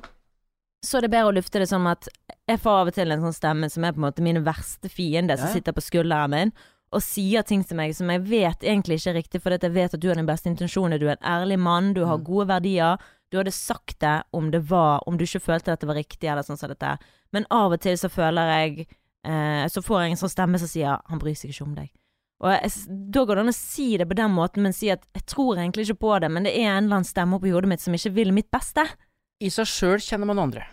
Så 0.83 0.97
det 0.97 1.03
er 1.03 1.07
det 1.07 1.11
bedre 1.11 1.31
å 1.31 1.35
lufte 1.37 1.59
det 1.59 1.69
som 1.69 1.85
at 1.87 2.07
jeg 2.49 2.59
får 2.59 2.77
av 2.81 2.87
og 2.87 2.93
til 2.93 3.11
en 3.11 3.21
sånn 3.21 3.33
stemme 3.37 3.69
som 3.69 3.83
er 3.85 3.91
på 3.93 4.01
en 4.01 4.07
måte 4.07 4.21
min 4.25 4.43
verste 4.43 4.89
fiende, 4.89 5.37
som 5.37 5.47
Ja, 5.47 5.53
ja. 5.53 5.59
sitter 5.59 5.73
på 5.73 5.81
skulderen 5.81 6.29
min. 6.31 6.51
Og 6.91 7.01
sier 7.01 7.43
ting 7.47 7.63
til 7.63 7.77
meg 7.77 7.93
som 7.95 8.09
jeg 8.09 8.21
vet 8.27 8.59
egentlig 8.67 8.97
ikke 8.99 9.09
er 9.11 9.19
riktig, 9.21 9.41
fordi 9.41 9.59
jeg 9.61 9.71
vet 9.73 9.93
at 9.93 9.99
du 10.01 10.07
har 10.09 10.15
den 10.15 10.25
beste 10.27 10.49
intensjonen. 10.49 10.99
Du 10.99 11.07
er 11.07 11.15
en 11.15 11.23
ærlig 11.23 11.57
mann, 11.59 11.93
du 11.93 12.03
har 12.05 12.17
Mm. 12.17 12.23
gode 12.25 12.47
verdier. 12.47 12.97
Du 13.31 13.37
hadde 13.37 13.51
sagt 13.53 13.99
det 13.99 14.23
om 14.33 14.51
det 14.51 14.67
var 14.67 14.99
Om 15.07 15.15
du 15.17 15.23
ikke 15.23 15.39
følte 15.39 15.71
at 15.71 15.79
det 15.79 15.87
var 15.87 15.95
riktig, 15.95 16.27
eller 16.29 16.41
sånn 16.43 16.57
som 16.57 16.67
dette. 16.67 16.97
Men 17.31 17.45
av 17.49 17.71
og 17.71 17.79
til 17.79 17.95
så 17.95 18.09
føler 18.09 18.43
jeg 18.51 18.87
eh, 19.23 19.67
Så 19.69 19.81
får 19.81 20.01
jeg 20.01 20.11
en 20.11 20.17
sånn 20.17 20.29
stemme 20.35 20.59
som 20.59 20.67
sier 20.67 20.99
'han 21.07 21.19
bryr 21.19 21.35
seg 21.35 21.51
ikke 21.51 21.61
om 21.63 21.75
deg'. 21.75 21.89
Og 22.41 22.49
jeg, 22.51 22.71
da 23.11 23.23
går 23.23 23.35
det 23.35 23.39
an 23.39 23.47
å 23.47 23.53
si 23.53 23.97
det 23.97 24.09
på 24.09 24.15
den 24.15 24.31
måten, 24.31 24.63
men 24.63 24.73
si 24.73 24.89
at 24.89 25.05
'jeg 25.13 25.25
tror 25.27 25.55
egentlig 25.57 25.87
ikke 25.87 25.99
på 25.99 26.19
det', 26.19 26.31
men 26.31 26.43
det 26.43 26.55
er 26.57 26.75
en 26.75 26.83
eller 26.85 26.95
annen 26.97 27.05
stemme 27.05 27.35
oppi 27.35 27.51
hodet 27.51 27.69
mitt 27.69 27.79
som 27.79 27.93
ikke 27.93 28.11
vil 28.13 28.33
mitt 28.33 28.49
beste. 28.51 28.83
I 29.41 29.49
seg 29.49 29.65
sjøl 29.69 29.97
kjenner 30.03 30.27
man 30.29 30.39
andre. 30.39 30.65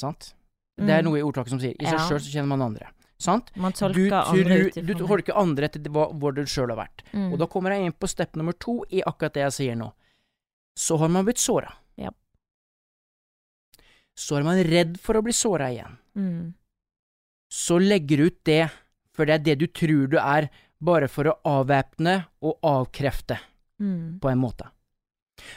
Sant? 0.00 0.34
Det 0.76 0.90
er 0.92 1.00
Mm. 1.02 1.04
noe 1.08 1.18
i 1.18 1.22
ordtaket 1.24 1.48
som 1.54 1.58
sier 1.60 1.72
i 1.80 1.84
seg 1.86 1.96
Ja. 1.98 2.08
sjøl 2.08 2.20
så 2.20 2.30
kjenner 2.34 2.48
man 2.48 2.62
andre. 2.62 2.90
Sant? 3.18 3.50
Man 3.56 3.72
Du, 3.72 4.10
andre 4.12 4.70
du 4.70 4.82
det. 4.94 4.98
tolker 4.98 5.32
andre 5.34 5.64
etter 5.70 5.80
hva, 5.88 6.12
hvor 6.12 6.34
du 6.34 6.42
sjøl 6.44 6.68
har 6.68 6.76
vært. 6.86 7.02
Mm. 7.14 7.32
Og 7.32 7.38
da 7.38 7.46
kommer 7.46 7.70
jeg 7.72 7.86
inn 7.86 7.92
på 7.92 8.06
step 8.08 8.36
nummer 8.36 8.52
to 8.52 8.84
i 8.90 9.00
akkurat 9.06 9.32
det 9.32 9.40
jeg 9.46 9.52
sier 9.52 9.74
nå. 9.76 9.92
Så 10.76 10.98
har 10.98 11.08
man 11.08 11.24
blitt 11.24 11.38
såra. 11.40 11.72
Ja. 11.96 12.10
Så 14.16 14.36
er 14.38 14.42
man 14.44 14.62
redd 14.64 14.98
for 15.00 15.14
å 15.18 15.22
bli 15.24 15.32
såra 15.32 15.68
igjen. 15.72 15.96
Mm. 16.16 16.54
Så 17.52 17.78
legger 17.80 18.16
du 18.20 18.26
ut 18.30 18.44
det, 18.44 18.70
for 19.12 19.24
det 19.28 19.34
er 19.40 19.44
det 19.44 19.58
du 19.60 19.66
tror 19.68 20.08
du 20.10 20.18
er, 20.18 20.48
bare 20.80 21.08
for 21.08 21.24
å 21.24 21.38
avvæpne 21.44 22.26
og 22.42 22.58
avkrefte, 22.62 23.38
Mm. 23.80 24.18
på 24.20 24.30
en 24.30 24.38
måte. 24.38 24.68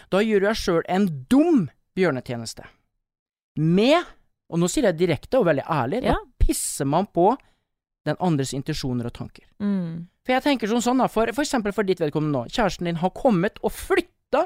Da 0.09 0.17
gjør 0.19 0.39
du 0.41 0.45
deg 0.47 0.55
sjøl 0.55 0.81
en 0.89 1.25
dum 1.29 1.69
bjørnetjeneste. 1.99 2.65
Med, 3.59 4.07
og 4.49 4.61
nå 4.63 4.69
sier 4.71 4.87
jeg 4.89 4.97
direkte 5.03 5.39
og 5.41 5.45
veldig 5.49 5.65
ærlig, 5.69 6.03
Ja. 6.07 6.15
da 6.15 6.45
pisser 6.45 6.87
man 6.87 7.05
på 7.11 7.33
den 8.07 8.15
andres 8.23 8.53
intensjoner 8.55 9.09
og 9.09 9.13
tanker. 9.13 9.43
Mm. 9.61 10.07
For 10.25 10.33
jeg 10.37 10.43
tenker 10.45 10.71
sånn 10.71 10.81
sånn 10.85 11.01
da, 11.03 11.07
for, 11.11 11.29
for 11.35 11.43
eksempel 11.43 11.73
for 11.75 11.83
ditt 11.85 11.99
vedkommende 12.01 12.37
nå, 12.39 12.45
kjæresten 12.53 12.87
din 12.89 12.99
har 13.01 13.11
kommet 13.17 13.59
og 13.61 13.73
flytta 13.75 14.45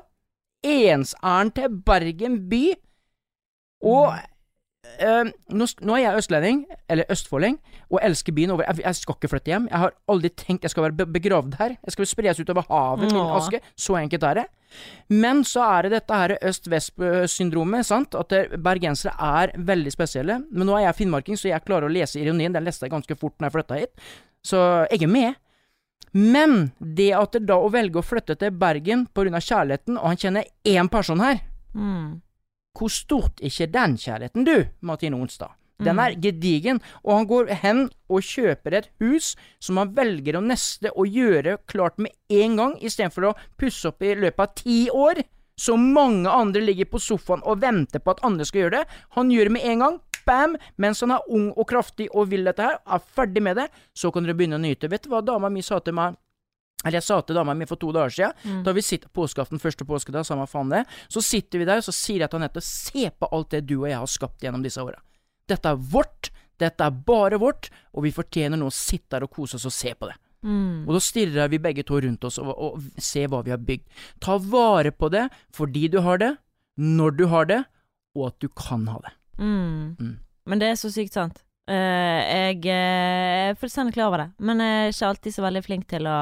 ensærend 0.63 1.53
til 1.57 1.69
Bergen 1.85 2.37
by, 2.49 2.63
og 3.83 4.15
eh, 4.99 5.29
nå, 5.53 5.67
nå 5.81 5.95
er 5.97 6.01
jeg 6.03 6.21
østlending, 6.23 6.63
eller 6.89 7.09
østfolding, 7.13 7.59
og 7.93 7.99
elsker 8.01 8.33
byen 8.35 8.51
over 8.55 8.65
jeg, 8.65 8.81
jeg 8.83 8.95
skal 8.95 9.15
ikke 9.17 9.29
flytte 9.31 9.51
hjem. 9.53 9.67
Jeg 9.69 9.81
har 9.83 9.93
aldri 10.09 10.29
tenkt 10.29 10.65
jeg 10.65 10.73
skal 10.73 10.87
være 10.87 11.07
begravd 11.13 11.57
her. 11.59 11.75
Jeg 11.85 11.95
skal 11.95 12.09
spres 12.09 12.41
utover 12.41 12.65
havet, 12.69 13.11
min 13.11 13.21
aske. 13.37 13.61
Så 13.77 13.97
enkelt 13.99 14.23
er 14.23 14.41
det. 14.41 14.45
Men 15.13 15.43
så 15.45 15.61
er 15.77 15.85
det 15.85 15.91
dette 15.99 16.17
her 16.17 16.35
øst-vest-syndromet, 16.49 17.85
sant. 17.85 18.15
At 18.17 18.33
bergensere 18.63 19.13
er 19.19 19.53
veldig 19.57 19.93
spesielle. 19.93 20.39
Men 20.49 20.67
nå 20.67 20.77
er 20.79 20.87
jeg 20.87 20.99
finnmarking, 21.03 21.37
så 21.37 21.51
jeg 21.51 21.65
klarer 21.67 21.89
å 21.89 21.93
lese 21.93 22.19
ironien. 22.21 22.53
Den 22.55 22.65
leste 22.65 22.87
jeg 22.87 22.95
ganske 22.95 23.17
fort 23.19 23.37
når 23.37 23.49
jeg 23.49 23.57
flytta 23.59 23.79
hit. 23.83 24.11
Så 24.43 24.59
jeg 24.91 25.05
er 25.05 25.13
med. 25.13 25.39
Men 26.13 26.71
det 26.77 27.11
at 27.17 27.33
det 27.37 27.47
da 27.49 27.57
å 27.57 27.71
velge 27.73 28.01
å 28.01 28.05
flytte 28.05 28.35
til 28.37 28.51
Bergen 28.53 29.07
pga. 29.13 29.39
kjærligheten, 29.41 29.97
og 29.97 30.11
han 30.11 30.17
kjenner 30.17 30.49
én 30.65 30.89
person 30.89 31.19
her 31.19 31.41
Mm. 31.73 32.21
Hvor 32.73 32.89
stort 32.89 33.41
er 33.41 33.51
ikke 33.51 33.71
den 33.71 33.97
kjærligheten, 34.01 34.45
du, 34.47 34.65
Martine 34.81 35.19
Onstad? 35.19 35.53
Den 35.83 35.95
Mm. 35.95 35.99
er 35.99 36.15
gedigen, 36.21 36.79
og 37.03 37.17
han 37.17 37.27
går 37.27 37.47
hen 37.61 37.89
og 38.09 38.21
kjøper 38.21 38.73
et 38.77 38.89
hus 39.01 39.35
som 39.59 39.77
han 39.77 39.93
velger 39.93 40.37
å 40.37 40.41
neste 40.45 40.91
og 40.95 41.07
gjøre 41.07 41.57
klart 41.67 41.97
med 41.97 42.11
en 42.29 42.55
gang, 42.55 42.75
istedenfor 42.79 43.31
å 43.31 43.35
pusse 43.57 43.87
opp 43.87 44.01
i 44.01 44.15
løpet 44.15 44.39
av 44.39 44.55
ti 44.55 44.89
år. 44.89 45.23
Så 45.57 45.75
mange 45.77 46.29
andre 46.29 46.61
ligger 46.61 46.85
på 46.85 47.01
sofaen 47.01 47.43
og 47.45 47.59
venter 47.61 47.99
på 47.99 48.11
at 48.11 48.23
andre 48.23 48.45
skal 48.45 48.61
gjøre 48.61 48.79
det. 48.79 48.87
Han 49.17 49.29
gjør 49.29 49.43
det 49.43 49.51
med 49.51 49.65
en 49.65 49.79
gang. 49.79 49.99
Bam! 50.25 50.55
Mens 50.77 51.01
han 51.01 51.11
er 51.11 51.19
ung 51.29 51.51
og 51.51 51.67
kraftig 51.67 52.07
og 52.13 52.29
vil 52.29 52.45
dette 52.45 52.63
her, 52.63 52.77
er 52.87 52.99
ferdig 52.99 53.41
med 53.43 53.57
det, 53.57 53.67
så 53.93 54.11
kan 54.11 54.23
dere 54.23 54.33
begynne 54.33 54.55
å 54.55 54.63
nyte. 54.63 54.89
Vet 54.89 55.03
du 55.03 55.09
hva 55.09 55.21
dama 55.25 55.49
mi 55.49 55.61
sa 55.61 55.79
til 55.79 55.93
meg? 55.93 56.15
Eller 56.83 56.99
jeg 56.99 57.07
sa 57.07 57.21
til 57.21 57.35
dama 57.35 57.53
mi 57.55 57.65
for 57.65 57.79
to 57.79 57.91
dager 57.95 58.11
siden, 58.11 58.33
Mm. 58.43 58.63
da 58.63 58.73
vi 58.73 58.81
sitter 58.81 59.09
påskeaften, 59.09 59.59
første 59.59 59.85
påskedag, 59.85 60.25
samme 60.25 60.47
faen 60.47 60.69
det, 60.69 60.85
så 61.07 61.21
sitter 61.23 61.59
vi 61.59 61.65
der, 61.65 61.77
og 61.77 61.83
så 61.83 61.93
sier 61.95 62.19
jeg 62.19 62.29
til 62.29 62.39
Anette, 62.41 62.61
se 62.61 63.09
på 63.09 63.29
alt 63.31 63.49
det 63.49 63.65
du 63.65 63.79
og 63.81 63.87
jeg 63.89 63.97
har 63.97 64.07
skapt 64.07 64.41
gjennom 64.43 64.63
disse 64.63 64.81
åra. 64.83 64.99
Dette 65.47 65.69
er 65.69 65.75
vårt, 65.75 66.29
dette 66.59 66.83
er 66.83 66.91
bare 66.91 67.39
vårt, 67.39 67.69
og 67.93 68.03
vi 68.03 68.11
fortjener 68.11 68.57
nå 68.59 68.67
å 68.67 68.73
sitte 68.75 69.15
der 69.15 69.23
og 69.23 69.31
kose 69.31 69.55
oss 69.55 69.65
og 69.65 69.71
se 69.75 69.93
på 69.95 70.07
det. 70.07 70.15
Mm. 70.43 70.83
Og 70.87 70.93
da 70.93 70.99
stirrer 70.99 71.47
vi 71.49 71.57
begge 71.63 71.83
to 71.87 72.01
rundt 72.03 72.23
oss 72.27 72.37
og, 72.37 72.51
og 72.51 72.81
ser 72.99 73.29
hva 73.31 73.39
vi 73.45 73.53
har 73.53 73.61
bygd. 73.63 73.85
Ta 74.19 74.35
vare 74.37 74.91
på 74.91 75.07
det 75.09 75.29
fordi 75.55 75.87
du 75.87 76.01
har 76.03 76.17
det, 76.19 76.33
når 76.77 77.15
du 77.15 77.27
har 77.31 77.45
det, 77.45 77.63
og 78.15 78.27
at 78.27 78.39
du 78.43 78.49
kan 78.49 78.85
ha 78.91 78.99
det. 79.05 79.13
Mm. 79.39 79.95
Mm. 79.99 80.17
Men 80.45 80.59
det 80.59 80.67
er 80.67 80.75
så 80.75 80.91
sykt 80.91 81.15
sant. 81.15 81.39
Uh, 81.63 82.19
jeg 82.27 82.65
eh, 82.67 83.51
er 83.53 83.55
fullstendig 83.55 83.93
klar 83.95 84.09
over 84.11 84.25
det, 84.25 84.31
men 84.43 84.59
jeg 84.59 84.81
er 84.81 84.91
ikke 84.91 85.11
alltid 85.13 85.35
så 85.37 85.45
veldig 85.45 85.61
flink 85.63 85.85
til 85.87 86.09
å 86.11 86.17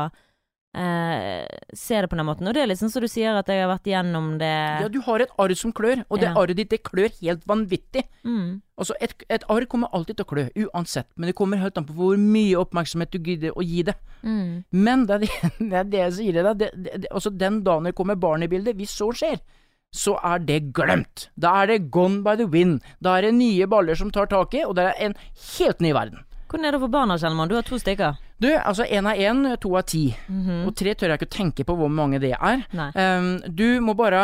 eh, 0.73 1.45
ser 1.73 2.01
det 2.05 2.09
på 2.11 2.17
den 2.17 2.25
måten. 2.25 2.47
Og 2.47 2.53
det 2.55 2.63
er 2.63 2.69
liksom 2.71 2.89
som 2.91 3.03
du 3.03 3.07
sier, 3.11 3.35
at 3.37 3.47
jeg 3.51 3.63
har 3.63 3.71
vært 3.71 3.87
gjennom 3.91 4.37
det 4.39 4.51
Ja, 4.81 4.87
du 4.91 5.01
har 5.05 5.19
et 5.25 5.33
arr 5.37 5.53
som 5.55 5.73
klør, 5.73 6.03
og 6.09 6.19
det 6.19 6.29
Ja. 6.29 6.35
arret 6.35 6.55
ditt, 6.57 6.69
det 6.69 6.83
klør 6.83 7.11
helt 7.21 7.45
vanvittig. 7.47 8.03
mm. 8.23 8.61
Altså, 8.81 8.95
et, 8.99 9.13
et 9.29 9.43
arr 9.47 9.65
kommer 9.69 9.89
alltid 9.93 10.17
til 10.17 10.25
å 10.25 10.29
klø, 10.31 10.49
uansett, 10.65 11.05
men 11.15 11.27
det 11.27 11.35
kommer 11.37 11.57
helt 11.61 11.77
an 11.77 11.85
på 11.85 11.93
hvor 11.93 12.17
mye 12.17 12.57
oppmerksomhet 12.57 13.11
du 13.11 13.19
gidder 13.19 13.51
å 13.53 13.61
gi 13.61 13.83
det. 13.83 13.93
Mm. 14.23 14.63
Men 14.71 15.05
det 15.05 15.13
er 15.15 15.19
det, 15.19 15.29
det, 15.59 15.73
er 15.73 15.83
det 15.83 15.99
jeg 15.99 16.13
sier 16.13 16.33
til 16.33 16.43
deg. 16.49 16.57
Det, 16.57 17.05
altså 17.11 17.29
den 17.29 17.61
dagen 17.63 17.83
det 17.83 17.93
kommer 17.95 18.15
barn 18.15 18.41
i 18.43 18.47
bildet, 18.49 18.75
hvis 18.79 18.95
så 18.97 19.11
skjer, 19.13 19.37
så 19.93 20.15
er 20.23 20.39
det 20.39 20.71
glemt. 20.73 21.27
Da 21.35 21.61
er 21.61 21.67
det 21.67 21.91
gone 21.91 22.23
by 22.23 22.37
the 22.39 22.47
wind. 22.47 22.81
Da 23.03 23.17
er 23.19 23.27
det 23.27 23.33
nye 23.35 23.67
baller 23.67 23.93
som 23.99 24.09
tar 24.09 24.25
tak 24.31 24.53
i, 24.55 24.63
og 24.65 24.75
det 24.79 24.85
er 24.87 24.95
en 25.09 25.15
helt 25.59 25.81
ny 25.83 25.91
verden. 25.93 26.23
Hvordan 26.47 26.65
er 26.65 26.71
det 26.71 26.79
for 26.81 26.91
barna, 26.91 27.17
Kjellmann? 27.19 27.49
Du 27.51 27.55
har 27.55 27.63
to 27.67 27.77
stykker. 27.79 28.17
Du, 28.41 28.47
altså 28.57 28.87
én 28.89 29.05
er 29.05 29.19
én, 29.29 29.43
to 29.61 29.75
er 29.77 29.85
ti. 29.85 30.15
Mhm. 30.27 30.63
Og 30.65 30.75
tre 30.77 30.95
tør 30.97 31.11
jeg 31.11 31.19
ikke 31.19 31.27
å 31.29 31.33
tenke 31.35 31.65
på 31.67 31.75
hvor 31.77 31.91
mange 31.93 32.17
det 32.21 32.31
er. 32.33 32.63
Ehm, 32.97 33.35
du 33.45 33.79
må 33.81 33.93
bare 33.97 34.21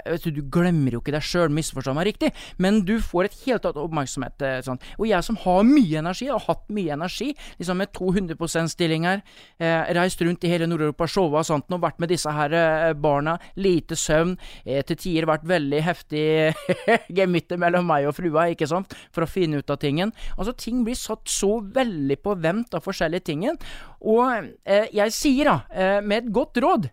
uh, 0.00 0.28
Du 0.30 0.40
glemmer 0.48 0.94
jo 0.94 1.00
ikke 1.02 1.12
deg 1.12 1.24
sjøl, 1.24 1.50
misforstå 1.52 1.92
meg 1.96 2.06
riktig, 2.08 2.30
men 2.58 2.80
du 2.88 2.98
får 3.04 3.28
et 3.28 3.36
helt 3.44 3.66
annet 3.66 3.82
oppmerksomhet. 3.82 4.40
eh, 4.40 4.60
sånn. 4.64 4.80
Og 4.98 5.06
jeg 5.08 5.24
som 5.24 5.36
har 5.42 5.62
mye 5.66 5.98
energi, 6.00 6.28
har 6.30 6.40
hatt 6.40 6.64
mye 6.72 6.94
energi, 6.94 7.34
liksom 7.58 7.76
med 7.76 7.92
200 7.92 8.36
%-stillinger, 8.38 9.20
uh, 9.60 9.92
reist 9.96 10.20
rundt 10.22 10.44
i 10.44 10.52
hele 10.52 10.68
Nord-Europa, 10.70 11.08
showa 11.10 11.42
og 11.42 11.48
sånt, 11.48 11.68
og 11.70 11.82
vært 11.82 12.00
med 12.00 12.08
disse 12.08 12.30
her 12.30 12.94
barna, 12.94 13.38
lite 13.56 13.96
søvn, 13.96 14.36
til 14.64 14.96
tider 14.96 15.26
vært 15.28 15.44
veldig 15.48 15.82
heftig 15.84 16.54
gemytter 17.18 17.58
mellom 17.60 17.86
meg 17.86 18.06
og 18.08 18.16
frua, 18.16 18.48
ikke 18.52 18.68
sant, 18.70 18.94
for 19.12 19.24
å 19.24 19.30
finne 19.30 19.60
ut 19.60 19.70
av 19.70 19.80
tingen. 19.82 20.12
Altså, 20.36 20.54
ting 20.56 20.84
blir 20.86 20.98
satt 20.98 21.28
så 21.30 21.58
veldig 21.60 22.18
på 22.22 22.36
vent 22.40 22.74
av 22.76 22.84
forskjellige 22.86 23.26
ting. 23.28 23.49
Og 24.00 24.50
eh, 24.64 24.88
jeg 24.96 25.14
sier 25.16 25.52
da, 25.52 25.58
eh, 25.70 25.98
med 26.00 26.24
et 26.24 26.32
godt 26.34 26.60
råd 26.62 26.90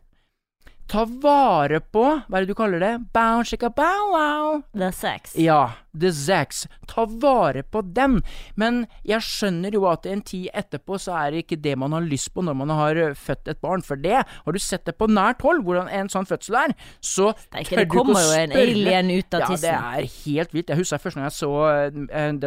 Ta 0.88 1.04
vare 1.04 1.82
på 1.84 2.04
Hva 2.16 2.40
er 2.40 2.46
det 2.46 2.54
du 2.54 2.56
kaller 2.56 2.80
det? 2.80 2.94
Bow, 3.16 3.42
shika, 3.44 3.70
bow, 3.76 4.14
wow. 4.14 4.62
Er 4.80 4.94
sex. 4.96 5.34
Ja, 5.36 5.74
the 5.92 6.14
sex. 6.16 6.64
Ta 6.88 7.04
vare 7.04 7.66
på 7.68 7.82
den. 7.84 8.22
Men 8.56 8.86
jeg 9.08 9.26
skjønner 9.26 9.76
jo 9.76 9.84
at 9.92 10.08
en 10.08 10.24
tid 10.24 10.48
etterpå 10.56 11.00
så 11.02 11.18
er 11.20 11.34
det 11.36 11.44
ikke 11.44 11.60
det 11.66 11.76
man 11.82 11.96
har 11.96 12.08
lyst 12.08 12.32
på 12.36 12.46
når 12.46 12.56
man 12.62 12.72
har 12.72 13.02
født 13.20 13.52
et 13.52 13.60
barn. 13.64 13.84
For 13.84 14.00
det, 14.00 14.24
har 14.24 14.56
du 14.56 14.62
sett 14.64 14.88
det 14.88 14.96
på 14.96 15.10
nært 15.12 15.44
hold, 15.44 15.66
hvordan 15.68 15.92
en 15.92 16.12
sånn 16.14 16.30
fødsel 16.30 16.56
er, 16.64 16.76
så 17.04 17.34
tør 17.36 17.60
du 17.60 17.60
ikke 17.60 17.60
å 17.60 17.68
spørre 17.68 17.84
Det 17.84 17.92
kommer 17.98 18.24
jo 18.24 18.40
en 18.40 18.56
alien 18.64 19.12
ut 19.12 19.40
av 19.42 19.48
tissen. 19.52 19.68
Ja, 19.68 19.84
det 19.92 20.08
er 20.08 20.10
helt 20.24 20.56
vilt. 20.56 20.72
Jeg 20.72 20.86
husker 20.86 21.04
første 21.04 21.20
gang 21.20 21.28
jeg 21.28 21.40
så 21.42 21.54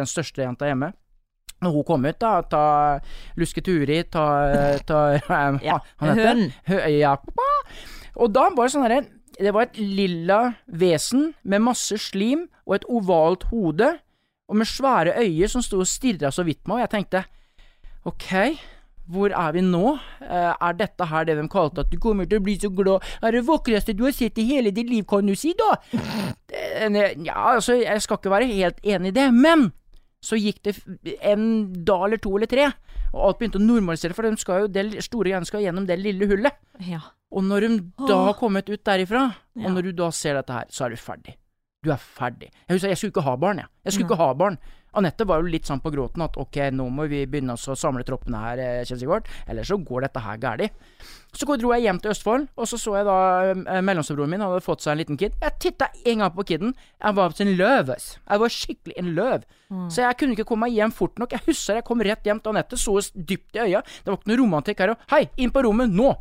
den 0.01 0.09
største 0.09 0.47
jenta 0.47 0.71
hjemme. 0.71 0.95
Når 1.61 1.71
hun 1.75 1.83
kom 1.85 2.05
ut, 2.09 2.17
da, 2.19 2.41
ta 2.41 2.61
Luske 3.37 3.61
Turi, 3.61 3.99
ta, 4.09 4.23
ta 4.87 5.01
Ja, 5.63 5.79
han 6.01 6.15
heter- 6.17 6.33
Hun. 6.33 6.53
Hø- 6.67 6.87
Ja. 6.99 7.15
Og 8.17 8.31
da 8.33 8.47
var 8.49 8.65
det 8.67 8.73
sånn 8.73 8.83
herre 8.87 9.03
Det 9.39 9.53
var 9.55 9.69
et 9.69 9.77
lilla 9.79 10.39
vesen 10.67 11.33
med 11.43 11.61
masse 11.63 11.97
slim 12.01 12.47
og 12.67 12.75
et 12.75 12.85
ovalt 12.91 13.43
hode, 13.49 13.87
og 14.51 14.55
med 14.59 14.67
svære 14.67 15.13
øyer 15.21 15.47
som 15.49 15.61
sto 15.63 15.79
og 15.81 15.87
stirra 15.89 16.29
så 16.31 16.43
vidt 16.45 16.65
meg, 16.67 16.75
og 16.75 16.81
jeg 16.83 16.91
tenkte 16.97 17.21
ok, 18.05 18.27
hvor 19.11 19.33
er 19.35 19.51
vi 19.55 19.61
nå? 19.65 19.95
Eh, 20.23 20.51
er 20.53 20.73
dette 20.77 21.05
her 21.09 21.25
det 21.27 21.35
de 21.39 21.47
kalte 21.51 21.81
at 21.83 21.89
du 21.91 21.97
kommer 21.99 22.27
til 22.29 22.39
å 22.39 22.43
bli 22.45 22.55
så 22.61 22.69
glad? 22.75 23.03
Er 23.23 23.31
det 23.35 23.41
vakreste 23.47 23.95
du 23.97 24.03
har 24.07 24.13
sett 24.15 24.37
i 24.39 24.45
hele 24.51 24.71
ditt 24.75 24.89
liv, 24.91 25.03
kan 25.09 25.25
du 25.25 25.35
si, 25.35 25.53
da? 25.57 25.75
Eh, 26.51 27.13
Ja, 27.23 27.55
altså, 27.55 27.77
jeg 27.81 28.01
skal 28.03 28.17
ikke 28.19 28.31
være 28.33 28.47
helt 28.51 28.79
enig 28.83 29.11
i 29.13 29.15
det, 29.15 29.27
men 29.33 29.69
så 30.21 30.37
gikk 30.37 30.61
det 30.63 30.75
en 31.25 31.73
dag 31.83 32.03
eller 32.07 32.17
to 32.21 32.35
eller 32.37 32.47
tre, 32.51 32.67
og 33.11 33.21
alt 33.27 33.39
begynte 33.39 33.57
å 33.59 33.65
normalisere, 33.65 34.13
for 34.13 34.23
de 34.29 34.37
skal 34.37 34.61
jo, 34.65 34.67
det 34.71 35.03
store 35.03 35.31
greiene 35.31 35.45
skal 35.49 35.63
gjennom 35.65 35.87
det 35.89 35.97
lille 35.99 36.27
hullet. 36.29 36.53
Ja. 36.87 37.01
Og 37.31 37.43
når 37.47 37.65
de 37.67 37.69
da 38.07 38.17
har 38.27 38.33
kommet 38.39 38.69
ut 38.69 38.83
derifra, 38.85 39.35
Ja. 39.55 39.65
og 39.67 39.71
når 39.75 39.89
du 39.89 39.91
da 39.93 40.09
ser 40.11 40.35
dette 40.35 40.53
her, 40.53 40.65
så 40.69 40.85
er 40.85 40.89
du 40.89 40.95
ferdig. 41.01 41.35
Du 41.83 41.89
er 41.91 41.97
ferdig. 41.97 42.51
Jeg 42.67 42.75
husker, 42.77 42.87
jeg 42.89 42.97
skulle 42.97 43.11
ikke 43.15 43.23
ha 43.25 43.35
barn, 43.41 43.57
jeg. 43.57 43.67
Jeg 43.85 43.93
skulle 43.93 44.07
Nei. 44.07 44.13
ikke 44.13 44.21
ha 44.27 44.33
barn. 44.33 44.57
Anette 44.99 45.25
var 45.27 45.39
jo 45.39 45.51
litt 45.51 45.69
sånn 45.69 45.79
på 45.83 45.91
gråten 45.93 46.23
at 46.25 46.35
ok, 46.39 46.57
nå 46.75 46.87
må 46.91 47.05
vi 47.11 47.23
begynne 47.29 47.55
å 47.55 47.75
samle 47.79 48.03
troppene 48.07 48.41
her, 48.43 48.59
eh, 48.59 48.81
Kjell 48.87 48.99
Sigvart, 48.99 49.29
ellers 49.47 49.71
så 49.71 49.77
går 49.79 50.07
dette 50.07 50.23
her 50.23 50.41
galt. 50.41 50.75
Så 51.31 51.47
dro 51.55 51.71
jeg 51.71 51.85
hjem 51.85 51.99
til 52.03 52.11
Østfold, 52.11 52.49
og 52.59 52.67
så 52.67 52.77
så 52.81 52.97
jeg 52.97 53.07
da 53.07 53.17
eh, 53.53 53.81
mellomstebroren 53.87 54.33
min 54.33 54.43
hadde 54.43 54.63
fått 54.65 54.83
seg 54.83 54.93
en 54.93 55.01
liten 55.01 55.19
kid. 55.19 55.37
Jeg 55.39 55.57
titta 55.63 55.87
en 56.03 56.25
gang 56.25 56.35
på 56.35 56.45
kiden. 56.49 56.75
Jeg 56.99 57.15
var 57.15 57.31
en 57.39 57.53
løv. 57.55 57.93
Jeg 57.95 58.43
var 58.43 58.55
skikkelig 58.57 58.97
en 58.99 59.13
løv. 59.15 59.47
Mm. 59.71 59.87
Så 59.87 60.03
jeg 60.03 60.19
kunne 60.19 60.35
ikke 60.35 60.47
komme 60.49 60.67
meg 60.67 60.75
hjem 60.75 60.91
fort 60.91 61.21
nok. 61.21 61.31
Jeg 61.31 61.47
husker 61.47 61.79
jeg 61.79 61.87
kom 61.87 62.03
rett 62.03 62.27
hjem 62.27 62.43
til 62.43 62.51
Anette, 62.51 62.79
så 62.79 62.97
oss 62.99 63.13
dypt 63.15 63.55
i 63.55 63.63
øya. 63.63 63.83
Det 64.03 64.11
var 64.11 64.19
ikke 64.19 64.33
noe 64.33 64.41
romantikk 64.43 64.83
her. 64.83 64.91
Og 64.91 65.13
hei, 65.15 65.23
inn 65.39 65.55
på 65.55 65.63
rommet 65.63 65.93
nå! 65.95 66.11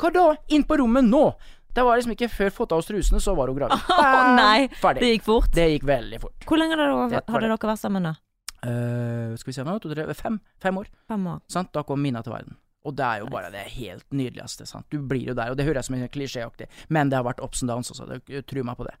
Hva 0.00 0.08
da? 0.14 0.28
Inn 0.54 0.62
på 0.64 0.78
rommet 0.80 1.04
nå! 1.04 1.24
Det 1.74 1.84
var 1.86 1.96
liksom 2.00 2.12
ikke 2.16 2.28
før 2.32 2.50
fått 2.50 2.72
av 2.74 2.78
oss 2.82 2.88
trusene, 2.90 3.20
så 3.22 3.34
var 3.38 3.48
hun 3.52 3.56
gravid. 3.60 3.84
Å 3.94 4.34
nei, 4.36 4.68
Ferdig. 4.80 5.00
det 5.04 5.10
gikk 5.14 5.26
fort. 5.28 5.50
Det 5.54 5.68
gikk 5.74 5.86
veldig 5.90 6.18
fort. 6.22 6.46
Hvor 6.48 6.58
lenge 6.60 6.76
hadde, 6.78 7.20
dere- 7.30 7.58
vært 7.60 7.78
sammen 7.82 8.08
da? 8.10 8.14
Uh, 8.60 9.36
skal 9.40 9.48
vi 9.52 9.54
se 9.56 9.64
nå, 9.64 9.78
to, 9.80 9.88
tre, 9.94 10.04
fem, 10.18 10.34
fem 10.60 10.76
år. 10.82 10.90
Fem 11.08 11.26
år. 11.32 11.38
Sant? 11.48 11.70
Da 11.72 11.82
kom 11.88 12.02
Mina 12.02 12.20
til 12.26 12.34
verden. 12.34 12.56
Og 12.84 12.94
det 12.96 13.04
er 13.04 13.20
jo 13.22 13.28
bare 13.32 13.50
det 13.52 13.62
helt 13.76 14.06
nydeligste. 14.16 14.66
Sant? 14.68 14.86
Du 14.92 14.98
blir 15.04 15.30
jo 15.30 15.34
der, 15.36 15.52
og 15.52 15.56
det 15.60 15.64
høres 15.68 15.86
som 15.88 15.96
en 15.96 16.08
klisjéaktig, 16.12 16.66
men 16.88 17.08
det 17.12 17.18
har 17.20 17.24
vært 17.26 17.40
ups 17.44 17.62
and 17.62 17.70
downs 17.72 17.90
også, 17.92 18.06
det, 18.08 18.42
tro 18.48 18.62
meg 18.64 18.76
på 18.78 18.86
det. 18.88 18.94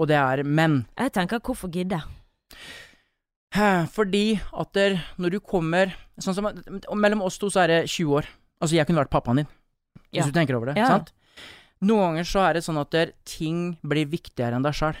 Og 0.00 0.08
det 0.10 0.16
er 0.20 0.42
men. 0.44 0.82
Jeg 1.00 1.12
tenker, 1.16 1.40
hvorfor 1.44 1.70
gidde? 1.72 2.00
Fordi 3.94 4.24
at 4.58 4.72
der, 4.74 4.96
når 5.22 5.36
du 5.36 5.40
kommer 5.46 5.92
sånn 6.18 6.34
som, 6.34 6.48
Mellom 6.98 7.20
oss 7.22 7.36
to 7.38 7.46
så 7.54 7.62
er 7.64 7.70
det 7.70 7.76
20 7.92 8.16
år. 8.18 8.26
Altså, 8.58 8.74
jeg 8.78 8.88
kunne 8.88 8.98
vært 9.04 9.12
pappaen 9.12 9.42
din, 9.42 9.50
hvis 10.10 10.24
Ja. 10.24 10.26
du 10.26 10.32
tenker 10.34 10.56
over 10.58 10.72
det. 10.72 10.76
Ja. 10.80 10.88
sant? 10.88 11.12
Noen 11.84 12.14
ganger 12.14 12.28
så 12.30 12.44
er 12.48 12.56
det 12.58 12.64
sånn 12.66 12.80
at 12.80 12.94
ting 13.28 13.74
blir 13.84 14.08
viktigere 14.10 14.56
enn 14.58 14.64
deg 14.66 14.76
sjøl. 14.78 14.96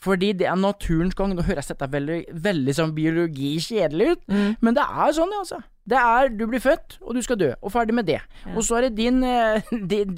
Fordi 0.00 0.32
det 0.36 0.46
er 0.48 0.58
naturens 0.60 1.14
gang. 1.16 1.32
Nå 1.36 1.44
høres 1.46 1.70
dette 1.70 1.86
veldig, 1.88 2.22
veldig 2.44 2.74
sånn 2.76 2.94
biologi 2.96 3.54
kjedelig 3.64 4.10
ut, 4.14 4.24
Mm. 4.28 4.56
men 4.60 4.74
det 4.76 4.82
er 4.84 5.12
sånn, 5.16 5.30
det, 5.32 5.38
altså. 5.40 5.62
Det 5.90 5.96
er 5.98 6.28
du 6.28 6.44
blir 6.46 6.60
født, 6.60 6.98
og 7.02 7.14
du 7.16 7.22
skal 7.22 7.36
dø, 7.40 7.48
og 7.62 7.72
ferdig 7.72 7.94
med 7.96 8.06
det. 8.06 8.20
Ja. 8.44 8.52
Og 8.54 8.62
så 8.62 8.76
er 8.76 8.82
det 8.88 8.96
din, 9.00 9.22
eh, 9.24 9.62
din, 9.92 10.14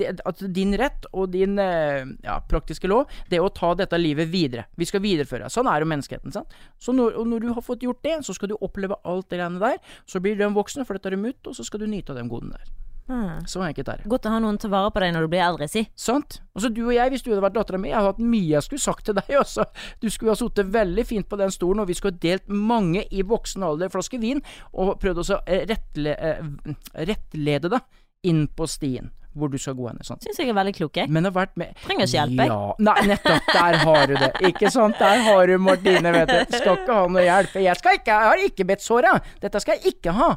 din, 0.52 0.74
rett 0.76 1.06
og 1.12 1.30
din 1.32 1.56
eh, 1.62 2.04
ja, 2.24 2.40
praktiske 2.50 2.90
lov, 2.90 3.06
det 3.30 3.38
å 3.40 3.48
ta 3.54 3.72
dette 3.78 3.96
livet 4.02 4.28
videre. 4.28 4.66
Vi 4.76 4.84
skal 4.84 5.00
videreføre. 5.00 5.48
Sånn 5.48 5.70
er 5.70 5.80
jo 5.80 5.86
menneskeheten. 5.94 6.32
sant? 6.34 6.50
Så 6.82 6.92
når, 6.92 7.14
og 7.16 7.26
når 7.30 7.40
du 7.46 7.52
har 7.54 7.62
fått 7.62 7.86
gjort 7.86 8.02
det, 8.02 8.18
så 8.26 8.34
skal 8.34 8.48
du 8.52 8.56
oppleve 8.60 8.98
alt 9.04 9.30
det 9.30 9.38
greiene 9.38 9.62
der. 9.62 9.78
Så 10.06 10.20
blir 10.20 10.36
du 10.36 10.44
en 10.44 10.54
voksen, 10.58 10.84
flytter 10.84 11.10
dem 11.14 11.24
ut, 11.24 11.46
og 11.46 11.54
så 11.54 11.64
skal 11.64 11.80
du 11.80 11.86
nyte 11.86 12.10
av 12.10 12.18
de 12.20 12.28
godene 12.28 12.58
der. 12.58 12.74
Hmm. 13.12 13.44
Så 13.46 13.60
enkelt 13.60 13.90
er 13.92 14.00
det. 14.00 14.08
Godt 14.08 14.26
å 14.28 14.32
ha 14.32 14.40
noen 14.40 14.58
til 14.60 14.70
å 14.70 14.72
vare 14.72 14.92
på 14.94 15.02
deg 15.02 15.12
når 15.12 15.26
du 15.26 15.32
blir 15.34 15.44
eldre, 15.44 15.68
si. 15.68 15.84
Sant? 15.98 16.38
Altså 16.56 16.70
du 16.72 16.80
og 16.86 16.94
jeg, 16.96 17.12
hvis 17.12 17.24
du 17.24 17.30
hadde 17.32 17.44
vært 17.44 17.58
dattera 17.58 17.80
mi, 17.80 17.90
jeg 17.90 17.98
hadde 17.98 18.12
hatt 18.14 18.22
mye 18.32 18.50
jeg 18.54 18.66
skulle 18.66 18.84
sagt 18.86 19.06
til 19.08 19.18
deg 19.18 19.32
også. 19.42 19.66
Du 20.02 20.08
skulle 20.10 20.32
ha 20.32 20.40
sittet 20.40 20.72
veldig 20.72 21.04
fint 21.06 21.28
på 21.28 21.38
den 21.40 21.52
stolen, 21.54 21.82
og 21.82 21.90
vi 21.90 21.96
skulle 21.98 22.16
ha 22.16 22.24
delt 22.24 22.48
mange 22.48 23.04
i 23.12 23.24
voksen 23.26 23.66
alder 23.66 23.92
flasker 23.92 24.22
vin, 24.22 24.40
og 24.72 24.96
prøvd 25.02 25.22
å 25.22 25.40
eh, 25.44 25.66
rettle, 25.68 26.16
eh, 26.16 26.78
rettlede 27.12 27.76
deg 27.76 28.30
inn 28.32 28.46
på 28.56 28.68
stien 28.70 29.12
hvor 29.32 29.52
du 29.52 29.58
skal 29.60 29.76
gå 29.78 29.88
hen. 29.88 30.00
Sånn. 30.04 30.20
Syns 30.24 30.40
jeg 30.40 30.50
er 30.52 30.56
veldig 30.56 30.74
klok, 30.76 30.98
jeg. 31.00 31.10
Men 31.12 31.28
har 31.28 31.34
vært 31.36 31.54
med 31.60 31.72
Trenger 31.84 32.08
ikke 32.08 32.18
hjelp, 32.18 32.42
jeg. 32.42 32.52
Ja, 32.52 32.74
nei, 32.88 32.96
nettopp. 33.12 33.50
Der 33.52 33.78
har 33.82 34.06
du 34.10 34.14
det. 34.18 34.30
Ikke 34.50 34.72
sant? 34.74 34.98
Der 35.00 35.24
har 35.26 35.50
du 35.50 35.56
Martine, 35.62 36.14
vet 36.18 36.32
du. 36.32 36.56
Skal 36.58 36.78
ikke 36.82 36.98
ha 36.98 37.08
noe 37.08 37.24
hjelp. 37.26 37.58
Jeg 37.64 37.80
skal 37.80 37.98
ikke, 38.00 38.12
jeg 38.12 38.30
har 38.32 38.46
ikke 38.48 38.68
bedt 38.72 38.84
såra. 38.84 39.16
Dette 39.42 39.62
skal 39.64 39.78
jeg 39.78 39.96
ikke 39.96 40.14
ha. 40.18 40.30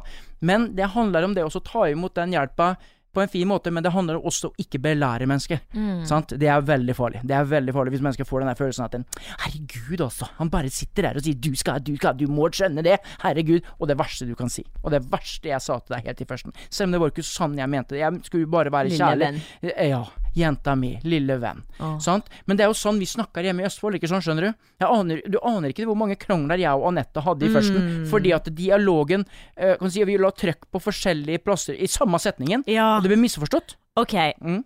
Men 0.46 0.70
det 0.76 0.90
handler 0.96 1.28
om 1.28 1.36
det 1.36 1.44
å 1.46 1.64
ta 1.64 1.86
imot 1.92 2.16
den 2.16 2.36
hjelpa 2.36 2.74
på 3.16 3.24
en 3.24 3.32
fin 3.32 3.48
måte, 3.48 3.72
men 3.72 3.84
det 3.84 3.92
handler 3.94 4.20
også 4.20 4.50
om 4.50 4.60
ikke 4.62 4.80
belære 4.84 5.28
mennesker. 5.28 5.62
Mm. 5.72 6.04
Sant? 6.08 6.36
Det 6.40 6.50
er 6.52 6.64
veldig 6.66 6.96
farlig. 6.96 7.22
Det 7.26 7.36
er 7.36 7.48
veldig 7.48 7.74
farlig 7.76 7.94
hvis 7.96 8.04
mennesker 8.04 8.28
får 8.28 8.44
den 8.44 8.52
der 8.52 8.60
følelsen 8.60 8.86
at 8.86 8.98
en, 8.98 9.06
Herregud, 9.46 10.04
altså. 10.04 10.28
Han 10.40 10.52
bare 10.52 10.72
sitter 10.72 11.08
der 11.08 11.20
og 11.20 11.24
sier 11.24 11.40
du 11.40 11.50
skal, 11.56 11.80
du 11.84 11.94
skal, 11.96 12.18
du 12.18 12.26
må 12.30 12.50
skjønne 12.52 12.84
det. 12.86 12.98
Herregud. 13.24 13.64
Og 13.80 13.90
det 13.90 13.98
verste 14.00 14.28
du 14.28 14.34
kan 14.38 14.52
si. 14.52 14.66
Og 14.82 14.92
det 14.94 15.02
verste 15.12 15.50
jeg 15.52 15.64
sa 15.64 15.80
til 15.80 15.96
deg 15.96 16.10
helt 16.10 16.22
i 16.22 16.28
førsten. 16.28 16.54
Selv 16.68 16.90
om 16.90 16.96
det 16.96 17.02
var 17.02 17.14
ikke 17.14 17.26
sånn 17.26 17.58
jeg 17.58 17.72
mente 17.72 17.96
det. 17.96 18.04
Jeg 18.04 18.22
skulle 18.28 18.46
jo 18.46 18.52
bare 18.52 18.72
være 18.74 18.94
kjærlig. 18.96 19.34
Ja. 19.62 20.04
Jenta 20.36 20.74
mi. 20.76 20.90
Lille 21.08 21.38
venn. 21.40 21.62
Sant? 21.98 22.26
Men 22.46 22.56
det 22.58 22.64
er 22.66 22.68
jo 22.68 22.76
sånn 22.76 22.98
vi 23.00 23.06
snakker 23.08 23.42
hjemme 23.46 23.62
i 23.64 23.66
Østfold, 23.66 23.96
ikke 23.96 24.08
sånn, 24.10 24.20
skjønner 24.20 24.50
du? 24.50 24.66
Aner, 24.84 25.22
du 25.26 25.38
aner 25.42 25.72
ikke 25.72 25.86
hvor 25.88 25.96
mange 25.96 26.18
krangler 26.20 26.60
jeg 26.60 26.76
og 26.76 26.88
Anette 26.90 27.22
hadde 27.24 27.46
i 27.48 27.52
førsten, 27.54 27.80
Mm. 27.86 28.06
fordi 28.10 28.34
at 28.36 28.50
dialogen 28.54 29.24
uh, 29.56 29.76
kan 29.80 29.90
si, 29.90 30.04
Vi 30.04 30.18
la 30.18 30.30
trøkk 30.30 30.68
på 30.70 30.78
forskjellige 30.82 31.38
plasser 31.42 31.74
i 31.80 31.86
samme 31.86 32.18
setningen, 32.20 32.64
Ja. 32.68 32.96
og 32.98 33.02
det 33.02 33.08
ble 33.14 33.16
misforstått. 33.24 33.76
Ok. 33.96 34.12
Mm. 34.42 34.64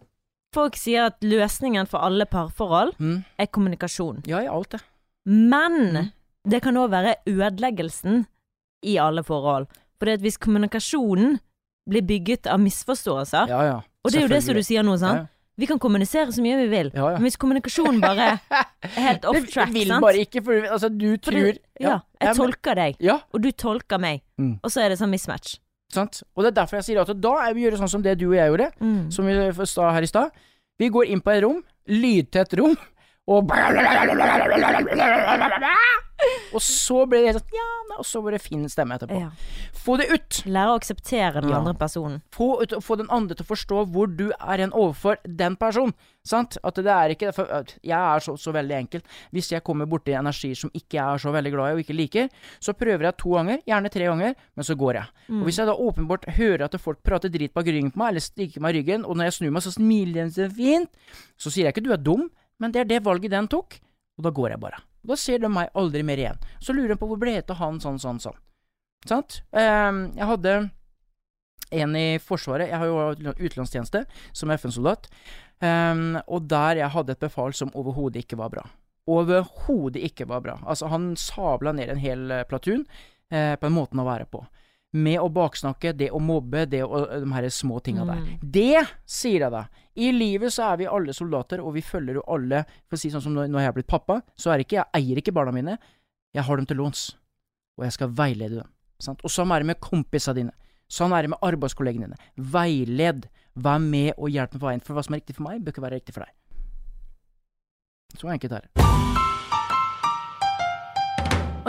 Folk 0.52 0.74
sier 0.74 1.06
at 1.06 1.20
løsningen 1.22 1.87
for 1.87 2.00
alle 2.02 2.26
parforhold 2.26 2.96
Mm. 2.98 3.24
er 3.38 3.46
kommunikasjon. 3.46 4.24
Ja, 4.26 4.40
i 4.42 4.46
alt 4.48 4.70
det. 4.70 4.80
Men 5.24 5.94
Mm. 5.94 6.12
det 6.48 6.62
kan 6.62 6.74
òg 6.74 6.90
være 6.90 7.14
ødeleggelsen 7.26 8.26
i 8.83 8.96
alle 8.98 9.22
forhold. 9.22 9.66
For 10.00 10.06
hvis 10.16 10.37
kommunikasjonen 10.38 11.38
blir 11.88 12.02
bygget 12.02 12.46
av 12.46 12.59
misforståelser, 12.61 13.48
Ja, 13.48 13.62
ja. 13.62 13.80
og 14.04 14.11
det 14.11 14.16
er 14.18 14.22
jo 14.22 14.28
det 14.35 14.42
som 14.44 14.54
du 14.54 14.62
sier 14.62 14.83
nå, 14.83 14.98
sant? 14.98 15.18
Ja. 15.18 15.26
Vi 15.61 15.66
kan 15.68 15.79
kommunisere 15.83 16.33
så 16.33 16.40
mye 16.44 16.57
vi 16.62 16.68
vil, 16.73 16.90
Ja, 16.94 17.11
ja. 17.12 17.18
men 17.18 17.27
hvis 17.29 17.37
kommunikasjonen 17.40 18.01
bare 18.01 18.29
er 18.33 18.66
helt 19.07 19.25
off 19.29 19.37
track, 19.53 19.68
Jeg 19.68 19.75
vil 19.75 19.90
sant? 19.92 20.03
bare 20.07 20.23
ikke, 20.25 20.42
for 20.46 20.66
altså, 20.73 20.88
du 20.88 21.11
For 21.18 21.31
tror 21.31 21.51
det, 21.53 21.59
ja, 21.85 21.99
jeg 22.25 22.37
tolker 22.38 22.75
deg, 22.81 22.96
Ja, 23.05 23.18
og 23.33 23.42
du 23.44 23.51
tolker 23.53 24.01
meg, 24.01 24.23
Mm. 24.40 24.55
og 24.64 24.70
så 24.73 24.81
er 24.87 24.88
det 24.94 24.99
sånn 24.99 25.12
mismatch. 25.12 25.59
sant. 25.92 26.23
Og 26.37 26.44
det 26.44 26.53
er 26.53 26.62
derfor 26.62 26.77
jeg 26.79 26.85
sier 26.87 27.01
at 27.03 27.11
da 27.20 27.33
er 27.49 27.53
vi 27.55 27.64
gjøre 27.66 27.77
sånn 27.83 27.90
som 27.92 28.01
det 28.03 28.16
du 28.18 28.29
og 28.31 28.37
jeg 28.38 28.49
gjorde, 28.51 28.70
Mm. 28.81 29.11
som 29.12 29.27
vi 29.27 29.66
sa 29.66 29.90
her 29.92 30.03
i 30.03 30.07
stad. 30.07 30.31
Vi 30.79 30.88
går 30.88 31.11
inn 31.12 31.20
på 31.20 31.31
et 31.37 31.42
rom, 31.44 31.62
lydtett 31.88 32.57
rom, 32.59 32.77
og 33.30 33.50
Og 36.54 36.60
så 36.62 37.04
blir 37.08 37.24
det 37.24 37.32
sånn 37.38 37.54
Ja, 37.56 37.66
og 38.00 38.04
så 38.06 38.20
blir 38.22 38.34
det 38.36 38.42
fin 38.44 38.64
stemme 38.68 38.96
etterpå. 38.98 39.16
Ja. 39.18 39.30
Få 39.80 39.96
det 40.00 40.08
ut! 40.12 40.40
Lære 40.50 40.72
å 40.74 40.78
akseptere 40.78 41.40
den 41.40 41.50
Ja. 41.50 41.58
andre 41.58 41.72
personen. 41.74 42.20
Få, 42.34 42.60
ut, 42.62 42.74
få 42.84 42.96
den 43.00 43.08
andre 43.10 43.34
til 43.36 43.44
å 43.46 43.48
forstå 43.48 43.84
hvor 43.92 44.06
du 44.06 44.26
er 44.38 44.60
en 44.60 44.72
overfor 44.76 45.16
den 45.24 45.56
personen. 45.56 45.94
Sant? 46.26 46.58
At 46.62 46.74
det 46.76 46.86
er 46.92 47.14
ikke 47.14 47.32
Jeg 47.82 47.96
er 47.96 48.20
så, 48.20 48.36
så 48.36 48.52
veldig 48.52 48.76
enkel. 48.76 49.02
Hvis 49.32 49.50
jeg 49.52 49.64
kommer 49.64 49.86
borti 49.86 50.12
energier 50.12 50.54
som 50.58 50.70
ikke 50.74 50.98
jeg 50.98 51.14
er 51.14 51.18
så 51.18 51.32
veldig 51.32 51.52
glad 51.54 51.70
i 51.70 51.72
og 51.78 51.80
ikke 51.84 51.96
liker, 51.96 52.28
så 52.60 52.74
prøver 52.76 53.08
jeg 53.08 53.16
to 53.16 53.30
ganger, 53.38 53.62
gjerne 53.66 53.90
tre 53.90 54.04
ganger, 54.10 54.34
men 54.56 54.64
så 54.64 54.76
går 54.76 54.94
jeg. 55.00 55.06
Og 55.30 55.44
hvis 55.48 55.58
jeg 55.58 55.66
da 55.66 55.72
åpenbart 55.74 56.28
hører 56.36 56.64
at 56.66 56.76
folk 56.80 57.02
prater 57.02 57.30
drit 57.32 57.54
bak 57.54 57.64
ryggen 57.64 57.90
på 57.94 57.98
meg, 58.02 58.08
eller 58.12 58.20
stikker 58.20 58.60
meg 58.60 58.74
i 58.74 58.80
ryggen, 58.80 59.04
og 59.06 59.16
når 59.16 59.30
jeg 59.30 59.32
snur 59.38 59.50
meg, 59.56 59.62
så 59.62 59.72
smiler 59.72 60.28
de 60.28 60.30
så 60.36 60.50
fint, 60.52 60.90
så 61.38 61.50
sier 61.50 61.64
jeg 61.70 61.74
ikke 61.76 61.86
du 61.88 61.92
er 61.92 61.96
dum, 62.04 62.28
men 62.61 62.75
det 62.75 62.85
er 62.85 62.90
det 62.90 63.03
valget 63.07 63.33
den 63.33 63.49
tok, 63.51 63.81
og 64.20 64.27
da 64.27 64.33
går 64.37 64.55
jeg 64.55 64.62
bare. 64.62 64.83
Da 65.07 65.16
ser 65.16 65.40
de 65.40 65.49
meg 65.49 65.73
aldri 65.81 66.05
mer 66.05 66.20
igjen. 66.20 66.40
Så 66.61 66.75
lurer 66.77 66.92
de 66.92 67.01
på 67.01 67.09
hvor 67.09 67.20
ble 67.20 67.38
det 67.38 67.49
av 67.55 67.61
han 67.62 67.81
sånn, 67.81 67.99
sånn, 68.03 68.20
sånn. 68.20 68.37
Sant? 69.09 69.40
Ehm, 69.57 70.11
jeg 70.12 70.29
hadde 70.29 70.57
en 71.70 71.96
i 71.96 72.18
Forsvaret. 72.20 72.68
Jeg 72.68 72.81
har 72.83 72.90
jo 72.90 73.33
utenlandstjeneste 73.40 74.05
som 74.37 74.53
FN-soldat. 74.53 75.09
Ehm, 75.64 76.18
og 76.27 76.51
der 76.51 76.83
jeg 76.83 76.92
hadde 76.92 77.16
et 77.16 77.25
befal 77.25 77.57
som 77.57 77.73
overhodet 77.73 78.27
ikke 78.27 78.38
var 78.40 78.53
bra. 78.53 78.66
Overhodet 79.09 80.05
ikke 80.11 80.29
var 80.29 80.44
bra. 80.44 80.59
Altså, 80.68 80.90
han 80.92 81.14
sabla 81.16 81.73
ned 81.73 81.94
en 81.94 82.03
hel 82.03 82.31
eh, 82.31 82.44
platoon 82.49 82.85
eh, 83.33 83.57
på 83.57 83.66
en 83.66 83.75
måten 83.75 84.03
å 84.03 84.07
være 84.07 84.29
på. 84.29 84.44
Med 84.90 85.20
å 85.22 85.29
baksnakke, 85.31 85.92
det 85.94 86.09
å 86.11 86.18
mobbe, 86.18 86.64
det 86.66 86.81
og 86.83 87.12
de 87.22 87.29
her 87.31 87.46
små 87.55 87.79
tinga 87.85 88.03
der. 88.09 88.24
Mm. 88.24 88.40
Det 88.42 88.81
sier 89.07 89.44
jeg 89.44 89.55
deg. 89.55 89.85
I 90.03 90.11
livet 90.14 90.55
så 90.55 90.72
er 90.72 90.81
vi 90.81 90.88
alle 90.90 91.14
soldater, 91.14 91.62
og 91.62 91.76
vi 91.76 91.83
følger 91.85 92.18
jo 92.18 92.26
alle 92.31 92.62
For 92.88 92.96
å 92.96 93.00
si 93.00 93.11
sånn 93.12 93.22
som 93.22 93.35
når, 93.35 93.50
når 93.50 93.62
jeg 93.62 93.70
er 93.70 93.76
blitt 93.79 93.90
pappa, 93.90 94.20
så 94.38 94.50
er 94.50 94.59
det 94.59 94.66
ikke 94.68 94.81
Jeg 94.81 94.90
eier 94.98 95.22
ikke 95.22 95.35
barna 95.37 95.55
mine. 95.55 95.79
Jeg 96.35 96.46
har 96.46 96.59
dem 96.59 96.66
til 96.66 96.81
låns. 96.83 97.05
Og 97.79 97.87
jeg 97.87 97.96
skal 97.98 98.12
veilede 98.18 98.62
dem. 98.62 98.70
Sant? 99.03 99.22
Og 99.24 99.33
sånn 99.33 99.53
er 99.55 99.62
det 99.62 99.70
med 99.72 99.81
kompisene 99.83 100.37
dine. 100.42 100.57
Sånn 100.90 101.14
er 101.14 101.22
det 101.22 101.33
med 101.35 101.46
arbeidskollegene 101.46 102.11
dine. 102.11 102.31
Veiled. 102.37 103.31
Vær 103.55 103.83
med 103.83 104.14
og 104.16 104.31
hjelp 104.31 104.55
meg 104.55 104.61
på 104.61 104.70
veien. 104.72 104.85
For 104.87 104.98
hva 104.98 105.07
som 105.07 105.14
er 105.14 105.22
riktig 105.22 105.38
for 105.38 105.46
meg, 105.46 105.62
bør 105.62 105.76
ikke 105.76 105.87
være 105.87 106.03
riktig 106.03 106.16
for 106.18 106.26
deg. 106.26 106.35
Så 108.18 108.31
enkelt 108.35 108.59
er 108.59 108.66
det. 108.66 109.29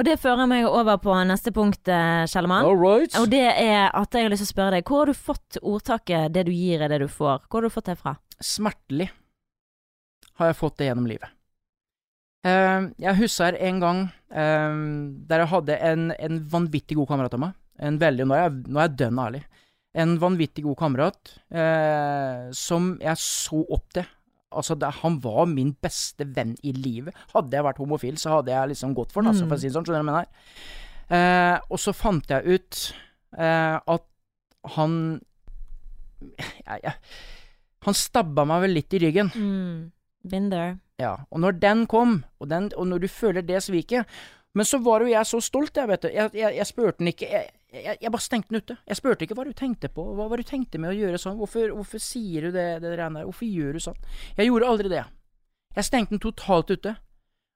Og 0.01 0.07
det 0.07 0.15
fører 0.17 0.47
meg 0.49 0.65
over 0.65 0.97
på 0.97 1.13
neste 1.29 1.51
punkt, 1.53 1.85
eh, 1.85 2.23
Kjellemann. 2.25 2.65
All 2.65 2.73
right. 2.73 3.13
Og 3.19 3.27
det 3.29 3.43
er 3.53 3.91
at 3.93 4.15
jeg 4.17 4.25
har 4.25 4.31
lyst 4.33 4.41
til 4.41 4.49
å 4.49 4.53
spørre 4.55 4.73
deg, 4.73 4.87
hvor 4.89 5.03
har 5.03 5.11
du 5.11 5.13
fått 5.13 5.59
ordtaket 5.61 6.33
'det 6.33 6.45
du 6.47 6.51
gir 6.51 6.81
er 6.81 6.89
det 6.89 7.01
du 7.03 7.05
får'? 7.05 7.45
Hvor 7.45 7.61
har 7.61 7.69
du 7.69 7.69
fått 7.69 7.85
det 7.85 7.99
fra? 7.99 8.15
Smertelig 8.41 9.11
har 10.39 10.47
jeg 10.47 10.57
fått 10.57 10.77
det 10.77 10.87
gjennom 10.89 11.05
livet. 11.05 11.29
Eh, 12.43 12.89
jeg 12.97 13.15
husker 13.19 13.53
en 13.53 13.79
gang 13.79 13.99
eh, 14.33 14.73
der 15.29 15.45
jeg 15.45 15.51
hadde 15.53 15.77
en, 15.77 16.11
en 16.17 16.39
vanvittig 16.49 16.97
god 16.97 17.07
kamerat 17.07 17.37
av 17.37 17.39
meg. 17.39 17.53
En 17.77 17.99
veldig, 18.01 18.25
nå 18.25 18.33
er 18.33 18.41
jeg, 18.47 18.57
nå 18.73 18.79
er 18.79 18.89
jeg 18.89 18.97
dønn 18.97 19.21
ærlig. 19.21 19.43
En 19.93 20.17
vanvittig 20.17 20.63
god 20.65 20.77
kamerat 20.81 21.37
eh, 21.53 22.49
som 22.57 22.97
jeg 22.97 23.21
så 23.21 23.61
opp 23.69 23.85
til. 23.93 24.09
Altså, 24.51 24.75
det, 24.75 24.89
han 25.01 25.17
var 25.23 25.45
min 25.49 25.71
beste 25.81 26.27
venn 26.35 26.53
i 26.67 26.73
livet. 26.75 27.15
Hadde 27.33 27.57
jeg 27.57 27.65
vært 27.65 27.81
homofil, 27.81 28.19
så 28.19 28.37
hadde 28.37 28.53
jeg 28.53 28.73
liksom 28.73 28.95
gått 28.97 29.13
for 29.13 29.23
den, 29.23 29.31
altså, 29.31 29.47
for 29.47 29.57
å 29.57 29.61
si 29.61 29.69
det 29.69 29.75
sånn. 29.77 29.87
Skjønner 29.87 30.03
du 30.03 30.11
hva 30.11 30.21
jeg 30.21 30.29
mener? 30.29 30.69
Eh, 31.11 31.57
og 31.67 31.81
så 31.81 31.93
fant 31.95 32.29
jeg 32.31 32.55
ut 32.55 32.81
eh, 33.35 33.77
at 33.79 34.05
han 34.77 34.93
ja, 36.21 36.77
ja, 36.77 36.91
Han 37.83 37.97
stabba 37.97 38.45
meg 38.47 38.61
vel 38.67 38.75
litt 38.77 38.93
i 38.95 39.01
ryggen. 39.01 39.31
Mm. 39.33 39.89
Been 40.31 40.51
there. 40.53 40.77
Ja, 41.01 41.15
og 41.33 41.41
når 41.41 41.57
den 41.59 41.87
kom, 41.89 42.21
og, 42.39 42.51
den, 42.51 42.69
og 42.77 42.87
når 42.91 43.03
du 43.03 43.07
føler 43.09 43.41
det 43.41 43.63
sviket 43.65 44.05
Men 44.53 44.67
så 44.69 44.77
var 44.85 45.01
jo 45.01 45.09
jeg 45.09 45.25
så 45.25 45.39
stolt, 45.41 45.77
jeg, 45.79 45.89
vet 45.89 46.03
du. 46.05 46.11
Jeg, 46.13 46.29
jeg, 46.37 46.55
jeg 46.59 46.69
spurte 46.69 46.99
den 46.99 47.09
ikke 47.09 47.29
jeg, 47.31 47.49
jeg, 47.71 47.97
jeg 48.03 48.11
bare 48.11 48.23
stengte 48.23 48.51
den 48.51 48.63
ute. 48.63 48.75
Jeg 48.87 48.99
spurte 48.99 49.25
ikke 49.25 49.37
hva 49.37 49.45
du 49.47 49.53
tenkte 49.55 49.89
på, 49.93 50.03
hva 50.17 50.27
var 50.31 50.41
du 50.41 50.47
tenkte 50.47 50.79
med 50.81 50.91
å 50.91 50.97
gjøre 50.97 51.19
sånn, 51.21 51.37
hvorfor, 51.39 51.71
hvorfor 51.77 52.03
sier 52.03 52.47
du 52.47 52.55
det, 52.55 52.67
det 52.83 52.97
der, 52.97 53.21
hvorfor 53.23 53.47
gjør 53.47 53.77
du 53.77 53.83
sånn? 53.83 54.01
Jeg 54.35 54.49
gjorde 54.49 54.73
aldri 54.73 54.91
det. 54.91 55.05
Jeg 55.77 55.87
stengte 55.87 56.15
den 56.17 56.23
totalt 56.25 56.73
ute. 56.73 56.97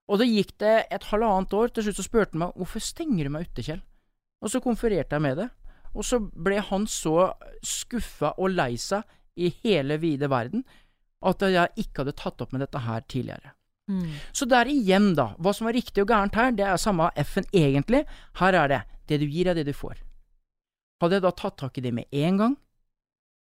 Og 0.05 0.21
det 0.21 0.29
gikk 0.29 0.53
det 0.61 0.75
et 0.93 1.09
halvannet 1.09 1.53
år, 1.57 1.73
til 1.73 1.87
slutt 1.87 1.99
så 1.99 2.05
spurte 2.05 2.35
han 2.35 2.45
meg 2.45 2.57
hvorfor 2.61 2.83
stenger 2.83 3.27
du 3.27 3.33
meg 3.33 3.49
ute, 3.49 3.65
Kjell? 3.65 3.83
Og 4.45 4.53
så 4.53 4.61
konfererte 4.63 5.17
jeg 5.17 5.25
med 5.25 5.39
det. 5.41 5.49
Og 5.95 6.05
så 6.05 6.19
ble 6.21 6.61
han 6.69 6.85
så 6.91 7.31
skuffa 7.65 8.35
og 8.37 8.53
lei 8.53 8.75
seg 8.79 9.03
i 9.35 9.51
hele 9.63 9.97
vide 9.99 10.29
verden 10.31 10.63
at 11.25 11.41
jeg 11.41 11.81
ikke 11.81 12.03
hadde 12.03 12.17
tatt 12.19 12.43
opp 12.43 12.53
med 12.53 12.61
dette 12.61 12.81
her 12.85 13.03
tidligere. 13.09 13.55
Mm. 13.89 14.17
Så 14.35 14.47
der 14.49 14.69
igjen, 14.69 15.13
da. 15.17 15.31
Hva 15.41 15.53
som 15.55 15.67
var 15.67 15.75
riktig 15.77 16.03
og 16.03 16.11
gærent 16.11 16.37
her, 16.37 16.53
det 16.55 16.65
er 16.67 16.81
samme 16.81 17.09
F-en 17.21 17.47
egentlig. 17.53 18.03
Her 18.39 18.57
er 18.61 18.71
det. 18.71 18.81
Det 19.09 19.19
du 19.21 19.25
gir, 19.25 19.49
er 19.49 19.57
det 19.57 19.65
du 19.67 19.73
får. 19.73 20.04
Hadde 21.01 21.17
jeg 21.17 21.25
da 21.25 21.33
tatt 21.35 21.57
tak 21.59 21.77
i 21.77 21.83
det 21.83 21.93
med 21.93 22.07
en 22.15 22.39
gang, 22.39 22.55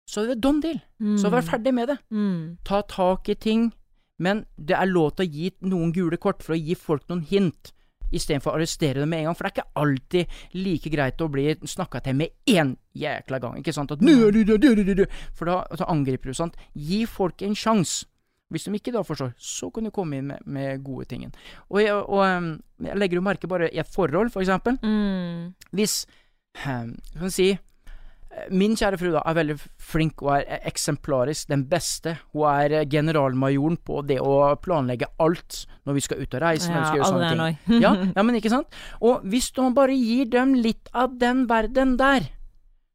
så 0.08 0.22
hadde 0.22 0.34
det 0.34 0.42
done 0.44 0.62
deal. 0.62 0.80
Så 1.00 1.26
hadde 1.26 1.30
jeg 1.30 1.38
vært 1.38 1.52
ferdig 1.52 1.74
med 1.74 1.88
det. 1.92 1.98
Mm. 2.10 2.40
Ta 2.66 2.82
tak 2.88 3.30
i 3.32 3.38
ting, 3.38 3.68
men 4.22 4.44
det 4.56 4.76
er 4.78 4.90
lov 4.90 5.14
til 5.16 5.26
å 5.26 5.32
gi 5.36 5.52
noen 5.66 5.94
gule 5.94 6.18
kort 6.22 6.42
for 6.44 6.56
å 6.56 6.60
gi 6.60 6.76
folk 6.78 7.08
noen 7.10 7.24
hint, 7.26 7.72
istedenfor 8.12 8.52
å 8.52 8.58
arrestere 8.58 9.00
dem 9.00 9.10
med 9.10 9.22
en 9.22 9.30
gang. 9.30 9.38
For 9.38 9.46
det 9.46 9.52
er 9.52 9.56
ikke 9.56 9.82
alltid 9.82 10.38
like 10.58 10.92
greit 10.92 11.22
å 11.24 11.30
bli 11.32 11.48
snakka 11.74 12.02
til 12.04 12.18
med 12.18 12.34
én 12.50 12.74
jækla 12.98 13.40
gang. 13.42 13.58
Ikke 13.62 13.74
sant? 13.74 13.94
At, 13.94 14.04
«Nå 14.04 14.14
er 14.28 14.34
du, 14.36 14.42
du, 14.44 14.56
du, 14.60 14.70
du, 14.84 14.94
du», 15.02 15.04
For 15.32 15.48
da, 15.48 15.62
da 15.78 15.88
angriper 15.90 16.30
du, 16.30 16.36
sant. 16.36 16.58
Gi 16.76 17.04
folk 17.08 17.42
en 17.46 17.56
sjanse. 17.56 18.06
Hvis 18.52 18.66
de 18.68 18.76
ikke 18.76 18.92
da 18.92 19.00
forstår, 19.00 19.30
så 19.40 19.70
kan 19.72 19.86
du 19.86 19.90
komme 19.96 20.18
inn 20.18 20.26
med, 20.28 20.42
med 20.44 20.82
gode 20.84 21.06
tingen. 21.08 21.30
Og, 21.70 21.78
jeg, 21.80 21.94
og 21.96 22.20
um, 22.20 22.50
jeg 22.84 22.98
legger 23.00 23.16
jo 23.16 23.24
merke 23.24 23.48
bare 23.48 23.70
i 23.72 23.80
et 23.80 23.88
forhold, 23.88 24.28
for 24.34 24.44
eksempel. 24.44 24.76
Mm. 24.84 25.54
Hvis 25.72 26.02
um, 26.66 26.94
Kan 27.18 27.32
si 27.32 27.50
eh, 27.52 28.48
Min 28.52 28.76
kjære 28.78 28.98
fru 29.00 29.10
da 29.14 29.22
er 29.28 29.36
veldig 29.38 29.56
flink 29.92 30.22
og 30.24 30.34
er 30.38 30.62
eksemplarisk, 30.68 31.48
den 31.52 31.66
beste. 31.68 32.16
Hun 32.32 32.48
er 32.48 32.76
eh, 32.80 32.88
generalmajoren 32.88 33.78
på 33.84 34.00
det 34.08 34.20
å 34.24 34.54
planlegge 34.62 35.10
alt 35.22 35.64
når 35.86 35.98
vi 35.98 36.04
skal 36.06 36.22
ut 36.22 36.36
og 36.38 36.44
reise. 36.44 36.70
når 36.72 36.96
vi 36.96 37.04
sånne 37.04 37.32
ting. 37.32 37.80
Ja, 37.82 37.94
ja, 38.16 38.24
men 38.24 38.38
ikke 38.38 38.52
sant? 38.52 38.72
Og 39.00 39.24
hvis 39.28 39.50
man 39.58 39.76
bare 39.76 39.96
gir 39.96 40.30
dem 40.32 40.54
litt 40.54 40.92
av 40.94 41.18
den 41.20 41.46
verden 41.50 41.96
der, 42.00 42.30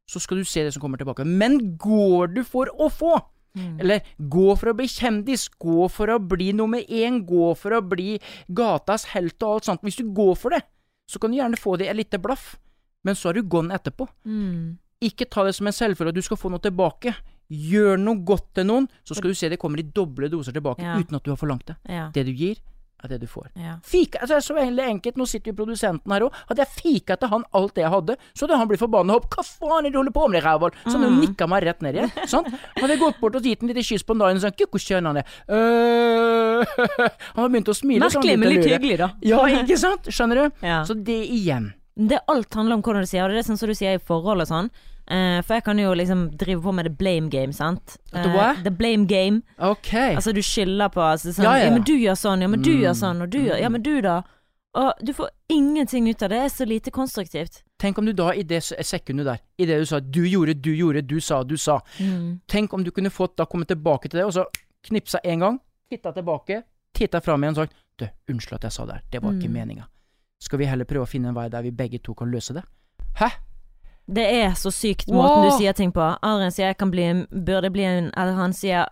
så 0.08 0.20
skal 0.24 0.40
du 0.40 0.48
se 0.48 0.64
det 0.64 0.72
som 0.74 0.82
kommer 0.82 1.00
tilbake. 1.00 1.26
Men 1.28 1.76
går 1.76 2.32
du 2.38 2.42
for 2.48 2.70
å 2.80 2.88
få? 2.92 3.18
Mm. 3.58 3.80
Eller 3.82 4.08
gå 4.16 4.54
for 4.58 4.70
å 4.70 4.76
bli 4.76 4.88
kjendis, 4.90 5.48
gå 5.60 5.88
for 5.92 6.12
å 6.12 6.18
bli 6.22 6.52
nummer 6.56 6.84
én, 6.84 7.22
gå 7.28 7.52
for 7.58 7.76
å 7.76 7.82
bli 7.84 8.16
gatas 8.48 9.08
helt 9.14 9.36
og 9.42 9.58
alt 9.58 9.68
sånt. 9.68 9.84
Hvis 9.84 10.00
du 10.00 10.08
går 10.14 10.34
for 10.38 10.56
det, 10.56 10.62
så 11.08 11.20
kan 11.20 11.32
du 11.32 11.38
gjerne 11.38 11.60
få 11.60 11.76
det 11.80 11.90
et 11.90 11.98
lite 11.98 12.20
blaff, 12.22 12.56
men 13.04 13.14
så 13.14 13.30
er 13.30 13.32
du 13.38 13.42
gone 13.42 13.74
etterpå. 13.74 14.08
Mm. 14.26 14.78
Ikke 15.02 15.28
ta 15.30 15.44
det 15.44 15.54
som 15.54 15.66
en 15.66 15.72
selvfølge 15.72 16.08
at 16.08 16.14
du 16.14 16.22
skal 16.22 16.36
få 16.36 16.50
noe 16.50 16.58
tilbake. 16.58 17.14
Gjør 17.48 17.96
noe 18.02 18.18
godt 18.28 18.50
til 18.58 18.66
noen, 18.66 18.88
så 19.06 19.14
skal 19.16 19.30
du 19.30 19.34
se 19.38 19.48
det 19.48 19.58
kommer 19.58 19.78
i 19.80 19.82
doble 19.82 20.28
doser 20.28 20.52
tilbake 20.52 20.82
Ja. 20.84 20.98
uten 20.98 21.16
at 21.16 21.22
du 21.24 21.30
har 21.30 21.36
forlangt 21.40 21.66
det. 21.66 21.76
Ja. 21.88 22.10
Det 22.12 22.26
du 22.26 22.32
gir, 22.32 22.56
er 23.02 23.08
det 23.08 23.20
du 23.20 23.26
får. 23.30 23.46
ja. 23.54 23.76
Fika, 23.86 24.18
altså, 24.18 24.34
det 24.34 24.36
er 24.42 24.46
så 24.48 24.54
veldig 24.58 24.84
enkelt, 24.90 25.16
nå 25.16 25.24
sitter 25.24 25.52
jo 25.52 25.64
produsenten 25.64 26.10
her 26.12 26.20
òg. 26.26 26.32
Hadde 26.48 26.58
jeg 26.66 26.68
fika 26.82 27.16
til 27.16 27.28
han 27.28 27.44
alt 27.54 27.74
det 27.74 27.82
jeg 27.84 27.90
hadde, 27.94 28.16
så 28.34 28.44
hadde 28.48 28.58
han 28.58 28.68
blitt 28.68 28.80
forbanna 28.82 29.14
opp. 29.14 29.28
Hva 29.30 29.44
faen 29.46 29.78
er 29.78 29.82
det 29.88 29.92
du 29.92 29.98
holder 30.00 30.12
på 30.18 30.28
med, 30.28 30.42
rævhval? 30.42 30.72
Så 30.84 30.98
han 30.98 31.12
Mm. 31.14 31.20
nikka 31.20 31.46
meg 31.48 31.62
rett 31.62 31.80
ned 31.80 31.94
igjen. 31.94 32.10
Sant? 32.28 32.48
Hadde 32.76 32.88
jeg 32.90 32.98
gått 32.98 33.20
bort 33.20 33.36
og 33.36 33.42
gitt 33.42 33.62
en 33.62 33.68
liten 33.68 33.82
kyss 33.86 34.02
på 34.02 34.16
naren 34.18 34.34
og 34.36 34.42
sagt 34.42 34.58
'Hvor 34.58 34.82
skjønner 34.82 35.14
han 35.14 35.22
det?' 35.22 35.26
Øh, 35.48 36.64
han 37.34 37.42
hadde 37.44 37.52
begynt 37.54 37.68
å 37.70 37.76
smile. 37.78 38.00
Merkelig, 38.02 38.36
men 38.38 38.48
litt 38.52 38.66
hyggelig, 38.66 38.98
da. 38.98 39.08
Ja, 39.22 39.38
ikke 39.46 39.78
sant? 39.78 40.02
Skjønner 40.10 40.34
du? 40.50 40.66
Ja. 40.66 40.82
Så 40.84 40.94
det 40.98 41.22
igjen. 41.30 41.72
Det 41.98 42.20
alt 42.28 42.54
handler 42.54 42.74
om 42.78 42.82
hvordan 42.82 43.02
du 43.02 43.06
sier 43.10 43.24
og 43.24 43.30
det. 43.30 43.38
er 43.38 43.48
sånn 43.48 43.58
som 43.58 43.68
du 43.68 43.74
sier 43.74 43.94
i 43.98 43.98
forhold 43.98 44.40
og 44.40 44.46
sånn. 44.46 44.70
Eh, 45.10 45.40
for 45.42 45.54
jeg 45.56 45.64
kan 45.64 45.78
jo 45.78 45.94
liksom 45.94 46.36
drive 46.38 46.62
på 46.62 46.72
med 46.74 46.84
the 46.86 46.90
blame 46.94 47.28
game, 47.28 47.52
sant. 47.52 47.96
Eh, 48.14 48.62
the 48.62 48.70
blame 48.70 49.06
game. 49.06 49.42
Okay. 49.58 50.14
Altså 50.14 50.32
du 50.34 50.40
skylder 50.42 50.88
på 50.94 51.00
altså, 51.00 51.32
sånn, 51.32 51.44
Ja, 51.44 51.56
ja, 51.56 51.64
ja, 51.64 51.70
men 51.70 51.82
du 51.82 51.94
gjør 51.96 52.14
sånn, 52.14 52.40
ja, 52.42 52.46
men 52.48 52.62
du 52.62 52.70
Mm. 52.70 52.80
gjør 52.82 52.94
sånn, 52.94 53.22
og 53.22 53.30
du 53.30 53.38
gjør 53.38 53.58
Ja, 53.60 53.68
men 53.68 53.82
du, 53.82 54.00
da? 54.02 54.22
Og 54.74 54.92
du 55.02 55.12
får 55.12 55.28
ingenting 55.48 56.08
ut 56.10 56.22
av 56.22 56.28
det. 56.28 56.36
Det 56.38 56.44
er 56.44 56.64
så 56.64 56.68
lite 56.68 56.90
konstruktivt. 56.92 57.62
Tenk 57.80 57.98
om 57.98 58.04
du 58.04 58.12
da, 58.12 58.30
i 58.32 58.42
det 58.42 58.62
sekundet 58.62 59.24
der, 59.24 59.38
i 59.58 59.64
det 59.64 59.78
du 59.80 59.86
sa 59.86 59.98
'du 59.98 60.22
gjorde, 60.28 60.54
du 60.60 60.70
gjorde, 60.76 61.02
du 61.06 61.20
sa, 61.20 61.42
du 61.42 61.56
sa' 61.56 61.80
Mm. 61.98 62.40
Tenk 62.46 62.72
om 62.74 62.84
du 62.84 62.90
kunne 62.90 63.10
fått 63.10 63.34
da 63.36 63.44
komme 63.46 63.64
tilbake 63.64 64.08
til 64.10 64.20
det, 64.20 64.24
og 64.24 64.32
så 64.32 64.44
knipsa 64.84 65.18
én 65.24 65.40
gang, 65.40 65.58
titta 65.90 66.12
tilbake, 66.12 66.62
titta 66.94 67.20
fram 67.20 67.42
igjen 67.42 67.56
og 67.58 67.66
sagt 67.68 67.72
'du, 67.98 68.08
unnskyld 68.28 68.54
at 68.54 68.62
jeg 68.64 68.72
sa 68.72 68.84
det 68.86 68.94
her, 68.94 69.02
det 69.10 69.22
var 69.22 69.32
ikke 69.32 69.48
Mm. 69.48 69.54
meninga'. 69.54 69.84
Skal 70.40 70.58
vi 70.60 70.68
heller 70.70 70.86
prøve 70.88 71.06
å 71.06 71.10
finne 71.10 71.28
en 71.32 71.36
vei 71.36 71.48
der 71.50 71.62
vi 71.66 71.70
begge 71.74 71.98
to 72.04 72.14
kan 72.14 72.30
løse 72.30 72.54
det? 72.54 72.62
Hæ? 73.18 73.28
Det 74.08 74.24
er 74.38 74.54
så 74.56 74.70
sykt 74.72 75.10
måten 75.12 75.44
du 75.44 75.50
sier 75.58 75.74
ting 75.76 75.90
på. 75.92 76.00
Adrian 76.24 76.52
sier 76.54 76.70
jeg 76.70 76.78
kan 76.80 76.90
bli 76.94 77.02
en, 77.04 77.26
burde 77.44 77.68
bli 77.74 77.82
en 77.84 78.06
Eller 78.16 78.38
han 78.38 78.54
sier 78.56 78.86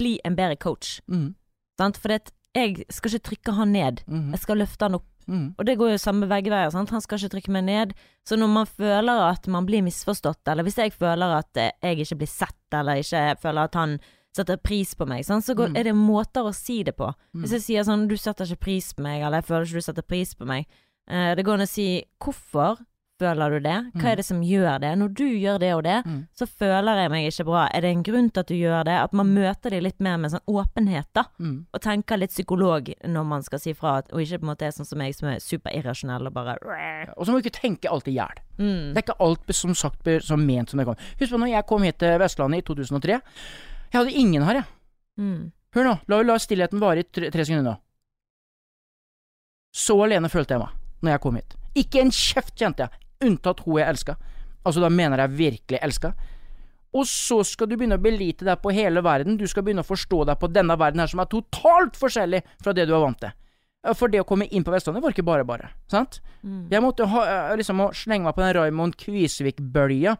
bli 0.00 0.14
en 0.24 0.36
bedre 0.38 0.56
coach. 0.56 1.00
Mm, 1.10 1.34
Sant? 1.78 1.98
For 2.00 2.08
det, 2.14 2.30
jeg 2.54 2.84
skal 2.90 3.10
ikke 3.12 3.28
trykke 3.28 3.52
han 3.58 3.72
ned. 3.74 4.00
mm, 4.06 4.30
Jeg 4.32 4.40
skal 4.40 4.56
løfte 4.62 4.86
han 4.88 4.94
opp. 5.00 5.06
mm. 5.26 5.54
Og 5.58 5.66
det 5.66 5.76
går 5.78 5.90
jo 5.90 5.98
samme 5.98 6.28
begge 6.30 6.50
veier. 6.54 6.70
Sant? 6.70 6.90
Han 6.94 7.00
skal 7.04 7.18
ikke 7.18 7.34
trykke 7.36 7.52
meg 7.58 7.64
ned. 7.64 7.92
Så 8.24 8.38
når 8.40 8.48
man 8.54 8.66
føler 8.66 9.24
at 9.28 9.46
man 9.48 9.66
blir 9.66 9.82
misforstått, 9.84 10.40
eller 10.48 10.62
hvis 10.62 10.78
jeg 10.78 10.92
føler 10.94 11.36
at 11.42 11.56
eh, 11.60 11.72
jeg 11.82 12.00
ikke 12.06 12.16
blir 12.22 12.30
sett, 12.30 12.56
eller 12.72 13.02
ikke 13.02 13.36
føler 13.42 13.64
at 13.68 13.74
han 13.74 13.98
setter 14.34 14.56
pris 14.56 14.94
på 14.98 15.06
meg, 15.06 15.24
sant? 15.24 15.44
så 15.44 15.54
går, 15.54 15.68
Mm. 15.70 15.76
er 15.78 15.82
det 15.84 15.94
måter 15.94 16.42
å 16.44 16.54
si 16.54 16.82
det 16.82 16.96
på. 16.96 17.12
Mm. 17.34 17.42
Hvis 17.44 17.52
jeg 17.52 17.60
sier 17.62 17.84
sånn 17.84 18.08
'du 18.08 18.16
setter 18.16 18.44
ikke 18.44 18.60
pris 18.60 18.92
på 18.92 19.02
meg', 19.02 19.22
eller 19.22 19.38
'jeg 19.42 19.46
føler 19.46 19.64
ikke 19.66 19.74
du 19.74 19.80
setter 19.80 20.02
pris 20.02 20.34
på 20.34 20.44
meg', 20.46 20.66
eh, 21.08 21.34
det 21.34 21.44
går 21.44 21.54
an 21.54 21.60
å 21.60 21.68
si 21.68 22.04
'hvorfor 22.20 22.78
føler 23.20 23.48
du 23.48 23.60
det'? 23.68 23.92
Hva 23.94 24.02
Mm. 24.02 24.10
er 24.10 24.16
det 24.16 24.24
som 24.24 24.40
gjør 24.42 24.80
det? 24.80 24.98
Når 24.98 25.14
du 25.14 25.24
gjør 25.24 25.58
det 25.60 25.72
og 25.74 25.82
det, 25.84 26.04
Mm. 26.04 26.26
så 26.36 26.48
føler 26.48 26.96
jeg 26.98 27.10
meg 27.12 27.30
ikke 27.32 27.44
bra. 27.44 27.68
Er 27.72 27.80
det 27.80 27.90
en 27.96 28.02
grunn 28.02 28.28
til 28.32 28.40
at 28.40 28.46
du 28.48 28.54
gjør 28.54 28.84
det? 28.84 28.92
At 29.04 29.12
man 29.12 29.32
møter 29.32 29.70
de 29.70 29.80
litt 29.80 30.00
mer 30.00 30.16
med 30.18 30.32
sånn 30.32 30.40
åpenhet, 30.48 31.06
da. 31.14 31.22
Mm. 31.38 31.66
Og 31.72 31.80
tenker 31.80 32.18
litt 32.18 32.30
psykolog 32.30 32.92
når 33.04 33.24
man 33.24 33.42
skal 33.42 33.60
si 33.60 33.72
fra, 33.72 33.98
og 34.12 34.18
ikke 34.20 34.38
på 34.40 34.42
en 34.42 34.48
måte 34.56 34.62
er 34.66 34.72
sånn 34.72 34.84
som 34.86 34.98
meg 34.98 35.14
som 35.14 35.28
er 35.28 35.36
superirrasjonell 35.38 36.26
og 36.26 36.34
bare 36.34 36.58
Og 37.16 37.24
så 37.24 37.30
må 37.32 37.40
du 37.40 37.48
ikke 37.48 37.60
tenke 37.62 37.88
alt 37.88 38.08
i 38.08 38.14
hjel. 38.14 38.34
mm. 38.58 38.94
Det 38.94 38.96
er 38.96 39.12
ikke 39.12 39.20
alt 39.20 39.54
som 39.54 39.74
sagt 39.74 40.02
blir 40.02 40.20
ment 40.36 40.70
som 40.70 40.78
det 40.78 40.86
kommer 40.86 40.98
Husk 41.20 41.30
på 41.32 41.38
når 41.38 41.50
jeg 41.50 41.66
kom 41.68 41.82
hit 41.84 41.98
til 41.98 42.18
Vestlandet 42.18 42.58
i 42.58 42.62
2003. 42.62 43.20
Jeg 43.94 44.00
hadde 44.00 44.18
ingen 44.18 44.42
her, 44.42 44.58
jeg. 44.58 44.70
Mm. 45.22 45.42
Hør 45.74 45.86
nå, 45.86 45.94
la, 46.10 46.20
la 46.26 46.38
stillheten 46.42 46.82
vare 46.82 47.04
i 47.04 47.06
tre, 47.06 47.28
tre 47.30 47.44
sekunder 47.46 47.68
nå. 47.68 47.74
Så 49.74 49.94
alene 50.02 50.30
følte 50.30 50.56
jeg 50.56 50.62
meg 50.64 50.80
når 51.04 51.12
jeg 51.14 51.22
kom 51.22 51.36
hit. 51.38 51.54
Ikke 51.78 52.02
en 52.02 52.10
kjeft 52.14 52.54
kjente 52.58 52.86
jeg, 52.86 53.04
unntatt 53.26 53.62
hun 53.62 53.78
jeg 53.78 53.86
elska. 53.92 54.16
Altså, 54.64 54.82
da 54.82 54.90
mener 54.90 55.22
jeg 55.22 55.36
virkelig 55.38 55.80
elska. 55.84 56.10
Og 56.94 57.06
så 57.10 57.40
skal 57.46 57.70
du 57.70 57.76
begynne 57.76 57.98
å 57.98 58.02
belite 58.02 58.46
deg 58.46 58.60
på 58.62 58.74
hele 58.74 59.02
verden, 59.04 59.38
du 59.38 59.46
skal 59.50 59.66
begynne 59.66 59.82
å 59.82 59.86
forstå 59.86 60.24
deg 60.30 60.38
på 60.42 60.50
denne 60.50 60.74
verden 60.78 61.02
her 61.02 61.10
som 61.10 61.22
er 61.22 61.30
totalt 61.30 61.98
forskjellig 61.98 62.42
fra 62.62 62.74
det 62.74 62.86
du 62.88 62.94
er 62.94 63.02
vant 63.02 63.20
til. 63.22 63.34
For 63.98 64.08
det 64.08 64.22
å 64.22 64.26
komme 64.26 64.46
inn 64.48 64.64
på 64.64 64.72
Vestlandet 64.72 65.04
var 65.04 65.12
ikke 65.12 65.26
bare 65.26 65.46
bare, 65.46 65.68
sant? 65.92 66.22
Mm. 66.42 66.70
Jeg 66.72 66.82
måtte 66.82 67.06
ha, 67.10 67.24
eh, 67.28 67.56
liksom 67.60 67.82
slenge 67.92 68.24
meg 68.24 68.34
på 68.34 68.40
den 68.40 68.54
Raymond 68.56 68.96
Kvisvik-bølja, 68.96 70.16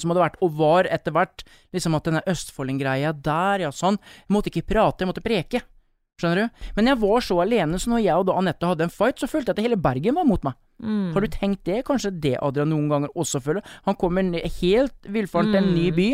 som 0.00 0.10
hadde 0.10 0.24
vært, 0.24 0.40
og 0.42 0.56
var 0.58 0.88
etter 0.90 1.14
hvert, 1.14 1.44
liksom 1.74 1.94
at 1.94 2.08
denne 2.08 2.22
Østfolding-greia 2.30 3.12
der, 3.14 3.62
ja, 3.66 3.70
sånn. 3.74 3.98
Jeg 4.26 4.34
måtte 4.34 4.50
ikke 4.50 4.66
prate, 4.74 5.04
jeg 5.04 5.10
måtte 5.12 5.22
preke. 5.24 5.62
Skjønner 6.18 6.44
du? 6.44 6.64
Men 6.76 6.90
jeg 6.90 6.98
var 7.02 7.24
så 7.26 7.40
alene, 7.42 7.78
så 7.82 7.90
når 7.90 8.02
jeg 8.04 8.18
og 8.22 8.26
da 8.28 8.36
Anette 8.38 8.68
hadde 8.70 8.86
en 8.86 8.92
fight, 8.94 9.18
så 9.18 9.26
følte 9.30 9.50
jeg 9.50 9.58
at 9.58 9.64
hele 9.66 9.78
Bergen 9.82 10.14
var 10.18 10.26
mot 10.26 10.42
meg. 10.46 10.54
Mm. 10.82 11.12
Har 11.14 11.22
du 11.22 11.28
tenkt 11.30 11.62
det? 11.66 11.80
Kanskje 11.86 12.10
det 12.22 12.34
Adrian 12.42 12.70
noen 12.70 12.88
ganger 12.90 13.14
også 13.18 13.40
føler? 13.42 13.62
Han 13.86 13.94
kommer 13.98 14.26
helt 14.60 15.08
villfaren 15.14 15.52
til 15.52 15.60
en 15.62 15.70
ny 15.74 15.90
Mm. 15.90 15.96
by, 15.96 16.08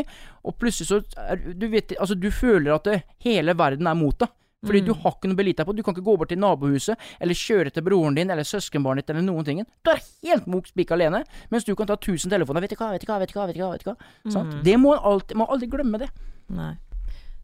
og 0.44 0.58
plutselig 0.60 0.88
så 0.88 1.00
er, 1.16 1.36
Du 1.36 1.68
vet, 1.68 1.92
altså 1.98 2.18
du 2.20 2.30
føler 2.30 2.74
at 2.74 2.84
det, 2.84 3.02
hele 3.24 3.54
verden 3.56 3.86
er 3.86 3.94
mot 3.96 4.18
deg. 4.18 4.28
Fordi 4.64 4.80
Mm. 4.82 4.86
du 4.86 4.92
har 4.92 5.12
ikke 5.12 5.24
noe 5.28 5.34
å 5.34 5.36
belite 5.40 5.56
deg 5.56 5.66
på. 5.66 5.74
Du 5.76 5.82
kan 5.82 5.94
ikke 5.94 6.04
gå 6.04 6.18
bort 6.18 6.28
til 6.28 6.38
nabohuset, 6.38 6.96
eller 7.20 7.34
kjøre 7.34 7.72
til 7.72 7.82
broren 7.82 8.14
din, 8.14 8.30
eller 8.30 8.42
søskenbarnet 8.44 9.06
ditt, 9.06 9.10
eller 9.16 9.22
noen 9.24 9.44
ting. 9.44 9.64
Du 9.84 9.90
er 9.90 10.00
helt 10.24 10.46
mok 10.46 10.66
spikk 10.68 10.90
alene, 10.92 11.24
mens 11.50 11.64
du 11.64 11.74
kan 11.74 11.86
ta 11.86 11.96
tusen 11.96 12.30
telefoner. 12.30 12.60
Vet 12.60 12.70
du 12.70 12.76
hva, 12.76 12.90
vet 12.92 13.00
du 13.00 13.06
hva, 13.06 13.18
vet 13.18 13.32
du 13.32 13.38
hva, 13.38 13.46
vet 13.46 13.54
du 13.56 13.62
hva. 13.62 13.70
Vet 13.72 13.84
du 13.84 13.90
hva? 13.90 13.96
Sant? 14.30 14.52
Mm. 14.54 14.62
Det 14.62 14.76
må 14.78 14.94
man 14.94 14.98
alltid, 15.04 15.36
må 15.36 15.46
aldri 15.48 15.66
glemme 15.72 15.98
det. 15.98 16.10
Nei. 16.50 16.74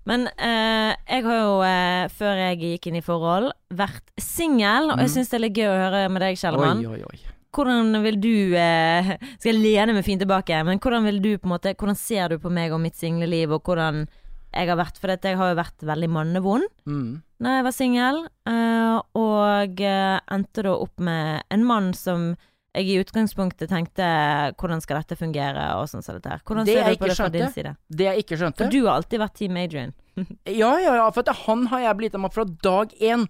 Men 0.06 0.28
eh, 0.38 0.94
jeg 1.08 1.24
har 1.24 1.38
jo, 1.40 1.54
eh, 1.66 2.06
før 2.14 2.36
jeg 2.36 2.58
gikk 2.60 2.86
inn 2.92 2.96
i 2.96 3.00
forhold, 3.02 3.50
vært 3.74 4.04
singel, 4.20 4.90
og 4.92 4.98
jeg 5.00 5.08
Mm. 5.08 5.14
syns 5.16 5.30
det 5.30 5.34
er 5.34 5.44
litt 5.48 5.54
gøy 5.56 5.66
å 5.66 5.80
høre 5.90 6.10
med 6.12 6.20
deg, 6.22 6.36
Kjellermann. 6.36 6.84
Oi, 6.86 7.00
oi, 7.00 7.02
oi. 7.02 7.18
Hvordan 7.56 8.02
vil 8.04 8.20
du 8.20 8.54
eh, 8.54 9.16
Skal 9.40 9.54
jeg 9.54 9.62
lene 9.62 9.94
meg 9.94 10.04
fint 10.04 10.20
tilbake, 10.20 10.62
men 10.64 10.78
hvordan 10.78 11.02
vil 11.08 11.18
du 11.20 11.38
på 11.38 11.46
en 11.48 11.54
måte 11.58 11.74
Hvordan 11.74 11.96
ser 11.96 12.28
du 12.28 12.38
på 12.38 12.50
meg 12.52 12.70
og 12.70 12.80
mitt 12.80 12.94
singleliv, 12.94 13.50
og 13.56 13.62
hvordan 13.64 14.06
jeg 14.54 14.68
har 14.68 14.76
vært 14.78 14.98
For 14.98 15.08
dette, 15.12 15.28
jeg 15.32 15.36
har 15.36 15.50
jo 15.52 15.58
vært 15.62 15.82
veldig 15.84 16.08
mannevond 16.10 16.64
Mm. 16.86 17.22
når 17.40 17.56
jeg 17.58 17.64
var 17.64 17.72
singel, 17.72 18.28
Uh, 18.46 19.00
og 19.18 19.80
uh, 19.82 20.20
endte 20.32 20.62
da 20.62 20.72
opp 20.72 20.98
med 21.02 21.42
en 21.50 21.64
mann 21.66 21.92
som 21.94 22.36
jeg 22.76 22.86
i 22.92 22.98
utgangspunktet 23.02 23.68
tenkte 23.68 24.04
Hvordan 24.56 24.80
skal 24.84 25.00
dette 25.00 25.16
fungere, 25.16 25.64
og 25.80 25.88
sånn 25.88 26.02
som 26.04 26.14
dette 26.14 26.28
her. 26.30 26.40
Hvordan 26.44 26.64
Det 26.68 26.74
ser 26.76 26.84
du 26.84 26.96
på 26.96 27.06
ikke 27.08 27.16
skjønte. 27.16 27.16
fra 27.16 27.28
din 27.32 27.52
side? 27.52 27.76
Det 27.90 28.06
jeg 28.06 28.22
ikke 28.24 28.36
skjønte 28.38 28.56
For 28.62 28.70
du 28.70 28.78
har 28.86 28.94
alltid 29.00 29.20
vært 29.20 29.34
Team 29.34 29.56
Adrian. 29.56 29.94
Ja, 30.46 30.78
ja, 30.78 30.94
ja, 30.94 31.10
for 31.10 31.20
at 31.26 31.36
han 31.46 31.66
har 31.72 31.80
jeg 31.80 31.96
blitt 31.96 32.14
av 32.14 32.20
meg 32.20 32.32
fra 32.32 32.44
dag 32.44 32.92
én. 33.00 33.26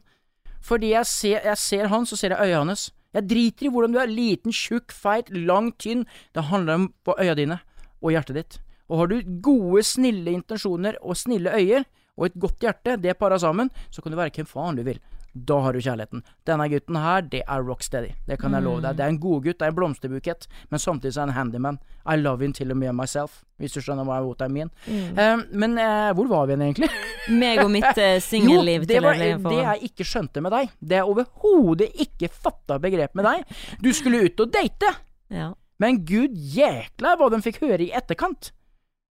Fordi 0.63 0.91
jeg 0.93 1.07
ser, 1.07 1.41
jeg 1.47 1.57
ser 1.59 1.87
han, 1.89 2.05
så 2.07 2.17
ser 2.19 2.35
jeg 2.35 2.39
øya 2.51 2.59
hans. 2.65 2.91
Jeg 3.15 3.27
driter 3.31 3.67
i 3.67 3.71
hvordan 3.71 3.93
du 3.95 3.99
er 4.03 4.11
liten, 4.11 4.53
tjukk, 4.53 4.93
feit, 4.93 5.31
lang, 5.31 5.73
tynn. 5.79 6.05
Det 6.35 6.45
handler 6.51 6.75
om 6.75 6.89
på 7.07 7.15
øya 7.19 7.35
dine 7.39 7.61
og 8.03 8.11
hjertet 8.13 8.35
ditt. 8.35 8.59
Og 8.89 8.99
har 9.03 9.11
du 9.11 9.21
gode, 9.43 9.83
snille 9.87 10.35
intensjoner 10.37 10.99
og 11.03 11.19
snille 11.19 11.53
øyer 11.57 11.85
og 12.17 12.31
et 12.31 12.39
godt 12.41 12.65
hjerte, 12.65 12.97
det 13.03 13.19
parer 13.21 13.39
sammen, 13.39 13.71
så 13.93 14.03
kan 14.03 14.13
du 14.13 14.17
være 14.19 14.33
hvem 14.33 14.49
faen 14.49 14.79
du 14.79 14.83
vil. 14.87 15.01
Da 15.37 15.59
har 15.61 15.77
du 15.77 15.83
kjærligheten. 15.85 16.23
Denne 16.49 16.65
gutten 16.73 16.97
her, 16.97 17.21
det 17.29 17.43
er 17.45 17.65
rocksteady. 17.67 18.15
Det 18.25 18.39
kan 18.41 18.55
jeg 18.57 18.65
love 18.65 18.81
deg. 18.81 18.97
Det 18.97 19.05
er 19.05 19.13
en 19.13 19.19
godgutt, 19.21 19.59
det 19.61 19.67
er 19.67 19.73
en 19.75 19.77
blomsterbukett, 19.77 20.47
men 20.73 20.81
samtidig 20.81 21.13
så 21.13 21.21
er 21.21 21.27
han 21.27 21.35
en 21.35 21.37
handyman. 21.37 21.79
I 22.09 22.17
love 22.17 22.41
him 22.41 22.55
til 22.57 22.73
og 22.73 22.79
med 22.81 22.97
myself, 22.97 23.43
hvis 23.61 23.77
du 23.77 23.83
skjønner 23.85 24.09
hva 24.09 24.23
jeg 24.23 24.49
I 24.49 24.65
Mm. 24.87 25.19
Um, 25.19 25.43
men 25.53 25.77
uh, 25.79 26.15
hvor 26.17 26.29
var 26.29 26.47
vi 26.47 26.55
igjen, 26.55 26.63
egentlig? 26.63 26.89
Meg 27.43 27.61
og 27.61 27.71
mitt 27.71 28.01
uh, 28.07 28.17
singelliv 28.23 28.87
til 28.89 29.05
å 29.05 29.13
leve 29.13 29.51
det 29.51 29.61
jeg 29.61 29.91
ikke 29.91 30.09
skjønte 30.09 30.41
med 30.41 30.53
deg. 30.57 30.73
Det 30.81 30.97
jeg 31.03 31.13
overhodet 31.13 31.91
ikke 32.07 32.33
fatta 32.33 32.79
begrep 32.81 33.15
med 33.15 33.29
deg. 33.29 33.57
Du 33.83 33.93
skulle 33.93 34.25
ut 34.25 34.41
og 34.41 34.53
date, 34.57 34.95
Ja. 35.29 35.53
men 35.79 36.05
gud 36.07 36.33
jækla 36.33 37.17
hva 37.21 37.29
de 37.35 37.43
fikk 37.45 37.61
høre 37.67 37.83
i 37.85 37.93
etterkant. 37.93 38.55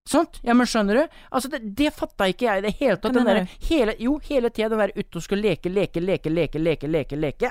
Sant? 0.06 0.38
Ja, 0.46 0.54
men 0.54 0.68
skjønner 0.70 1.00
du? 1.00 1.16
Altså, 1.34 1.50
det, 1.50 1.62
det 1.78 1.90
fatta 1.96 2.28
ikke 2.30 2.46
jeg 2.46 2.62
i 2.62 2.66
det 2.68 2.74
hele 2.78 2.96
tatt. 3.00 3.16
Den 3.16 3.26
der, 3.26 3.42
hele, 3.68 3.96
jo, 3.98 4.16
hele 4.28 4.52
tida 4.54 4.70
den 4.70 4.84
der 4.84 4.94
ute 4.94 5.18
og 5.18 5.24
skulle 5.24 5.42
leke, 5.42 5.72
leke, 5.72 6.02
leke, 6.02 6.30
leke, 6.30 6.62
leke, 6.62 6.90
leke, 6.90 7.18
leke. 7.18 7.50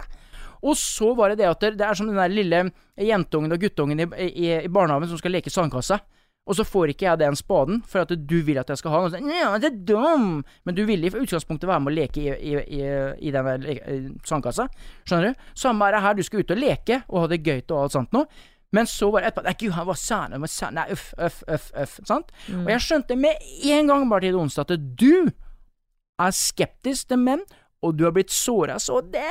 Og 0.66 0.78
så 0.80 1.12
var 1.18 1.34
det 1.34 1.43
det 1.43 1.49
at 1.51 1.66
det, 1.76 1.84
er 1.84 1.97
som 1.97 2.08
den 2.10 2.18
der 2.18 2.32
lille 2.32 2.62
jentungen 2.95 3.51
og 3.51 3.62
guttungen 3.62 4.06
i, 4.06 4.08
i, 4.32 4.51
i 4.64 4.72
barnehagen 4.72 5.12
som 5.12 5.20
skal 5.20 5.36
leke 5.36 5.51
sandkasse. 5.53 5.99
Og 6.45 6.53
så 6.53 6.62
får 6.68 6.91
ikke 6.93 7.08
jeg 7.08 7.20
den 7.24 7.38
spaden, 7.38 7.80
for 7.89 8.03
at 8.03 8.12
du 8.14 8.36
vil 8.45 8.60
at 8.62 8.70
jeg 8.70 8.78
skal 8.78 8.93
ha 8.93 8.97
den. 9.01 9.08
Og 9.08 9.14
så, 9.16 9.38
ja, 9.41 9.53
det 9.62 9.72
er 9.72 9.78
dum! 9.89 10.43
Men 10.66 10.78
du 10.78 10.84
ville 10.86 11.10
i 11.10 11.22
utgangspunktet 11.24 11.66
være 11.70 11.82
med 11.82 11.89
å 11.91 11.95
leke 11.95 12.22
i, 12.22 12.36
i, 12.38 12.53
i, 12.78 12.82
i 13.26 13.32
den 13.34 13.49
der 13.49 14.12
sandkassa. 14.30 14.68
Skjønner 15.08 15.34
du? 15.34 15.47
Samme 15.58 15.88
er 15.88 15.97
det 15.97 16.03
her, 16.06 16.18
du 16.18 16.28
skal 16.28 16.43
ut 16.43 16.53
og 16.53 16.62
leke 16.62 16.99
og 17.08 17.24
ha 17.24 17.32
det 17.34 17.41
gøy 17.41 17.64
og 17.64 17.80
alt 17.82 17.97
sånt 17.97 18.14
noe. 18.14 18.30
Men 18.74 18.88
så 18.89 19.09
var 19.13 19.22
det 19.22 19.32
etterpå 19.32 19.45
Nei, 19.45 19.55
gud, 19.59 19.74
han 19.76 19.88
var 19.88 19.99
sann, 19.99 20.36
han 20.36 20.43
var 20.43 20.51
sann. 20.51 20.78
Nei, 20.80 20.88
uff, 20.91 21.11
uff, 21.22 21.43
uff, 21.47 21.70
uff. 21.82 21.99
Sant? 22.07 22.34
Og 22.49 22.72
jeg 22.74 22.84
skjønte 22.84 23.18
med 23.20 23.45
en 23.72 23.91
gang, 23.91 24.07
bare 24.11 24.28
til 24.28 24.39
Onsdag, 24.41 24.74
at 24.76 24.89
du 24.99 25.32
er 26.22 26.36
skeptisk 26.36 27.11
til 27.11 27.22
menn, 27.22 27.43
og 27.86 27.97
du 27.97 28.05
har 28.07 28.16
blitt 28.16 28.34
såra 28.34 28.80
så 28.82 29.01
det 29.13 29.30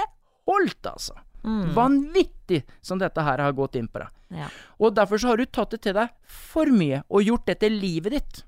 holdt, 0.48 0.86
altså. 0.86 1.16
Mm. 1.44 1.74
Vanvittig 1.76 2.62
som 2.84 3.00
dette 3.00 3.20
her 3.24 3.42
har 3.42 3.56
gått 3.56 3.76
inn 3.76 3.88
på 3.92 4.00
deg. 4.00 4.12
Ja. 4.34 4.48
Og 4.80 4.94
derfor 4.96 5.20
så 5.20 5.32
har 5.32 5.40
du 5.40 5.44
tatt 5.44 5.74
det 5.74 5.82
til 5.84 5.96
deg 5.96 6.12
for 6.24 6.70
mye, 6.72 7.02
og 7.08 7.26
gjort 7.26 7.48
det 7.50 7.58
til 7.64 7.76
livet 7.80 8.16
ditt. 8.16 8.44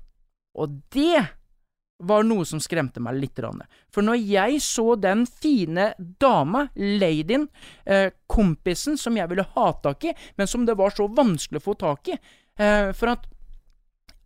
Og 0.57 0.79
det 0.93 1.27
var 1.97 2.25
noe 2.27 2.45
som 2.45 2.61
skremte 2.61 3.01
meg 3.01 3.17
litt. 3.17 3.39
For 3.93 4.05
når 4.05 4.19
jeg 4.21 4.59
så 4.61 4.95
den 5.01 5.25
fine 5.25 5.91
dama, 5.97 6.67
ladyen, 6.75 7.47
eh, 7.85 8.11
kompisen 8.27 8.97
som 8.97 9.17
jeg 9.17 9.29
ville 9.29 9.45
ha 9.55 9.71
tak 9.83 10.05
i, 10.05 10.13
men 10.37 10.47
som 10.47 10.65
det 10.65 10.77
var 10.77 10.93
så 10.93 11.07
vanskelig 11.07 11.61
å 11.61 11.67
få 11.67 11.73
tak 11.77 12.07
i 12.07 12.15
eh, 12.15 12.93
For 12.93 13.13
at 13.13 13.25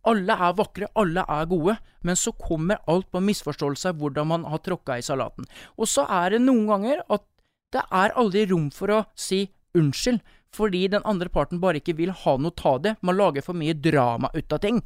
alle 0.04 0.34
er 0.34 0.54
vakre, 0.58 0.88
alle 0.98 1.24
er 1.28 1.46
gode, 1.46 1.76
men 2.02 2.16
så 2.18 2.32
kommer 2.32 2.82
alt 2.90 3.10
på 3.12 3.22
misforståelse 3.22 3.92
av 3.92 4.00
hvordan 4.00 4.26
man 4.26 4.46
har 4.50 4.58
tråkka 4.58 4.98
i 4.98 5.04
salaten. 5.06 5.46
Og 5.78 5.86
så 5.86 6.06
er 6.10 6.34
det 6.34 6.42
noen 6.42 6.66
ganger 6.66 7.04
at 7.08 7.22
det 7.72 7.84
er 7.88 8.16
aldri 8.18 8.46
rom 8.50 8.70
for 8.74 8.90
å 8.90 9.04
si 9.14 9.46
unnskyld, 9.78 10.20
fordi 10.52 10.88
den 10.92 11.06
andre 11.08 11.30
parten 11.32 11.62
bare 11.62 11.80
ikke 11.80 11.96
vil 11.96 12.10
ha 12.12 12.34
noe 12.36 12.52
ta 12.58 12.76
det. 12.82 12.96
Man 13.00 13.16
lager 13.16 13.46
for 13.46 13.56
mye 13.56 13.78
drama 13.78 14.28
ut 14.34 14.52
av 14.52 14.60
ting. 14.60 14.82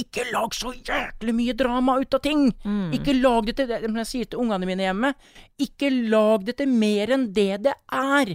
Ikke 0.00 0.24
lag 0.32 0.54
så 0.56 0.70
jæklig 0.72 1.34
mye 1.36 1.52
drama 1.56 1.98
ut 2.00 2.14
av 2.16 2.22
ting! 2.24 2.46
Mm. 2.64 2.94
Ikke 2.96 3.12
lag 3.18 3.44
det 3.48 3.58
til 3.58 3.68
det 3.68 3.82
jeg 3.84 4.08
sier 4.08 4.30
til 4.30 4.40
ungene 4.40 4.68
mine 4.68 4.86
hjemme. 4.86 5.12
Ikke 5.60 5.90
lag 5.92 6.46
det 6.46 6.56
til 6.62 6.70
mer 6.72 7.12
enn 7.12 7.26
det 7.36 7.60
det 7.66 7.74
er. 7.92 8.32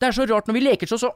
Det 0.00 0.08
er 0.08 0.16
så 0.16 0.24
rart 0.28 0.48
når 0.48 0.56
vi 0.56 0.64
leker 0.64 0.88
så 0.88 0.98
så 1.00 1.10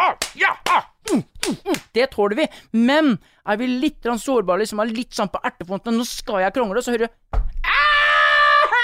ah, 0.00 0.14
ja, 0.38 0.52
ah, 0.70 0.86
mm, 1.10 1.18
mm, 1.18 1.56
mm. 1.66 1.80
Det 1.94 2.06
tåler 2.14 2.38
vi. 2.38 2.46
Men 2.78 3.16
er 3.42 3.58
vi 3.58 3.66
litt 3.66 4.06
sårbare, 4.06 4.62
liksom 4.62 4.82
er 4.82 4.94
litt 4.94 5.18
sånn 5.18 5.32
på 5.32 5.42
ertefonten, 5.42 5.98
Nå 5.98 6.06
skal 6.06 6.44
jeg 6.44 6.54
krangle, 6.54 6.82
så 6.82 6.94
hører 6.94 7.08
du 7.08 7.40
ah! 7.66 8.76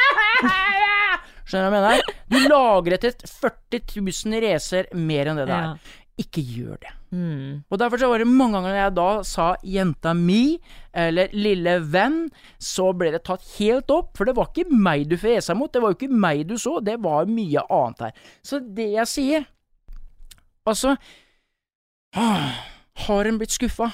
Skjønner 1.47 1.71
du 1.71 1.77
hva 1.77 1.79
jeg 1.79 2.03
mener? 2.03 2.03
Du 2.27 2.39
lager 2.51 2.99
til 3.05 3.15
40 3.23 3.85
000 4.03 4.43
racer 4.43 4.91
mer 4.99 5.31
enn 5.31 5.39
det 5.39 5.47
det 5.53 5.61
Ja. 5.63 5.71
Ikke 6.17 6.41
gjør 6.41 6.79
det. 6.81 6.93
Mm. 7.13 7.65
Og 7.69 7.79
derfor 7.79 8.01
så 8.01 8.09
var 8.09 8.23
det 8.23 8.27
mange 8.29 8.57
ganger 8.57 8.73
når 8.73 8.79
jeg 8.81 8.95
da 8.97 9.23
sa 9.23 9.47
'jenta 9.61 10.15
mi' 10.17 10.59
eller 10.95 11.29
'lille 11.29 11.75
venn', 11.93 12.31
så 12.59 12.93
ble 12.97 13.13
det 13.13 13.25
tatt 13.25 13.45
helt 13.59 13.91
opp, 13.91 14.17
for 14.17 14.25
det 14.25 14.37
var 14.37 14.49
ikke 14.49 14.71
meg 14.73 15.09
du 15.09 15.17
fesa 15.17 15.55
mot, 15.55 15.73
det 15.73 15.83
var 15.83 15.93
jo 15.93 15.99
ikke 16.01 16.17
meg 16.17 16.49
du 16.49 16.57
så, 16.57 16.81
det 16.81 16.97
var 17.05 17.29
mye 17.29 17.61
annet 17.69 18.01
her. 18.01 18.13
Så 18.43 18.61
det 18.61 18.91
jeg 18.93 19.07
sier 19.07 19.47
Altså 20.67 20.97
ah, 22.17 22.65
Har 23.07 23.25
en 23.25 23.39
blitt 23.39 23.53
skuffa, 23.53 23.93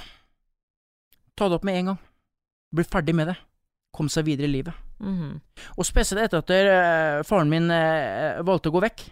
ta 1.37 1.49
det 1.49 1.59
opp 1.59 1.65
med 1.65 1.75
en 1.77 1.87
gang. 1.87 1.99
Bli 2.73 2.85
ferdig 2.85 3.15
med 3.15 3.29
det. 3.29 3.37
Kom 3.93 4.09
seg 4.09 4.25
videre 4.25 4.47
i 4.47 4.55
livet. 4.55 4.73
Mm. 5.03 5.41
Og 5.77 5.85
spesielt 5.85 6.23
etter 6.23 6.39
at 6.39 6.51
eh, 6.55 7.23
faren 7.27 7.51
min 7.51 7.69
eh, 7.75 8.41
valgte 8.47 8.71
å 8.71 8.77
gå 8.77 8.81
vekk, 8.87 9.05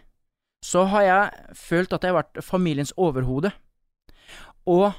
så 0.64 0.84
har 0.92 1.02
jeg 1.06 1.54
følt 1.56 1.92
at 1.92 2.04
jeg 2.04 2.12
har 2.12 2.20
vært 2.22 2.42
familiens 2.44 2.92
overhode. 2.96 3.52
Og 4.68 4.92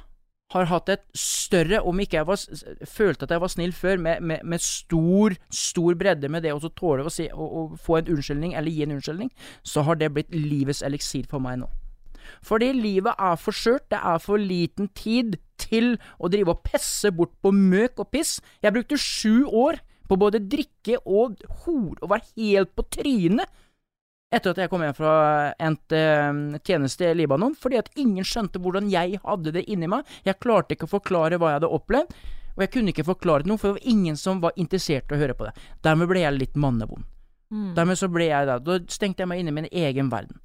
har 0.51 0.68
hatt 0.68 0.89
et 0.91 1.03
større, 1.16 1.80
om 1.88 1.99
ikke 2.03 2.18
jeg 2.18 2.28
var, 2.28 2.41
følte 2.89 3.28
at 3.28 3.32
jeg 3.32 3.43
var 3.43 3.51
snill 3.53 3.76
før, 3.76 4.01
med, 4.01 4.24
med, 4.26 4.41
med 4.43 4.64
stor, 4.64 5.36
stor 5.53 5.95
bredde 5.99 6.32
med 6.32 6.43
det 6.43 6.51
å 6.51 6.72
tåle 6.76 7.05
å, 7.07 7.14
si, 7.14 7.30
å, 7.32 7.45
å 7.45 7.62
få 7.80 8.01
en 8.01 8.12
unnskyldning, 8.16 8.55
eller 8.57 8.74
gi 8.74 8.84
en 8.84 8.97
unnskyldning, 8.97 9.32
så 9.64 9.86
har 9.88 10.01
det 10.01 10.12
blitt 10.16 10.34
livets 10.36 10.84
eliksir 10.84 11.30
for 11.32 11.43
meg 11.43 11.62
nå. 11.62 11.70
Fordi 12.45 12.72
livet 12.76 13.16
er 13.18 13.39
for 13.39 13.55
skjørt, 13.55 13.88
det 13.91 14.01
er 14.01 14.20
for 14.22 14.41
liten 14.41 14.91
tid 14.97 15.38
til 15.62 15.95
å 16.20 16.30
drive 16.32 16.55
og 16.55 16.66
pesse 16.66 17.12
bort 17.16 17.34
på 17.43 17.53
møk 17.55 18.01
og 18.03 18.12
piss. 18.14 18.39
Jeg 18.64 18.76
brukte 18.76 18.99
sju 18.99 19.47
år 19.47 19.82
på 20.09 20.18
både 20.20 20.43
drikke 20.51 20.99
og 21.07 21.39
hor 21.64 21.95
og 22.01 22.09
var 22.12 22.26
helt 22.36 22.74
på 22.76 22.86
trynet 22.91 23.62
etter 24.32 24.54
at 24.54 24.62
jeg 24.64 24.72
kom 24.72 24.84
hjem 24.86 24.96
fra 24.96 25.14
endt 25.60 25.96
eh, 25.96 26.60
tjeneste 26.64 27.10
i 27.10 27.16
Libanon, 27.20 27.56
fordi 27.60 27.80
at 27.82 27.90
ingen 28.00 28.26
skjønte 28.28 28.62
hvordan 28.64 28.90
jeg 28.92 29.20
hadde 29.26 29.54
det 29.58 29.66
inni 29.68 29.90
meg. 29.92 30.08
Jeg 30.28 30.40
klarte 30.44 30.78
ikke 30.78 30.88
å 30.88 30.96
forklare 30.96 31.40
hva 31.40 31.52
jeg 31.52 31.62
hadde 31.62 31.74
opplevd, 31.78 32.16
og 32.56 32.64
jeg 32.66 32.72
kunne 32.74 32.94
ikke 32.94 33.08
forklare 33.08 33.48
noe, 33.48 33.60
for 33.60 33.72
det 33.72 33.82
var 33.82 33.92
ingen 33.94 34.18
som 34.20 34.42
var 34.44 34.56
interessert 34.60 35.12
i 35.12 35.18
å 35.18 35.22
høre 35.22 35.36
på 35.38 35.48
det. 35.48 35.54
Dermed 35.84 36.10
ble 36.12 36.24
jeg 36.24 36.38
litt 36.38 36.60
mannevond. 36.60 37.08
Mm. 37.52 37.72
Dermed 37.76 38.00
så 38.00 38.08
ble 38.12 38.28
jeg 38.30 38.48
der. 38.48 38.64
Da 38.64 38.80
stengte 38.92 39.24
jeg 39.24 39.32
meg 39.32 39.42
inne 39.42 39.52
i 39.52 39.58
min 39.60 39.70
egen 39.72 40.12
verden. 40.12 40.40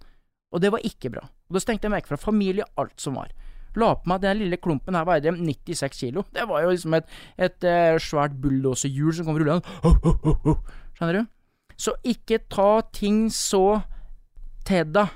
Og 0.54 0.62
det 0.62 0.70
var 0.74 0.86
ikke 0.86 1.10
bra. 1.14 1.26
Og 1.26 1.58
da 1.58 1.62
stengte 1.62 1.86
jeg 1.86 1.94
meg 1.94 2.02
ikke 2.02 2.14
fra 2.14 2.22
familie, 2.28 2.66
alt 2.78 2.98
som 3.02 3.18
var. 3.18 3.30
La 3.76 3.92
på 3.98 4.08
meg 4.08 4.22
den 4.22 4.40
lille 4.40 4.58
klumpen 4.62 4.96
her 4.96 5.06
veide 5.06 5.34
96 5.36 5.98
kilo. 6.00 6.24
Det 6.32 6.46
var 6.48 6.64
jo 6.64 6.72
liksom 6.72 6.96
et, 6.96 7.10
et 7.36 7.66
et 7.68 8.02
svært 8.02 8.38
bulldoserhjul 8.40 9.18
som 9.18 9.28
kom 9.28 9.38
rullende. 9.38 9.66
Skjønner 10.96 11.18
du? 11.20 11.35
Så 11.76 11.92
ikke 12.04 12.38
ta 12.48 12.80
ting 12.92 13.28
så 13.30 13.82
til 14.64 14.84
deg. 14.96 15.08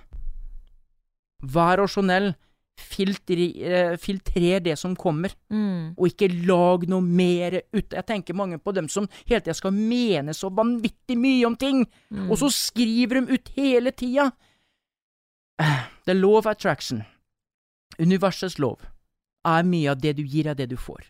Vær 1.42 1.80
rasjonell. 1.80 2.34
Filtrer, 2.80 3.40
eh, 3.60 3.96
filtrer 4.00 4.60
det 4.64 4.78
som 4.78 4.94
kommer 4.96 5.30
Mm. 5.52 5.94
og 5.98 6.06
ikke 6.08 6.46
lag 6.46 6.86
noe 6.88 7.02
mer 7.02 7.60
ut. 7.74 7.90
Jeg 7.92 8.06
tenker 8.06 8.34
mange 8.34 8.56
på 8.58 8.72
dem 8.72 8.88
som 8.88 9.06
hele 9.26 9.40
tida 9.42 9.52
skal 9.54 9.70
mene 9.72 10.32
så 10.32 10.48
vanvittig 10.50 11.16
mye 11.18 11.44
om 11.46 11.56
ting, 11.56 11.86
Mm. 12.10 12.30
og 12.30 12.38
så 12.38 12.48
skriver 12.50 13.20
de 13.26 13.34
ut 13.34 13.48
hele 13.54 13.90
tida. 13.92 14.32
The 16.06 16.14
law 16.14 16.36
of 16.38 16.46
attraction, 16.46 17.04
universets 17.98 18.58
lov, 18.58 18.80
er 19.44 19.62
mye 19.62 19.90
av 19.90 20.00
det 20.00 20.16
du 20.16 20.22
gir, 20.22 20.46
er 20.46 20.54
det 20.54 20.70
du 20.70 20.76
får. 20.76 21.04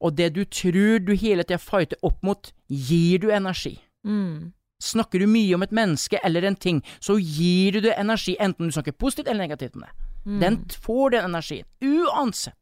Og 0.00 0.14
det 0.14 0.34
du 0.34 0.44
tror 0.44 0.98
du 1.04 1.14
hele 1.16 1.42
tida 1.42 1.56
fighter 1.58 1.96
opp 2.02 2.22
mot, 2.22 2.52
gir 2.68 3.18
du 3.18 3.28
energi. 3.30 3.78
Mm. 4.06 4.52
Snakker 4.82 5.18
du 5.18 5.26
mye 5.26 5.56
om 5.56 5.64
et 5.66 5.74
menneske 5.74 6.20
eller 6.24 6.46
en 6.46 6.56
ting, 6.56 6.82
så 7.02 7.18
gir 7.18 7.74
du 7.74 7.80
det 7.88 7.96
energi, 7.98 8.36
enten 8.38 8.68
du 8.68 8.74
snakker 8.74 8.94
positivt 8.94 9.28
eller 9.28 9.48
negativt 9.48 9.74
om 9.74 9.86
det. 9.86 9.92
Mm. 10.24 10.38
Den 10.42 10.58
får 10.84 11.16
den 11.16 11.30
energien, 11.30 11.66
uansett. 11.82 12.56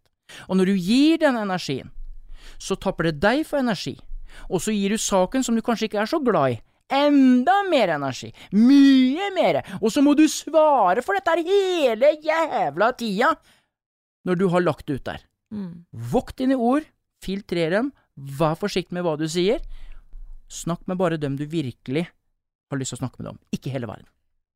Og 0.49 0.57
når 0.59 0.73
du 0.73 0.77
gir 0.81 1.21
den 1.23 1.37
energien, 1.39 1.91
så 2.59 2.77
tapper 2.79 3.11
det 3.11 3.21
deg 3.21 3.45
for 3.47 3.61
energi, 3.61 3.97
og 4.49 4.63
så 4.63 4.75
gir 4.75 4.95
du 4.95 5.01
saken 5.01 5.45
som 5.45 5.57
du 5.57 5.63
kanskje 5.65 5.91
ikke 5.91 6.01
er 6.03 6.11
så 6.11 6.21
glad 6.25 6.57
i, 6.57 6.59
enda 6.97 7.57
mer 7.71 7.93
energi, 7.97 8.31
mye 8.55 9.31
mer, 9.35 9.61
og 9.81 9.91
så 9.93 10.03
må 10.05 10.15
du 10.19 10.25
svare 10.31 11.03
for 11.05 11.19
dette 11.19 11.37
hele 11.47 12.15
jævla 12.23 12.93
tida 12.99 13.35
når 14.27 14.39
du 14.41 14.49
har 14.51 14.65
lagt 14.65 14.87
det 14.87 15.01
ut 15.01 15.07
der. 15.07 15.23
Mm. 15.55 15.85
Vokt 16.13 16.39
dine 16.41 16.59
ord, 16.59 16.87
filtrer 17.23 17.75
dem, 17.75 17.93
vær 18.17 18.57
forsiktig 18.59 18.97
med 18.97 19.07
hva 19.07 19.15
du 19.19 19.27
sier, 19.31 19.61
snakk 20.49 20.87
med 20.87 20.99
bare 20.99 21.17
dem 21.19 21.37
du 21.37 21.47
virkelig 21.47 22.07
har 22.71 22.79
lyst 22.79 22.91
til 22.95 22.99
å 22.99 23.03
snakke 23.09 23.19
med 23.23 23.27
dem 23.33 23.39
ikke 23.53 23.71
hele 23.73 23.87
verden. 23.87 24.07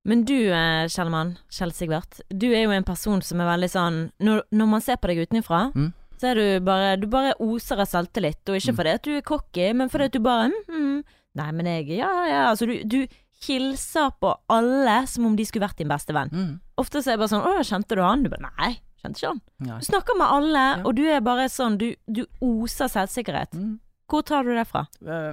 Men 0.04 0.24
du, 0.24 0.34
eh, 0.50 0.86
Kjellmann, 0.88 1.36
Kjell 1.52 1.72
Sigvart, 1.76 2.20
du 2.32 2.46
er 2.54 2.62
jo 2.64 2.70
en 2.70 2.84
person 2.84 3.20
som 3.22 3.40
er 3.40 3.44
veldig 3.56 3.68
sånn 3.70 3.98
Når, 4.20 4.42
når 4.50 4.66
man 4.66 4.80
ser 4.80 4.96
på 4.96 5.08
deg 5.08 5.26
utenfra, 5.28 5.72
Mm. 5.74 5.92
så 6.18 6.30
er 6.30 6.34
du 6.34 6.60
bare 6.64 6.96
Du 6.98 7.06
bare 7.06 7.34
oser 7.38 7.78
av 7.80 7.86
selvtillit, 7.86 8.40
og 8.48 8.56
ikke 8.56 8.72
Mm. 8.72 8.76
fordi 8.76 8.94
at 8.94 9.02
du 9.02 9.10
er 9.16 9.20
cocky, 9.22 9.72
men 9.74 9.88
fordi 9.90 10.04
at 10.04 10.12
du 10.12 10.18
bare 10.20 10.48
mm, 10.48 10.68
mm, 10.68 11.04
Nei, 11.36 11.50
men 11.52 11.66
jeg 11.66 11.98
Ja, 11.98 12.26
ja, 12.26 12.50
altså 12.50 12.66
du, 12.66 12.82
du 12.84 13.06
hilser 13.46 14.10
på 14.20 14.34
alle 14.48 15.06
som 15.06 15.26
om 15.26 15.36
de 15.36 15.44
skulle 15.44 15.66
vært 15.68 15.76
din 15.80 15.88
beste 15.88 16.12
venn. 16.12 16.30
Mm. 16.32 16.60
Ofte 16.78 17.00
så 17.02 17.08
er 17.10 17.16
jeg 17.16 17.20
bare 17.22 17.32
sånn 17.34 17.46
Å, 17.46 17.60
kjente 17.64 17.96
du 17.96 18.02
han? 18.02 18.22
Du 18.22 18.30
bare 18.30 18.50
Nei, 18.58 18.80
kjente 19.02 19.20
ikke 19.20 19.28
han. 19.34 19.40
Nei. 19.60 19.78
Du 19.80 19.86
snakker 19.86 20.16
med 20.18 20.26
alle, 20.28 20.64
Ja. 20.78 20.82
og 20.84 20.94
du 20.96 21.04
er 21.08 21.20
bare 21.20 21.46
sånn 21.48 21.78
Du, 21.78 21.94
du 22.10 22.24
oser 22.40 22.88
selvsikkerhet. 22.88 23.52
Mm. 23.52 23.78
Hvor 24.08 24.22
tar 24.24 24.42
du 24.44 24.54
det 24.54 24.66
fra? 24.66 24.86
Eh, 25.06 25.32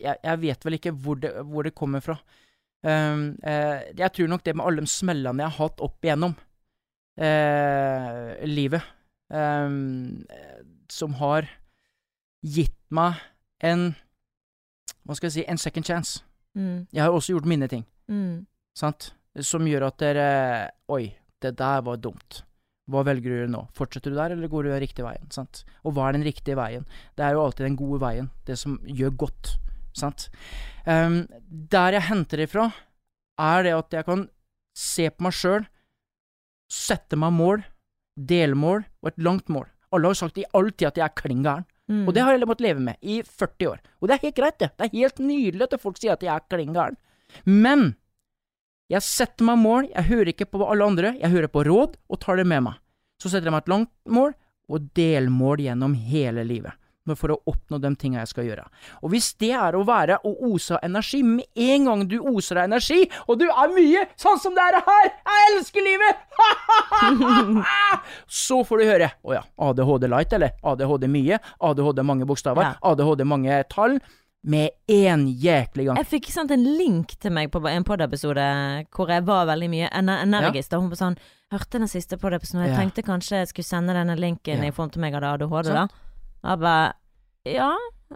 jeg, 0.00 0.16
jeg 0.22 0.40
vet 0.42 0.66
vel 0.66 0.78
ikke 0.78 0.94
hvor 1.04 1.20
det, 1.20 1.32
hvor 1.48 1.66
det 1.66 1.74
kommer 1.76 2.04
fra. 2.04 2.16
Um, 2.84 3.36
uh, 3.40 3.80
jeg 3.96 4.12
tror 4.12 4.28
nok 4.28 4.44
det 4.44 4.56
med 4.56 4.66
alle 4.66 4.84
de 4.84 4.92
smellene 4.92 5.40
jeg 5.40 5.54
har 5.54 5.62
hatt 5.62 5.82
opp 5.84 6.04
igjennom 6.04 6.34
uh, 7.16 8.30
livet, 8.44 8.84
um, 9.32 10.24
eh, 10.28 10.58
som 10.92 11.16
har 11.20 11.48
gitt 12.44 12.76
meg 12.92 13.22
en 13.64 13.94
Hva 15.04 15.16
skal 15.16 15.28
jeg 15.28 15.34
si 15.34 15.44
en 15.48 15.60
second 15.60 15.84
chance. 15.84 16.22
Mm, 16.56 16.86
Jeg 16.92 17.02
har 17.02 17.12
også 17.12 17.34
gjort 17.34 17.48
mine 17.48 17.66
ting, 17.68 17.82
mm, 18.08 18.46
sant, 18.76 19.10
som 19.40 19.66
gjør 19.68 19.88
at 19.88 19.98
dere 20.00 20.28
Oi, 20.88 21.10
det 21.42 21.56
der 21.58 21.82
var 21.84 21.96
dumt. 22.00 22.44
Hva 22.88 23.02
velger 23.04 23.24
du 23.24 23.34
å 23.34 23.40
gjøre 23.40 23.52
nå? 23.52 23.62
Fortsetter 23.76 24.12
du 24.12 24.16
der, 24.16 24.34
eller 24.36 24.48
går 24.52 24.64
du 24.64 24.70
den 24.70 24.82
riktige 24.84 25.06
veien? 25.06 25.28
Sant? 25.32 25.64
Og 25.84 25.96
hva 25.96 26.08
er 26.08 26.18
den 26.18 26.24
riktige 26.26 26.56
veien? 26.56 26.84
Det 27.16 27.24
er 27.24 27.36
jo 27.36 27.44
alltid 27.44 27.64
den 27.66 27.78
gode 27.80 28.00
veien, 28.02 28.30
det 28.44 28.58
som 28.60 28.76
gjør 28.84 29.14
godt. 29.24 29.54
Sant? 29.96 30.28
Um, 30.86 31.24
der 31.48 31.96
jeg 31.96 32.08
henter 32.10 32.42
det 32.42 32.50
fra, 32.52 32.68
er 33.40 33.66
det 33.66 33.76
at 33.76 33.96
jeg 33.98 34.06
kan 34.08 34.26
se 34.74 35.08
på 35.10 35.26
meg 35.26 35.36
sjøl, 35.36 35.64
sette 36.70 37.18
meg 37.20 37.34
mål, 37.34 37.62
delmål 38.14 38.84
og 39.02 39.10
et 39.10 39.22
langt 39.22 39.50
mål. 39.52 39.66
Alle 39.94 40.10
har 40.10 40.16
jo 40.16 40.22
sagt 40.24 40.40
i 40.42 40.46
all 40.54 40.70
tid 40.72 40.90
at 40.90 40.98
jeg 40.98 41.06
er 41.06 41.18
klin 41.18 41.42
gæren, 41.46 41.66
mm. 41.90 42.04
og 42.06 42.14
det 42.14 42.24
har 42.26 42.34
jeg 42.34 42.48
måttet 42.50 42.66
leve 42.66 42.82
med 42.82 42.98
i 43.00 43.20
40 43.22 43.70
år. 43.70 43.82
Og 44.00 44.08
det 44.08 44.16
er 44.16 44.24
helt 44.26 44.38
greit, 44.38 44.58
det. 44.58 44.70
Det 44.74 44.86
er 44.86 44.96
helt 44.98 45.20
nydelig 45.22 45.68
at 45.68 45.82
folk 45.82 46.00
sier 46.00 46.16
at 46.16 46.24
jeg 46.26 46.34
er 46.34 46.48
klin 46.50 46.74
gæren. 46.74 46.98
Men 47.46 47.92
jeg 48.92 49.06
setter 49.06 49.46
meg 49.48 49.60
mål, 49.62 49.90
jeg 49.94 50.10
hører 50.10 50.30
ikke 50.34 50.50
på 50.50 50.64
alle 50.66 50.86
andre, 50.90 51.14
jeg 51.20 51.32
hører 51.32 51.50
på 51.52 51.64
råd 51.66 51.94
og 52.10 52.20
tar 52.20 52.40
det 52.40 52.48
med 52.50 52.66
meg. 52.66 52.80
Så 53.22 53.30
setter 53.30 53.48
jeg 53.48 53.54
meg 53.54 53.64
et 53.64 53.72
langt 53.72 53.92
mål 54.10 54.34
og 54.68 54.88
delmål 54.96 55.62
gjennom 55.64 55.94
hele 55.96 56.44
livet. 56.46 56.74
Men 57.06 57.16
for 57.20 57.34
å 57.34 57.38
oppnå 57.50 57.78
de 57.82 57.90
tinga 58.00 58.22
jeg 58.22 58.28
skal 58.32 58.44
gjøre. 58.48 58.64
Og 59.02 59.10
hvis 59.12 59.32
det 59.42 59.50
er 59.52 59.76
å 59.76 59.82
være 59.84 60.16
å 60.24 60.32
ose 60.52 60.74
av 60.78 60.80
energi, 60.86 61.22
med 61.22 61.44
en 61.54 61.84
gang 61.90 62.04
du 62.08 62.18
oser 62.20 62.62
av 62.62 62.64
energi, 62.70 63.02
og 63.28 63.38
du 63.42 63.44
er 63.50 63.74
mye 63.76 64.06
sånn 64.16 64.40
som 64.40 64.54
det 64.56 64.64
er 64.70 64.78
her, 64.86 65.10
jeg 65.12 65.52
elsker 65.58 65.84
livet, 65.84 66.16
så 68.44 68.60
får 68.64 68.80
du 68.82 68.84
høre 68.88 69.10
å 69.22 69.36
ja, 69.36 69.42
ADHD 69.68 70.08
light, 70.10 70.32
eller 70.36 70.56
ADHD 70.64 71.08
mye, 71.12 71.38
ADHD 71.60 72.02
mange 72.06 72.28
bokstaver, 72.28 72.62
Ja. 72.70 72.74
ADHD 72.92 73.24
mange 73.28 73.62
tall, 73.72 73.98
med 74.44 74.74
én 74.92 75.22
jæklig 75.40 75.86
gang. 75.86 75.96
Jeg 76.02 76.06
fikk 76.10 76.26
sant, 76.32 76.50
en 76.52 76.64
link 76.76 77.14
til 77.16 77.32
meg 77.32 77.48
på 77.52 77.62
en 77.68 77.84
pod-episode 77.88 78.44
hvor 78.92 79.08
jeg 79.08 79.24
var 79.24 79.46
veldig 79.48 79.70
mye 79.72 79.88
ener 79.96 80.20
energisk. 80.26 80.68
Da 80.74 80.80
hun 80.82 80.90
var 80.92 81.00
sånn 81.00 81.16
Hørte 81.54 81.78
den 81.78 81.86
siste 81.88 82.16
pod-episoden, 82.18 82.64
jeg 82.66 82.72
Ja. 82.74 82.80
tenkte 82.80 83.02
kanskje 83.06 83.36
jeg 83.38 83.48
skulle 83.48 83.64
sende 83.68 83.94
denne 83.94 84.16
linken 84.18 84.58
Ja. 84.58 84.68
i 84.68 84.70
front 84.72 84.92
til 84.92 85.00
meg 85.00 85.14
hadde 85.14 85.32
ADHD, 85.32 85.72
da. 85.72 85.86
Jeg 86.44 86.60
bare 86.60 86.92
Ja, 87.44 87.70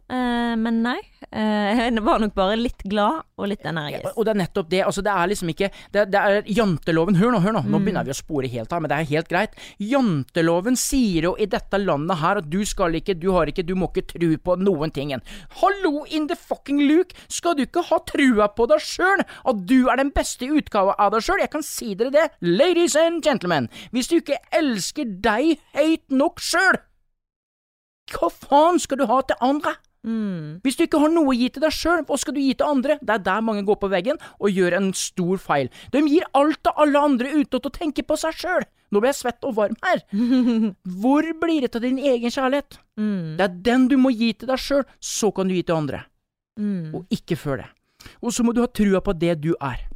eh, 0.09 0.55
men 0.57 0.79
nei. 0.85 0.99
Eh, 1.29 1.81
jeg 1.85 2.01
var 2.05 2.21
nok 2.23 2.33
bare 2.37 2.55
litt 2.57 2.81
glad 2.89 3.27
og 3.37 3.49
litt 3.51 3.61
Ja, 3.65 3.71
energisk. 3.75 4.15
og 4.17 4.25
det 4.25 4.33
er 4.33 4.39
nettopp 4.41 4.69
det. 4.73 4.81
Altså, 4.87 5.03
det 5.05 5.13
er 5.13 5.29
liksom 5.29 5.51
ikke 5.53 5.69
Det, 5.93 6.05
det 6.13 6.21
er 6.21 6.49
janteloven. 6.49 7.17
Hør 7.21 7.35
nå, 7.35 7.41
hør 7.45 7.57
nå. 7.59 7.63
Nå 7.69 7.81
begynner 7.85 8.07
vi 8.09 8.15
å 8.15 8.17
spore 8.17 8.49
helt 8.49 8.73
av, 8.73 8.81
men 8.81 8.89
det 8.93 8.99
er 8.99 9.11
helt 9.11 9.29
greit. 9.29 9.59
Janteloven 9.81 10.77
sier 10.81 11.29
jo 11.29 11.35
i 11.41 11.49
dette 11.51 11.81
landet 11.83 12.21
her 12.23 12.41
at 12.41 12.49
du 12.49 12.59
skal 12.69 12.97
ikke, 13.01 13.19
du 13.21 13.31
har 13.37 13.53
ikke, 13.53 13.65
du 13.69 13.75
må 13.77 13.91
ikke 13.93 14.07
tro 14.15 14.31
på 14.49 14.57
noen 14.65 14.93
ting. 14.97 15.13
Hallo 15.61 16.05
in 16.09 16.27
the 16.29 16.37
fucking 16.37 16.81
luke! 16.89 17.17
Skal 17.29 17.57
du 17.59 17.65
ikke 17.67 17.85
ha 17.91 18.01
trua 18.09 18.49
på 18.57 18.69
deg 18.73 18.81
sjøl? 18.85 19.25
At 19.45 19.65
du 19.69 19.89
er 19.89 20.01
den 20.01 20.13
beste 20.17 20.49
utgava 20.49 20.97
av 21.01 21.13
deg 21.17 21.25
sjøl? 21.25 21.41
Jeg 21.45 21.53
kan 21.53 21.65
si 21.65 21.95
dere 21.99 22.13
det, 22.17 22.27
ladies 22.41 22.97
and 22.97 23.21
gentlemen. 23.25 23.69
Hvis 23.93 24.09
du 24.13 24.19
ikke 24.23 24.41
elsker 24.57 25.09
deg 25.25 25.59
høyt 25.77 26.07
nok 26.13 26.41
sjøl, 26.45 26.81
hva 28.15 28.31
faen 28.33 28.81
skal 28.83 29.01
du 29.01 29.07
ha 29.11 29.21
til 29.27 29.39
andre? 29.45 29.77
Mm. 30.07 30.61
Hvis 30.63 30.79
du 30.79 30.85
ikke 30.85 31.01
har 31.03 31.11
noe 31.13 31.33
å 31.33 31.37
gi 31.37 31.49
til 31.53 31.65
deg 31.65 31.75
sjøl, 31.75 32.05
hva 32.07 32.19
skal 32.21 32.37
du 32.37 32.41
gi 32.41 32.55
til 32.57 32.69
andre? 32.69 32.99
Det 33.03 33.17
er 33.17 33.25
der 33.27 33.45
mange 33.45 33.65
går 33.67 33.79
på 33.83 33.91
veggen 33.93 34.21
og 34.39 34.55
gjør 34.55 34.77
en 34.79 34.91
stor 34.97 35.41
feil. 35.43 35.71
De 35.93 36.03
gir 36.07 36.27
alt 36.39 36.61
til 36.65 36.85
alle 36.85 37.03
andre 37.11 37.33
uten 37.35 37.71
å 37.71 37.75
tenke 37.75 38.05
på 38.07 38.19
seg 38.21 38.37
sjøl. 38.39 38.69
Nå 38.89 39.03
blir 39.03 39.13
jeg 39.13 39.21
svett 39.21 39.45
og 39.45 39.57
varm 39.59 39.75
her. 39.85 40.05
Hvor 41.03 41.27
blir 41.43 41.67
det 41.67 41.75
av 41.77 41.85
din 41.85 41.99
egen 42.01 42.33
kjærlighet? 42.33 42.79
Mm. 42.97 43.37
Det 43.41 43.49
er 43.49 43.59
den 43.71 43.89
du 43.91 43.99
må 44.01 44.15
gi 44.15 44.33
til 44.33 44.49
deg 44.49 44.63
sjøl, 44.63 44.87
så 45.01 45.33
kan 45.35 45.51
du 45.51 45.57
gi 45.59 45.67
til 45.67 45.77
andre. 45.83 46.07
Mm. 46.59 46.95
Og 46.97 47.13
ikke 47.15 47.37
før 47.39 47.65
det. 47.65 47.69
Og 48.23 48.33
så 48.33 48.47
må 48.47 48.55
du 48.55 48.63
ha 48.63 48.71
trua 48.71 49.03
på 49.05 49.13
det 49.19 49.41
du 49.43 49.53
er. 49.59 49.88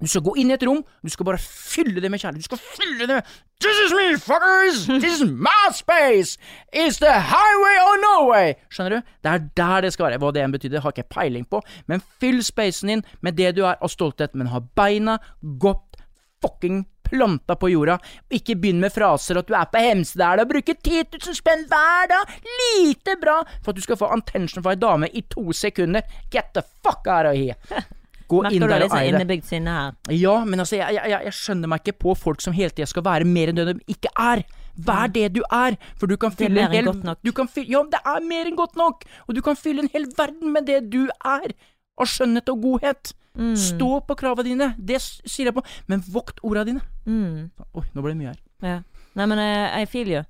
Du 0.00 0.08
skal 0.08 0.24
gå 0.24 0.34
inn 0.40 0.50
i 0.50 0.56
et 0.56 0.64
rom, 0.64 0.80
du 0.80 1.12
skal 1.12 1.28
bare 1.28 1.40
fylle 1.40 2.00
det 2.00 2.10
med 2.10 2.22
kjærlighet. 2.22 2.44
Du 2.44 2.48
skal 2.48 2.62
fylle 2.80 3.06
det 3.06 3.18
med 3.18 3.32
This 3.60 3.80
is 3.84 3.92
me, 3.92 4.16
fuckers! 4.16 4.86
This 4.88 5.20
is 5.20 5.24
my 5.28 5.68
space! 5.76 6.38
It's 6.72 6.98
the 6.98 7.12
highway 7.12 7.76
or 7.84 7.98
no 8.00 8.14
way! 8.30 8.54
Skjønner 8.72 8.96
du? 8.96 9.10
Det 9.20 9.32
er 9.34 9.44
der 9.60 9.84
det 9.84 9.92
skal 9.92 10.08
være. 10.08 10.20
Hva 10.22 10.30
det 10.32 10.44
enn 10.44 10.54
betydde, 10.54 10.80
har 10.80 10.94
ikke 10.96 11.12
peiling 11.12 11.44
på, 11.44 11.60
men 11.86 12.00
fyll 12.22 12.40
spacen 12.44 12.94
din 12.94 13.04
med 13.20 13.36
det 13.36 13.52
du 13.58 13.66
er 13.66 13.76
av 13.76 13.92
stolthet, 13.92 14.32
men 14.32 14.48
ha 14.54 14.62
beina 14.80 15.18
godt 15.60 16.00
fucking 16.40 16.86
planta 17.10 17.56
på 17.60 17.68
jorda. 17.74 17.98
Ikke 18.32 18.56
begynn 18.56 18.80
med 18.80 18.94
fraser 18.94 19.36
at 19.40 19.48
du 19.48 19.54
er 19.58 19.68
på 19.68 19.84
Hemsedal 19.84 20.40
og 20.40 20.50
bruker 20.54 20.78
10 20.80 21.04
000 21.20 21.36
spenn 21.36 21.68
hver 21.68 22.10
dag. 22.14 22.36
Lite 22.64 23.20
bra 23.20 23.40
for 23.60 23.74
at 23.74 23.76
du 23.76 23.84
skal 23.84 24.00
få 24.00 24.08
attention 24.16 24.64
fra 24.64 24.72
ei 24.72 24.80
dame 24.80 25.12
i 25.12 25.26
to 25.28 25.50
sekunder. 25.52 26.06
Get 26.32 26.54
the 26.54 26.64
fuck 26.80 27.04
out 27.04 27.28
of 27.28 27.36
here. 27.36 27.60
Gå 28.30 28.44
Merker 28.44 28.56
inn 28.56 28.70
der 28.70 28.84
og 28.86 28.94
eie 28.94 29.08
ei 29.08 29.10
det. 29.10 29.18
innebygd 29.18 29.48
sinne 29.48 29.74
her? 29.74 29.94
Ja, 30.14 30.36
men 30.46 30.62
altså, 30.62 30.78
jeg, 30.78 30.96
jeg, 30.96 31.22
jeg 31.26 31.36
skjønner 31.36 31.70
meg 31.72 31.82
ikke 31.82 31.98
på 32.06 32.16
folk 32.18 32.42
som 32.44 32.54
hele 32.54 32.70
tida 32.74 32.86
skal 32.90 33.06
være 33.06 33.26
mer 33.26 33.50
enn 33.50 33.58
det 33.58 33.66
de 33.72 33.76
ikke 33.90 34.12
er. 34.14 34.44
Vær 34.80 35.10
det 35.12 35.26
du 35.34 35.40
er, 35.50 35.76
for 35.98 36.08
du 36.08 36.16
kan 36.20 36.32
fylle 36.32 36.62
en 36.62 36.72
hel 36.72 36.86
fylle, 36.86 37.66
ja, 37.68 37.82
det 37.90 38.00
er 38.00 38.22
mer 38.24 38.48
enn 38.48 38.56
godt 38.56 38.78
nok! 38.78 39.02
Og 39.26 39.34
du 39.36 39.42
kan 39.44 39.58
fylle 39.58 39.84
en 39.84 39.90
hel 39.92 40.06
verden 40.16 40.54
med 40.54 40.70
det 40.70 40.84
du 40.92 41.02
er. 41.26 41.52
Av 42.00 42.08
skjønnhet 42.08 42.48
og 42.48 42.62
godhet. 42.62 43.12
Mm. 43.36 43.54
Stå 43.58 43.90
på 44.06 44.16
krava 44.18 44.42
dine, 44.46 44.72
det 44.78 44.98
sier 45.02 45.50
jeg 45.50 45.54
på, 45.54 45.62
men 45.90 46.02
vokt 46.10 46.40
orda 46.46 46.64
dine. 46.66 46.80
Mm. 47.06 47.50
Oi, 47.76 47.84
nå 47.92 48.02
ble 48.02 48.14
det 48.14 48.20
mye 48.22 48.32
her. 48.32 48.40
Ja. 48.64 48.78
Nei, 49.18 49.26
men 49.26 49.42
I, 49.42 49.50
I 49.82 49.90
feel 49.90 50.10
you. 50.10 50.22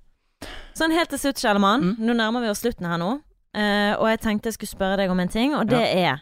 Sånn 0.77 0.95
helt 0.97 1.13
til 1.13 1.21
slutt, 1.21 1.41
Kjellemann. 1.41 1.93
Mm. 1.93 2.09
Nå 2.09 2.17
nærmer 2.19 2.45
vi 2.45 2.51
oss 2.53 2.65
slutten 2.65 2.89
her 2.89 3.01
nå. 3.01 3.19
Uh, 3.51 3.95
og 3.99 4.07
jeg 4.13 4.21
tenkte 4.23 4.51
jeg 4.51 4.59
skulle 4.59 4.73
spørre 4.73 4.99
deg 5.01 5.13
om 5.13 5.21
en 5.21 5.31
ting, 5.33 5.55
og 5.59 5.67
det 5.71 5.81
er 5.83 6.21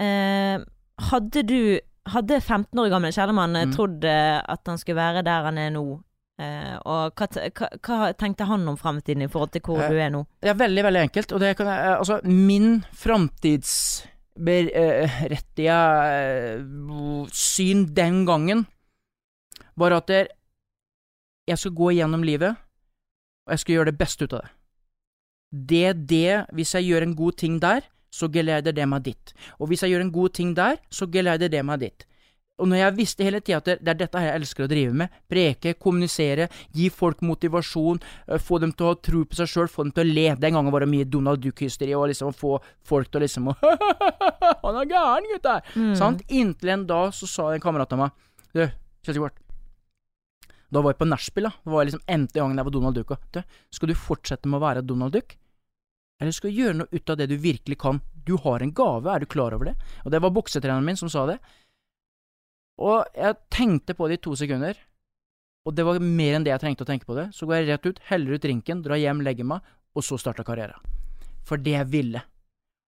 eh, 0.00 0.62
Hadde 1.00 1.42
du 1.42 1.80
Hadde 2.04 2.36
15 2.40 2.78
år 2.78 2.88
gamle 2.92 3.08
Kjellermann 3.12 3.56
eh, 3.56 3.64
Mm. 3.64 3.72
trodd 3.72 4.04
eh, 4.04 4.42
at 4.44 4.60
han 4.68 4.76
skulle 4.78 5.00
være 5.00 5.22
der 5.24 5.42
han 5.48 5.58
er 5.58 5.70
nå? 5.72 6.02
Uh, 6.34 6.74
og 6.82 7.14
hva, 7.14 7.28
hva, 7.54 7.68
hva 7.78 8.10
tenkte 8.18 8.42
han 8.48 8.66
om 8.66 8.74
fremtiden 8.76 9.22
i 9.22 9.28
forhold 9.30 9.52
til 9.54 9.62
hvor 9.62 9.78
uh, 9.78 9.86
du 9.86 9.94
er 9.94 10.10
nå? 10.10 10.26
Det 10.42 10.50
er 10.50 10.58
veldig, 10.58 10.82
veldig 10.82 11.00
enkelt, 11.06 11.30
og 11.32 11.38
det 11.40 11.54
kan 11.56 11.66
jeg 11.70 11.94
Altså, 11.94 12.18
min 12.26 12.82
framtidsberettiga 12.90 15.78
syn 17.30 17.86
den 17.94 18.26
gangen 18.26 18.66
var 19.78 19.94
at 19.94 20.10
der, 20.10 20.26
jeg 21.46 21.58
skal 21.58 21.70
gå 21.78 21.90
gjennom 22.00 22.22
livet, 22.26 22.56
og 23.46 23.50
jeg 23.54 23.58
skal 23.62 23.74
gjøre 23.76 23.90
det 23.92 23.98
beste 23.98 24.24
ut 24.26 24.32
av 24.34 24.40
det. 24.42 24.50
Det, 25.70 25.84
er 25.86 25.94
det, 25.94 26.46
hvis 26.50 26.74
jeg 26.74 26.84
gjør 26.90 27.02
en 27.06 27.14
god 27.16 27.32
ting 27.38 27.62
der, 27.62 27.80
så 28.14 28.30
geleder 28.30 28.74
det 28.76 28.86
meg 28.88 29.06
dit. 29.10 29.36
Og 29.58 29.70
hvis 29.70 29.82
jeg 29.84 29.94
gjør 29.94 30.06
en 30.06 30.14
god 30.14 30.34
ting 30.38 30.54
der, 30.56 30.78
så 30.90 31.08
geleder 31.10 31.50
det 31.50 31.64
meg 31.66 31.82
dit. 31.82 32.06
Og 32.62 32.68
når 32.70 32.78
jeg 32.78 32.94
visste 33.00 33.26
hele 33.26 33.40
tida 33.42 33.58
at 33.58 33.66
det, 33.66 33.90
er 33.90 33.96
dette 33.98 34.20
jeg 34.22 34.38
elsker 34.38 34.64
å 34.64 34.70
drive 34.70 34.94
med, 34.94 35.14
preke, 35.30 35.72
kommunisere, 35.74 36.46
gi 36.76 36.86
folk 36.94 37.24
motivasjon, 37.26 37.98
øh, 38.28 38.38
få 38.38 38.60
dem 38.62 38.70
til 38.78 38.92
å 38.92 38.98
tro 39.02 39.24
på 39.26 39.38
seg 39.40 39.50
sjøl, 39.50 39.70
få 39.70 39.88
dem 39.88 39.94
til 39.96 40.04
å 40.04 40.12
le. 40.12 40.26
Den 40.38 40.54
gangen 40.54 40.70
var 40.70 40.84
det 40.84 40.90
mye 40.92 41.08
Donald 41.10 41.42
Duck-hysteri, 41.42 41.96
og 41.98 42.06
liksom 42.12 42.30
få 42.38 42.60
folk 42.86 43.10
til 43.10 43.18
å 43.18 43.24
liksom 43.24 43.50
å 43.50 43.56
Han 44.64 44.78
er 44.84 44.92
gæren, 44.92 45.26
gutter! 45.32 45.66
Mm. 45.74 45.94
Sant? 45.98 46.22
Inntil 46.30 46.76
en 46.76 46.86
dag 46.86 47.10
så 47.16 47.26
sa 47.30 47.48
en 47.50 47.64
kamerat 47.64 47.96
av 47.96 48.04
meg 48.04 48.14
Du, 48.54 48.62
Sigvart. 49.04 49.40
Da 50.70 50.82
var 50.82 50.94
jeg 50.94 51.02
på 51.02 51.10
nachspiel, 51.10 51.48
da. 51.48 51.58
Det 51.58 51.74
var 51.74 51.88
liksom 51.90 52.06
endte 52.06 52.38
gangen 52.38 52.58
jeg 52.58 52.68
var 52.68 52.74
Donald 52.78 52.96
Duck. 52.98 53.16
og, 53.16 53.26
Du, 53.34 53.42
skal 53.74 53.90
du 53.90 53.98
fortsette 53.98 54.50
med 54.50 54.60
å 54.60 54.64
være 54.64 54.86
Donald 54.86 55.14
Duck? 55.18 55.34
Eller 56.24 56.32
skal 56.32 56.48
du 56.48 56.56
gjøre 56.56 56.76
noe 56.78 56.88
ut 56.88 57.10
av 57.12 57.18
det 57.20 57.26
du 57.28 57.36
virkelig 57.36 57.76
kan? 57.82 57.98
Du 58.24 58.38
har 58.40 58.62
en 58.64 58.72
gave, 58.72 59.12
er 59.12 59.20
du 59.20 59.28
klar 59.28 59.52
over 59.52 59.68
det? 59.68 59.74
Og 60.06 60.14
det 60.14 60.22
var 60.24 60.32
boksetreneren 60.32 60.86
min 60.86 60.96
som 60.96 61.10
sa 61.12 61.26
det. 61.28 61.36
Og 62.80 63.04
jeg 63.12 63.36
tenkte 63.52 63.92
på 63.92 64.08
det 64.08 64.16
i 64.16 64.22
to 64.24 64.32
sekunder, 64.38 64.78
og 65.68 65.76
det 65.76 65.84
var 65.84 66.00
mer 66.00 66.38
enn 66.38 66.46
det 66.46 66.54
jeg 66.54 66.62
trengte 66.62 66.86
å 66.86 66.88
tenke 66.88 67.04
på 67.04 67.16
det. 67.18 67.26
Så 67.36 67.44
går 67.44 67.58
jeg 67.58 67.68
rett 67.68 67.90
ut, 67.90 68.00
heller 68.08 68.38
ut 68.38 68.46
drinken, 68.46 68.80
drar 68.86 69.00
hjem, 69.00 69.20
legger 69.26 69.50
meg, 69.52 69.68
og 69.92 70.06
så 70.08 70.16
starter 70.20 70.48
karrieren. 70.48 70.80
For 71.44 71.60
det 71.60 71.76
jeg 71.76 71.90
ville. 71.92 72.24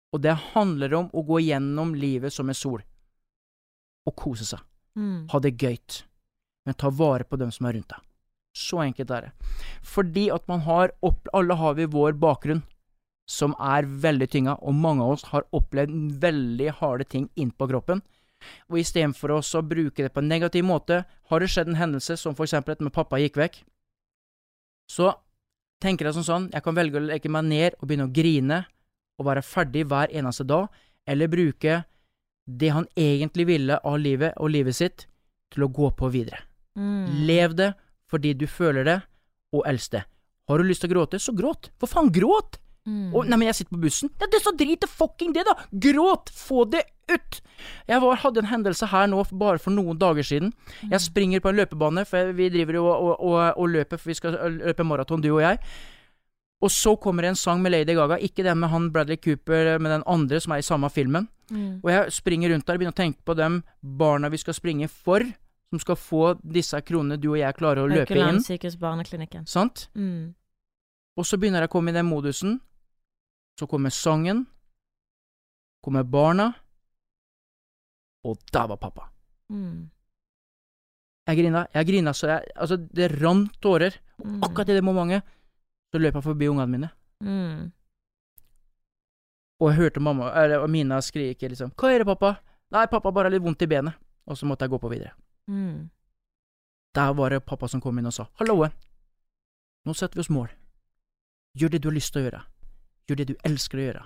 Og 0.09 0.25
det 0.25 0.33
handler 0.55 0.97
om 0.97 1.13
å 1.13 1.23
gå 1.29 1.43
gjennom 1.45 1.93
livet 1.93 2.33
som 2.33 2.49
en 2.49 2.57
sol, 2.57 2.81
og 4.09 4.17
kose 4.17 4.49
seg. 4.49 4.65
Mm. 4.97 5.29
Ha 5.29 5.41
det 5.45 5.53
gøyt, 5.61 6.03
men 6.65 6.77
ta 6.81 6.89
vare 6.89 7.29
på 7.29 7.37
dem 7.37 7.53
som 7.53 7.69
er 7.69 7.77
rundt 7.77 7.93
deg. 7.93 8.05
Så 8.57 8.81
enkelt 8.81 9.13
er 9.13 9.29
det. 9.29 9.55
Fordi 9.85 10.25
at 10.33 10.47
man 10.49 10.65
har 10.65 10.91
opp... 11.05 11.29
Alle 11.37 11.55
har 11.55 11.77
vi 11.77 11.85
vår 11.93 12.17
bakgrunn, 12.19 12.63
som 13.29 13.53
er 13.61 13.85
veldig 13.85 14.27
tynga, 14.33 14.55
og 14.65 14.73
mange 14.73 15.05
av 15.05 15.17
oss 15.17 15.27
har 15.29 15.45
opplevd 15.55 15.93
veldig 16.21 16.71
harde 16.79 17.05
ting 17.05 17.27
innpå 17.37 17.67
kroppen. 17.69 18.01
Og 18.71 18.79
istedenfor 18.81 19.35
å 19.35 19.61
bruke 19.61 20.05
det 20.05 20.13
på 20.15 20.23
en 20.23 20.31
negativ 20.31 20.65
måte, 20.65 21.03
har 21.29 21.39
det 21.39 21.49
skjedd 21.51 21.69
en 21.69 21.79
hendelse 21.79 22.17
som 22.17 22.35
for 22.37 22.47
eksempel 22.47 22.73
at 22.73 22.81
med 22.81 22.95
pappa 22.95 23.19
gikk 23.21 23.37
vekk, 23.37 23.59
så 24.89 25.11
tenker 25.83 26.09
jeg 26.09 26.17
som 26.17 26.25
sånn, 26.25 26.49
jeg 26.53 26.65
kan 26.65 26.75
velge 26.75 26.97
å 26.97 27.05
legge 27.05 27.29
meg 27.31 27.45
ned 27.45 27.77
og 27.77 27.85
begynne 27.87 28.07
å 28.09 28.13
grine 28.13 28.63
og 29.19 29.27
være 29.27 29.43
ferdig 29.45 29.85
hver 29.91 30.11
eneste 30.15 30.47
dag, 30.47 30.67
eller 31.05 31.29
bruke 31.29 31.83
det 32.49 32.71
han 32.73 32.87
egentlig 32.97 33.45
ville 33.51 33.77
av 33.77 33.99
livet 34.01 34.39
og 34.41 34.49
livet 34.55 34.75
sitt, 34.75 35.05
til 35.53 35.65
å 35.65 35.71
gå 35.73 35.91
på 35.97 36.09
videre. 36.13 36.41
Mm. 36.77 37.25
Lev 37.29 37.53
det 37.57 37.73
fordi 38.09 38.33
du 38.37 38.47
føler 38.49 38.85
det, 38.87 38.97
og 39.53 39.65
elsk 39.69 39.93
det. 39.97 40.03
Har 40.49 40.57
du 40.57 40.65
lyst 40.65 40.81
til 40.81 40.89
å 40.89 40.95
gråte, 40.95 41.19
så 41.21 41.33
gråt. 41.37 41.69
For 41.77 41.89
faen, 41.89 42.09
gråt! 42.13 42.57
Mm. 42.87 43.11
Og, 43.13 43.27
nei, 43.27 43.37
men 43.37 43.49
jeg 43.49 43.59
sitter 43.59 43.75
på 43.75 43.81
bussen. 43.83 44.11
Ja, 44.21 44.27
det 44.29 44.39
er 44.39 44.45
så 44.45 44.55
drit 44.57 44.85
i 44.85 44.89
fucking 44.89 45.35
det, 45.35 45.43
da! 45.47 45.55
Gråt! 45.87 46.31
Få 46.33 46.63
det 46.69 46.85
ut! 47.11 47.41
Jeg 47.89 48.01
var, 48.01 48.21
hadde 48.23 48.43
en 48.43 48.49
hendelse 48.49 48.89
her 48.89 49.09
nå 49.11 49.21
bare 49.31 49.59
for 49.61 49.75
noen 49.75 49.99
dager 49.99 50.25
siden. 50.25 50.53
Jeg 50.87 51.03
springer 51.03 51.43
på 51.43 51.51
en 51.51 51.59
løpebane, 51.59 52.05
for 52.07 52.33
vi 52.37 52.49
driver 52.53 52.79
jo 52.79 52.87
og, 52.87 52.97
og, 52.97 53.23
og, 53.29 53.39
og 53.59 53.71
løper, 53.75 54.01
for 54.01 54.13
vi 54.13 54.17
skal 54.17 54.39
løpe 54.59 54.87
maraton, 54.87 55.21
du 55.21 55.31
og 55.35 55.43
jeg. 55.43 55.59
Og 56.59 56.71
så 56.71 56.95
kommer 56.99 57.23
det 57.23 57.33
en 57.33 57.39
sang 57.39 57.61
med 57.63 57.71
Lady 57.71 57.95
Gaga, 57.95 58.17
ikke 58.19 58.43
den 58.43 58.59
med 58.59 58.69
han 58.69 58.89
Bradley 58.91 59.19
Cooper, 59.23 59.77
men 59.79 59.93
den 59.99 60.07
andre 60.07 60.41
som 60.43 60.51
er 60.51 60.63
i 60.63 60.65
samme 60.65 60.89
filmen. 60.91 61.29
Mm. 61.49 61.79
Og 61.83 61.91
jeg 61.91 62.11
springer 62.11 62.51
rundt 62.51 62.67
der 62.67 62.75
og 62.75 62.81
begynner 62.81 62.95
å 62.95 62.99
tenke 62.99 63.23
på 63.25 63.35
dem 63.39 63.61
barna 63.79 64.29
vi 64.29 64.41
skal 64.41 64.57
springe 64.57 64.89
for, 64.91 65.23
som 65.69 65.79
skal 65.79 65.97
få 65.99 66.23
disse 66.43 66.79
kronene 66.83 67.19
du 67.21 67.29
og 67.31 67.39
jeg 67.39 67.55
klarer 67.55 67.85
å 67.85 67.89
løpe 67.89 68.09
Haukeland 68.09 68.41
inn. 68.41 68.43
sykehus 68.43 68.75
barneklinikken. 68.81 69.47
Sant? 69.47 69.87
Mm. 69.95 70.33
Og 71.19 71.27
så 71.27 71.39
begynner 71.39 71.63
jeg 71.63 71.71
å 71.71 71.75
komme 71.77 71.93
i 71.93 71.95
den 71.95 72.09
modusen. 72.09 72.59
Så 73.59 73.67
kommer 73.67 73.91
sangen. 73.91 74.45
Kommer 75.83 76.03
barna. 76.03 76.53
Og 78.23 78.37
der 78.53 78.67
var 78.67 78.77
pappa. 78.79 79.09
Mm. 79.49 79.89
Jeg 81.27 81.37
grina, 81.37 81.65
jeg 81.73 81.87
grina 81.87 82.13
så 82.13 82.27
jeg 82.27 82.45
Altså, 82.55 82.77
det 82.77 83.11
rant 83.21 83.59
tårer. 83.61 83.99
Mm. 84.23 84.43
Akkurat 84.43 84.69
i 84.69 84.77
det 84.77 84.83
momentet 84.83 85.23
så 85.91 85.99
løp 85.99 86.15
jeg 86.15 86.23
forbi 86.23 86.47
ungene 86.49 86.71
mine. 86.71 86.89
Mm. 87.21 87.71
Og 89.59 89.69
jeg 89.69 89.77
hørte 89.77 89.99
mamma, 89.99 90.31
eller 90.39 90.67
Mina 90.67 91.01
skrike 91.01 91.49
liksom 91.49 91.71
'Hva 91.71 91.93
er 91.93 91.97
det, 91.97 92.07
pappa?' 92.07 92.39
'Nei, 92.71 92.85
pappa 92.87 93.11
bare 93.11 93.25
har 93.25 93.31
litt 93.31 93.43
vondt 93.43 93.61
i 93.61 93.67
benet.' 93.67 93.93
Og 94.27 94.37
så 94.37 94.45
måtte 94.45 94.63
jeg 94.63 94.69
gå 94.69 94.77
på 94.77 94.89
videre. 94.89 95.11
Mm. 95.47 95.89
Der 96.95 97.13
var 97.13 97.29
det 97.29 97.45
pappa 97.45 97.67
som 97.67 97.81
kom 97.81 97.97
inn 97.97 98.05
og 98.05 98.13
sa 98.13 98.27
'Halloen, 98.39 98.71
nå 99.85 99.93
setter 99.93 100.15
vi 100.15 100.19
oss 100.19 100.29
mål. 100.29 100.49
Gjør 101.57 101.69
det 101.69 101.81
du 101.81 101.89
har 101.89 101.95
lyst 101.95 102.13
til 102.13 102.21
å 102.21 102.29
gjøre. 102.29 102.43
Gjør 103.09 103.17
det 103.17 103.31
du 103.31 103.37
elsker 103.47 103.79
å 103.79 103.85
gjøre. 103.87 104.03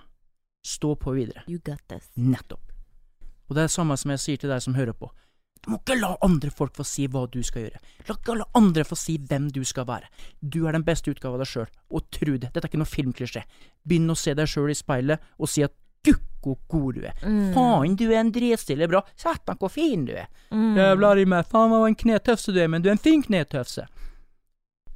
Stå 0.63 0.93
på 0.95 1.11
videre. 1.17 1.43
You 1.51 1.59
got 1.59 1.81
this. 1.91 2.07
Nettopp. 2.15 2.71
Og 3.49 3.57
det 3.57 3.65
er 3.65 3.67
det 3.67 3.75
samme 3.75 3.97
som 3.99 4.13
jeg 4.13 4.21
sier 4.23 4.39
til 4.39 4.53
deg 4.53 4.63
som 4.63 4.77
hører 4.77 4.95
på. 4.95 5.09
Du 5.63 5.69
må 5.71 5.77
ikke 5.79 5.95
la 5.99 6.13
andre 6.23 6.51
folk 6.51 6.75
få 6.75 6.83
si 6.87 7.05
hva 7.11 7.23
du 7.31 7.41
skal 7.43 7.65
gjøre. 7.65 7.81
La 8.07 8.15
ikke 8.15 8.35
la 8.35 8.47
andre 8.59 8.83
få 8.87 8.97
si 8.99 9.17
hvem 9.19 9.49
du 9.55 9.61
skal 9.67 9.87
være. 9.87 10.07
Du 10.39 10.65
er 10.67 10.75
den 10.75 10.83
beste 10.87 11.11
utgave 11.11 11.37
av 11.37 11.43
deg 11.43 11.51
sjøl, 11.51 11.69
og 11.91 12.07
tro 12.11 12.33
det, 12.35 12.49
dette 12.49 12.63
er 12.63 12.71
ikke 12.71 12.81
noe 12.81 12.91
filmklisjé. 12.91 13.43
Begynn 13.87 14.11
å 14.11 14.17
se 14.19 14.35
deg 14.35 14.49
sjøl 14.51 14.71
i 14.73 14.75
speilet 14.75 15.23
og 15.39 15.51
si 15.51 15.63
at 15.63 15.75
gukko 16.03 16.57
god 16.71 16.99
du 16.99 17.05
er. 17.07 17.19
Mm. 17.23 17.53
Faen, 17.55 17.95
du 17.99 18.05
er 18.09 18.19
en 18.19 18.33
dritstille 18.35 18.89
bra. 18.91 19.03
Satan, 19.19 19.59
hvor 19.59 19.71
fin 19.71 20.03
du 20.07 20.11
er. 20.15 20.27
Mm. 20.51 20.73
Jævla 20.79 21.13
i 21.19 21.27
meg, 21.31 21.47
faen 21.51 21.71
hva 21.71 21.83
en 21.87 21.99
knetøfse 21.99 22.55
du 22.55 22.59
er, 22.59 22.71
men 22.71 22.83
du 22.83 22.91
er 22.91 22.97
en 22.97 23.03
fin 23.03 23.23
knetøfse. 23.23 23.87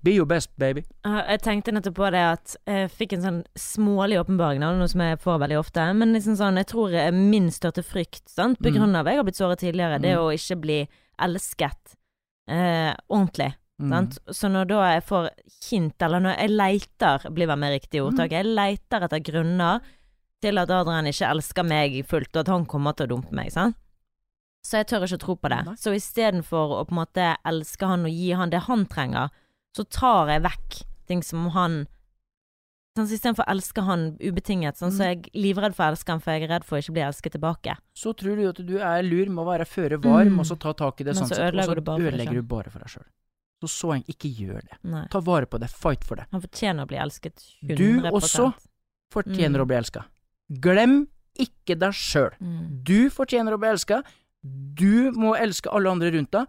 Be 0.04 0.12
your 0.14 0.26
best, 0.26 0.50
baby. 0.58 0.84
Ja, 1.04 1.24
Jeg 1.28 1.42
tenkte 1.42 1.72
nettopp 1.74 1.96
på 1.96 2.12
det 2.12 2.22
at 2.22 2.56
jeg 2.68 2.90
fikk 2.94 3.14
en 3.18 3.22
sånn 3.26 3.40
smålig 3.58 4.20
åpenbaring, 4.22 4.60
noe 4.62 4.88
som 4.88 5.02
jeg 5.02 5.20
får 5.20 5.40
veldig 5.42 5.58
ofte. 5.60 5.94
Men 5.98 6.14
liksom 6.14 6.38
sånn, 6.38 6.56
jeg 6.62 6.68
tror 6.68 7.12
min 7.12 7.50
største 7.50 7.84
frykt, 7.84 8.28
sant, 8.30 8.60
på 8.60 8.70
Mm. 8.70 8.76
grunn 8.78 8.96
av 8.96 9.06
jeg 9.08 9.16
har 9.18 9.24
blitt 9.24 9.36
såret 9.42 9.60
tidligere, 9.60 10.00
det 10.00 10.12
er 10.12 10.18
Mm. 10.18 10.24
å 10.24 10.34
ikke 10.34 10.62
bli 10.62 10.88
elsket 11.20 11.96
eh, 12.50 12.94
ordentlig. 13.10 13.54
Mm. 13.82 13.90
Sant? 13.90 14.20
Så 14.32 14.50
når 14.50 14.68
da 14.68 14.94
jeg 14.94 15.04
får 15.06 15.30
hint, 15.70 16.02
eller 16.02 16.20
når 16.22 16.38
jeg 16.38 16.50
leiter, 16.50 17.30
blir 17.34 17.48
vel 17.48 17.58
mer 17.58 17.72
riktig 17.80 18.00
Mm. 18.00 18.08
ordtak, 18.14 18.30
jeg 18.32 18.46
leiter 18.46 19.02
etter 19.04 19.20
grunner 19.20 19.82
til 20.42 20.58
at 20.58 20.70
Adrian 20.70 21.06
ikke 21.06 21.28
elsker 21.30 21.64
meg 21.66 22.06
fullt, 22.06 22.30
og 22.36 22.40
at 22.40 22.48
han 22.48 22.66
kommer 22.66 22.94
til 22.96 23.08
å 23.08 23.10
dumpe 23.10 23.32
meg, 23.34 23.52
sant. 23.52 23.76
Så 24.64 24.78
jeg 24.78 24.88
tør 24.88 25.04
ikke 25.04 25.20
tro 25.20 25.36
på 25.36 25.50
det. 25.50 25.78
Så 25.78 25.92
istedenfor 25.94 26.72
å 26.84 26.88
på 26.88 26.92
en 26.92 27.06
måte 27.06 27.36
elske 27.46 27.86
han 27.88 28.06
og 28.06 28.12
gi 28.12 28.32
han 28.34 28.50
det 28.50 28.62
han 28.64 28.86
trenger, 28.86 29.30
så 29.78 29.86
tar 29.94 30.32
jeg 30.34 30.44
vekk 30.48 30.82
ting 31.08 31.22
som 31.24 31.48
han 31.56 31.86
sånn, 32.98 33.06
så 33.06 33.14
Istedenfor 33.14 33.46
å 33.46 33.52
elske 33.54 33.84
han 33.86 34.06
ubetinget, 34.18 34.80
sånn, 34.80 34.90
så 34.96 35.04
er 35.06 35.12
jeg 35.14 35.28
livredd 35.38 35.76
for 35.78 35.86
å 35.86 35.92
elske 35.94 36.10
han, 36.16 36.22
for 36.24 36.34
jeg 36.34 36.48
er 36.48 36.52
redd 36.56 36.64
for 36.66 36.78
å 36.78 36.82
ikke 36.82 36.96
bli 36.96 37.04
elsket 37.06 37.36
tilbake. 37.38 37.76
Så 37.94 38.14
tror 38.18 38.40
du 38.40 38.48
at 38.50 38.62
du 38.66 38.74
er 38.82 39.04
lur 39.06 39.30
med 39.30 39.44
å 39.44 39.48
være 39.52 39.68
føre 39.70 40.00
var, 40.02 40.26
Mm. 40.26 40.40
og 40.42 40.46
så 40.50 40.58
ta 40.58 40.74
tak 40.74 41.02
i 41.02 41.04
det 41.06 41.14
sånn 41.16 41.30
så 41.30 41.36
sett, 41.38 41.54
og 41.54 41.62
så 41.62 41.98
ødelegger 42.02 42.34
du 42.34 42.42
bare 42.42 42.72
for 42.74 42.80
deg 42.80 42.90
sjøl. 42.90 43.06
Så 43.62 43.70
så 43.70 43.94
jeg 43.98 44.06
ikke 44.16 44.32
gjør 44.38 44.62
det. 44.66 44.78
Nei. 44.84 45.06
Ta 45.14 45.20
vare 45.20 45.46
på 45.46 45.60
det, 45.60 45.70
fight 45.70 46.04
for 46.04 46.16
det. 46.16 46.26
Han 46.32 46.42
fortjener 46.42 46.86
å 46.86 46.88
bli 46.88 46.98
elsket 46.98 47.38
100 47.62 47.78
Du 47.78 48.02
også 48.18 48.54
fortjener 49.14 49.58
Mm. 49.60 49.62
å 49.62 49.68
bli 49.68 49.76
elska. 49.78 50.06
Glem 50.60 51.08
ikke 51.38 51.78
deg 51.78 51.94
sjøl. 51.94 52.34
Mm. 52.42 52.84
Du 52.84 53.10
fortjener 53.10 53.54
å 53.54 53.60
bli 53.60 53.70
elska. 53.70 54.04
Du 54.44 55.12
må 55.12 55.36
elske 55.38 55.70
alle 55.72 55.90
andre 55.90 56.12
rundt 56.12 56.32
deg. 56.32 56.48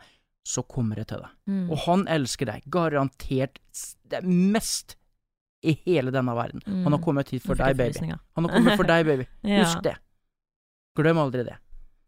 Så 0.49 0.63
kommer 0.65 0.97
det 0.97 1.09
til 1.11 1.21
deg. 1.21 1.33
Mm. 1.51 1.65
Og 1.75 1.79
han 1.85 2.07
elsker 2.09 2.49
deg. 2.49 2.63
Garantert 2.73 3.59
det 4.09 4.23
mest 4.25 4.95
i 5.67 5.75
hele 5.85 6.13
denne 6.15 6.33
verden. 6.39 6.63
Han 6.65 6.93
har 6.95 6.99
Mm. 7.01 7.05
kommet 7.05 7.29
hit 7.35 7.43
for 7.45 7.59
jeg 7.59 7.77
deg, 7.77 7.77
baby. 7.77 8.13
Han 8.39 8.45
har 8.47 8.55
kommet 8.55 8.77
for 8.81 8.89
deg, 8.89 9.05
baby. 9.07 9.27
Ja. 9.45 9.65
Husk 9.65 9.83
det. 9.85 9.97
Glem 10.97 11.19
aldri 11.21 11.45
det. 11.45 11.59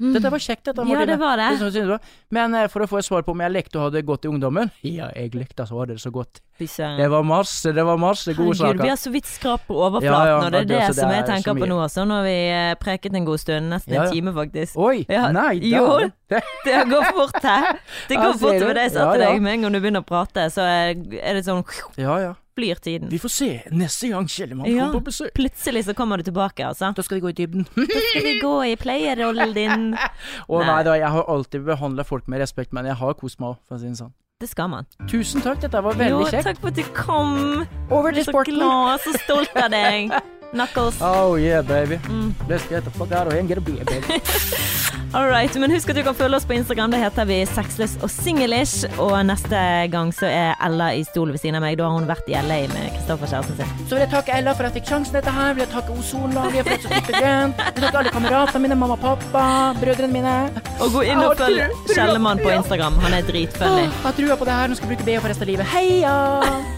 Mm. 0.01 0.15
Dette 0.17 0.31
var 0.33 0.39
kjekt, 0.41 0.65
dette, 0.65 0.85
Ja, 0.89 1.05
det 1.05 1.19
var 1.21 1.37
det. 1.37 1.49
Det 1.61 1.73
synes 1.73 1.89
det. 1.91 1.99
Men 2.31 2.55
eh, 2.55 2.69
for 2.73 2.81
å 2.81 2.87
få 2.89 2.99
et 2.99 3.05
svar 3.05 3.23
på 3.23 3.33
om 3.35 3.41
jeg 3.45 3.53
lekte 3.53 3.77
å 3.77 3.83
ha 3.83 3.91
det 3.93 4.01
godt 4.09 4.25
i 4.25 4.29
ungdommen 4.33 4.71
Ja, 4.83 5.11
jeg 5.15 5.35
lekte 5.37 5.67
så 5.69 5.77
hadde 5.79 5.93
det 5.99 6.01
så 6.01 6.11
godt. 6.11 6.41
Det 6.59 7.09
var 7.11 7.23
masse, 7.23 7.73
det 7.73 7.85
var 7.85 7.97
masse 8.01 8.33
gode 8.37 8.57
Herregud, 8.57 8.81
vi 8.83 8.89
har 8.89 8.97
så 8.97 9.11
vidt 9.13 9.27
skrapt 9.29 9.67
på 9.69 9.77
overflaten, 9.77 10.05
Ja, 10.09 10.25
ja, 10.27 10.37
og 10.41 10.51
det 10.53 10.61
er 10.61 10.65
det- 10.65 10.81
det, 10.89 10.95
som 10.97 11.11
jeg 11.11 11.21
er 11.21 11.27
tenker 11.29 11.55
på 11.55 11.69
nå 11.69 11.79
også. 11.85 12.05
Nå 12.09 12.15
har 12.17 12.25
vi 12.25 12.39
eh, 12.49 12.75
preket 12.81 13.15
en 13.15 13.25
god 13.25 13.39
stund, 13.41 13.71
nesten 13.73 13.93
Ja, 13.95 14.03
en 14.05 14.13
time 14.13 14.33
faktisk. 14.33 14.77
Oi! 14.77 15.05
Ja, 15.09 15.31
nei, 15.33 15.55
jo. 15.69 16.11
Det- 16.31 16.43
Det 16.65 16.85
går 16.89 17.05
fort 17.13 17.43
her. 17.43 17.79
Det 18.09 18.17
går 18.17 18.39
fort 18.39 18.61
med 18.61 18.77
det 18.77 18.83
jeg 18.89 18.93
sa 18.93 19.13
til 19.13 19.21
deg. 19.21 19.43
Med 19.43 19.53
en 19.53 19.61
gang 19.63 19.73
du 19.73 19.81
begynner 19.81 20.01
å 20.01 20.07
prate, 20.07 20.49
så 20.51 20.63
er 20.65 20.95
det 21.35 21.45
sånn 21.45 21.65
Ja, 21.99 22.19
ja. 22.19 22.35
Flyr 22.61 22.81
tiden. 22.85 23.09
Vi 23.11 23.19
får 23.25 23.33
se 23.33 23.51
neste 23.73 24.13
gang 24.13 24.29
Kjellemann 24.29 24.69
Ja. 24.71 24.87
kommer 24.91 25.01
på 25.01 25.09
besøk. 25.11 25.33
Plutselig 25.35 25.85
så 25.89 25.95
kommer 25.97 26.21
du 26.21 26.29
tilbake, 26.29 26.61
altså. 26.69 26.93
Da 26.95 27.03
skal 27.03 27.19
vi 27.21 27.27
gå 27.27 27.33
i 27.33 27.39
dybden. 27.43 27.67
Da 27.77 28.01
skal 28.13 28.23
vi 28.29 28.37
gå 28.45 28.55
i 28.69 28.77
playerrollen 28.77 29.55
din. 29.57 29.93
Å 29.97 30.59
Nei. 30.61 30.67
nei 30.69 30.81
da, 30.85 30.95
jeg 31.01 31.11
har 31.17 31.25
alltid 31.33 31.65
behandla 31.65 32.05
folk 32.05 32.29
med 32.29 32.41
respekt, 32.45 32.73
men 32.77 32.85
jeg 32.93 33.01
har 33.01 33.15
kost 33.19 33.41
meg 33.41 33.55
òg, 33.55 33.63
for 33.67 33.77
å 33.77 33.81
si 33.81 33.89
det 33.89 33.97
sånn. 34.05 34.13
Det 34.41 34.49
skal 34.49 34.71
man. 34.73 34.87
Tusen 35.11 35.43
takk, 35.45 35.59
dette 35.61 35.81
var 35.85 35.93
veldig 36.01 36.23
Jo, 36.23 36.29
kjekt. 36.33 36.47
takk 36.49 36.61
for 36.63 36.69
at 36.73 36.79
du 36.79 36.85
kom. 36.97 37.67
Over 37.91 38.13
Jeg 38.13 38.15
til 38.15 38.21
er 38.21 38.25
så 38.25 38.33
sporten. 38.33 38.55
glad, 38.57 39.01
så 39.05 39.13
stolt 39.27 39.57
av 39.61 39.71
deg. 39.75 40.15
Knuckles. 40.53 41.01
Oh 41.01 41.37
yeah, 41.39 41.63
baby. 41.63 41.97
Mm. 42.09 42.35
Let's 42.49 42.67
get 42.69 42.85
the 42.85 42.91
fuck 42.91 43.13
out 43.13 43.27
of 43.27 43.33
here 43.33 43.41
and 43.41 43.49
get 43.49 43.59
a 43.59 43.61
beer, 43.61 43.85
baby. 43.85 44.07
All 45.15 45.27
right, 45.29 45.55
men 45.59 45.71
husk 45.71 45.91
at 45.91 45.97
du 45.97 46.03
kan 46.03 46.15
følge 46.15 46.37
oss 46.37 46.45
på 46.47 46.53
Instagram. 46.55 46.91
Da 46.91 46.99
heter 46.99 47.25
vi 47.27 47.41
Sexless 47.47 47.97
og 48.03 48.11
Singlish. 48.11 48.87
Og 49.03 49.15
neste 49.27 49.61
gang 49.91 50.13
så 50.15 50.27
er 50.31 50.55
Ella 50.63 50.93
i 50.95 51.03
stol 51.07 51.33
ved 51.35 51.43
siden 51.43 51.59
av 51.59 51.65
meg. 51.65 51.79
Da 51.81 51.89
har 51.89 51.97
hun 51.99 52.07
vært 52.07 52.31
i 52.31 52.37
LA 52.39 52.61
med 52.71 52.93
Kristoffer, 52.95 53.31
kjæresten 53.33 53.59
sin. 53.59 53.73
Så 53.89 53.97
vil 53.97 54.05
jeg 54.05 54.13
takke 54.15 54.39
Ella 54.39 54.55
for 54.55 54.67
at 54.69 54.75
jeg 54.75 54.85
fikk 54.85 54.93
sjansen 54.93 55.19
dette 55.19 55.35
her. 55.35 55.55
Vil 55.59 55.65
jeg 55.67 55.73
takke 55.75 55.99
Ozonlaget 55.99 56.63
for 56.71 56.77
at 56.77 56.87
jeg 56.87 57.05
fikk 57.09 57.13
igjen. 57.19 57.55
Vil 57.59 57.87
takke 57.87 58.03
alle 58.05 58.15
kameratene 58.15 58.65
mine, 58.67 58.81
mamma 58.85 58.99
og 58.99 59.05
pappa, 59.05 59.45
brødrene 59.83 60.15
mine. 60.15 60.37
Og 60.79 60.95
gå 60.95 61.05
inn 61.11 61.27
og 61.27 61.37
følg 61.43 61.77
Kjellemann 61.91 62.43
på. 62.43 62.55
Instagram. 62.61 62.99
Han 63.03 63.19
er 63.19 63.27
dritfunny. 63.27 63.87
Jeg 63.87 64.01
har 64.07 64.19
trua 64.19 64.39
på 64.39 64.51
det 64.51 64.59
her. 64.63 64.71
Nå 64.71 64.79
skal 64.79 64.91
jeg 64.91 64.97
bruke 64.99 65.11
BH 65.11 65.23
for 65.23 65.35
resten 65.35 65.47
av 65.47 65.55
livet. 65.55 65.71
Heia! 65.75 66.19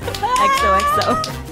XOXO. 0.56 1.51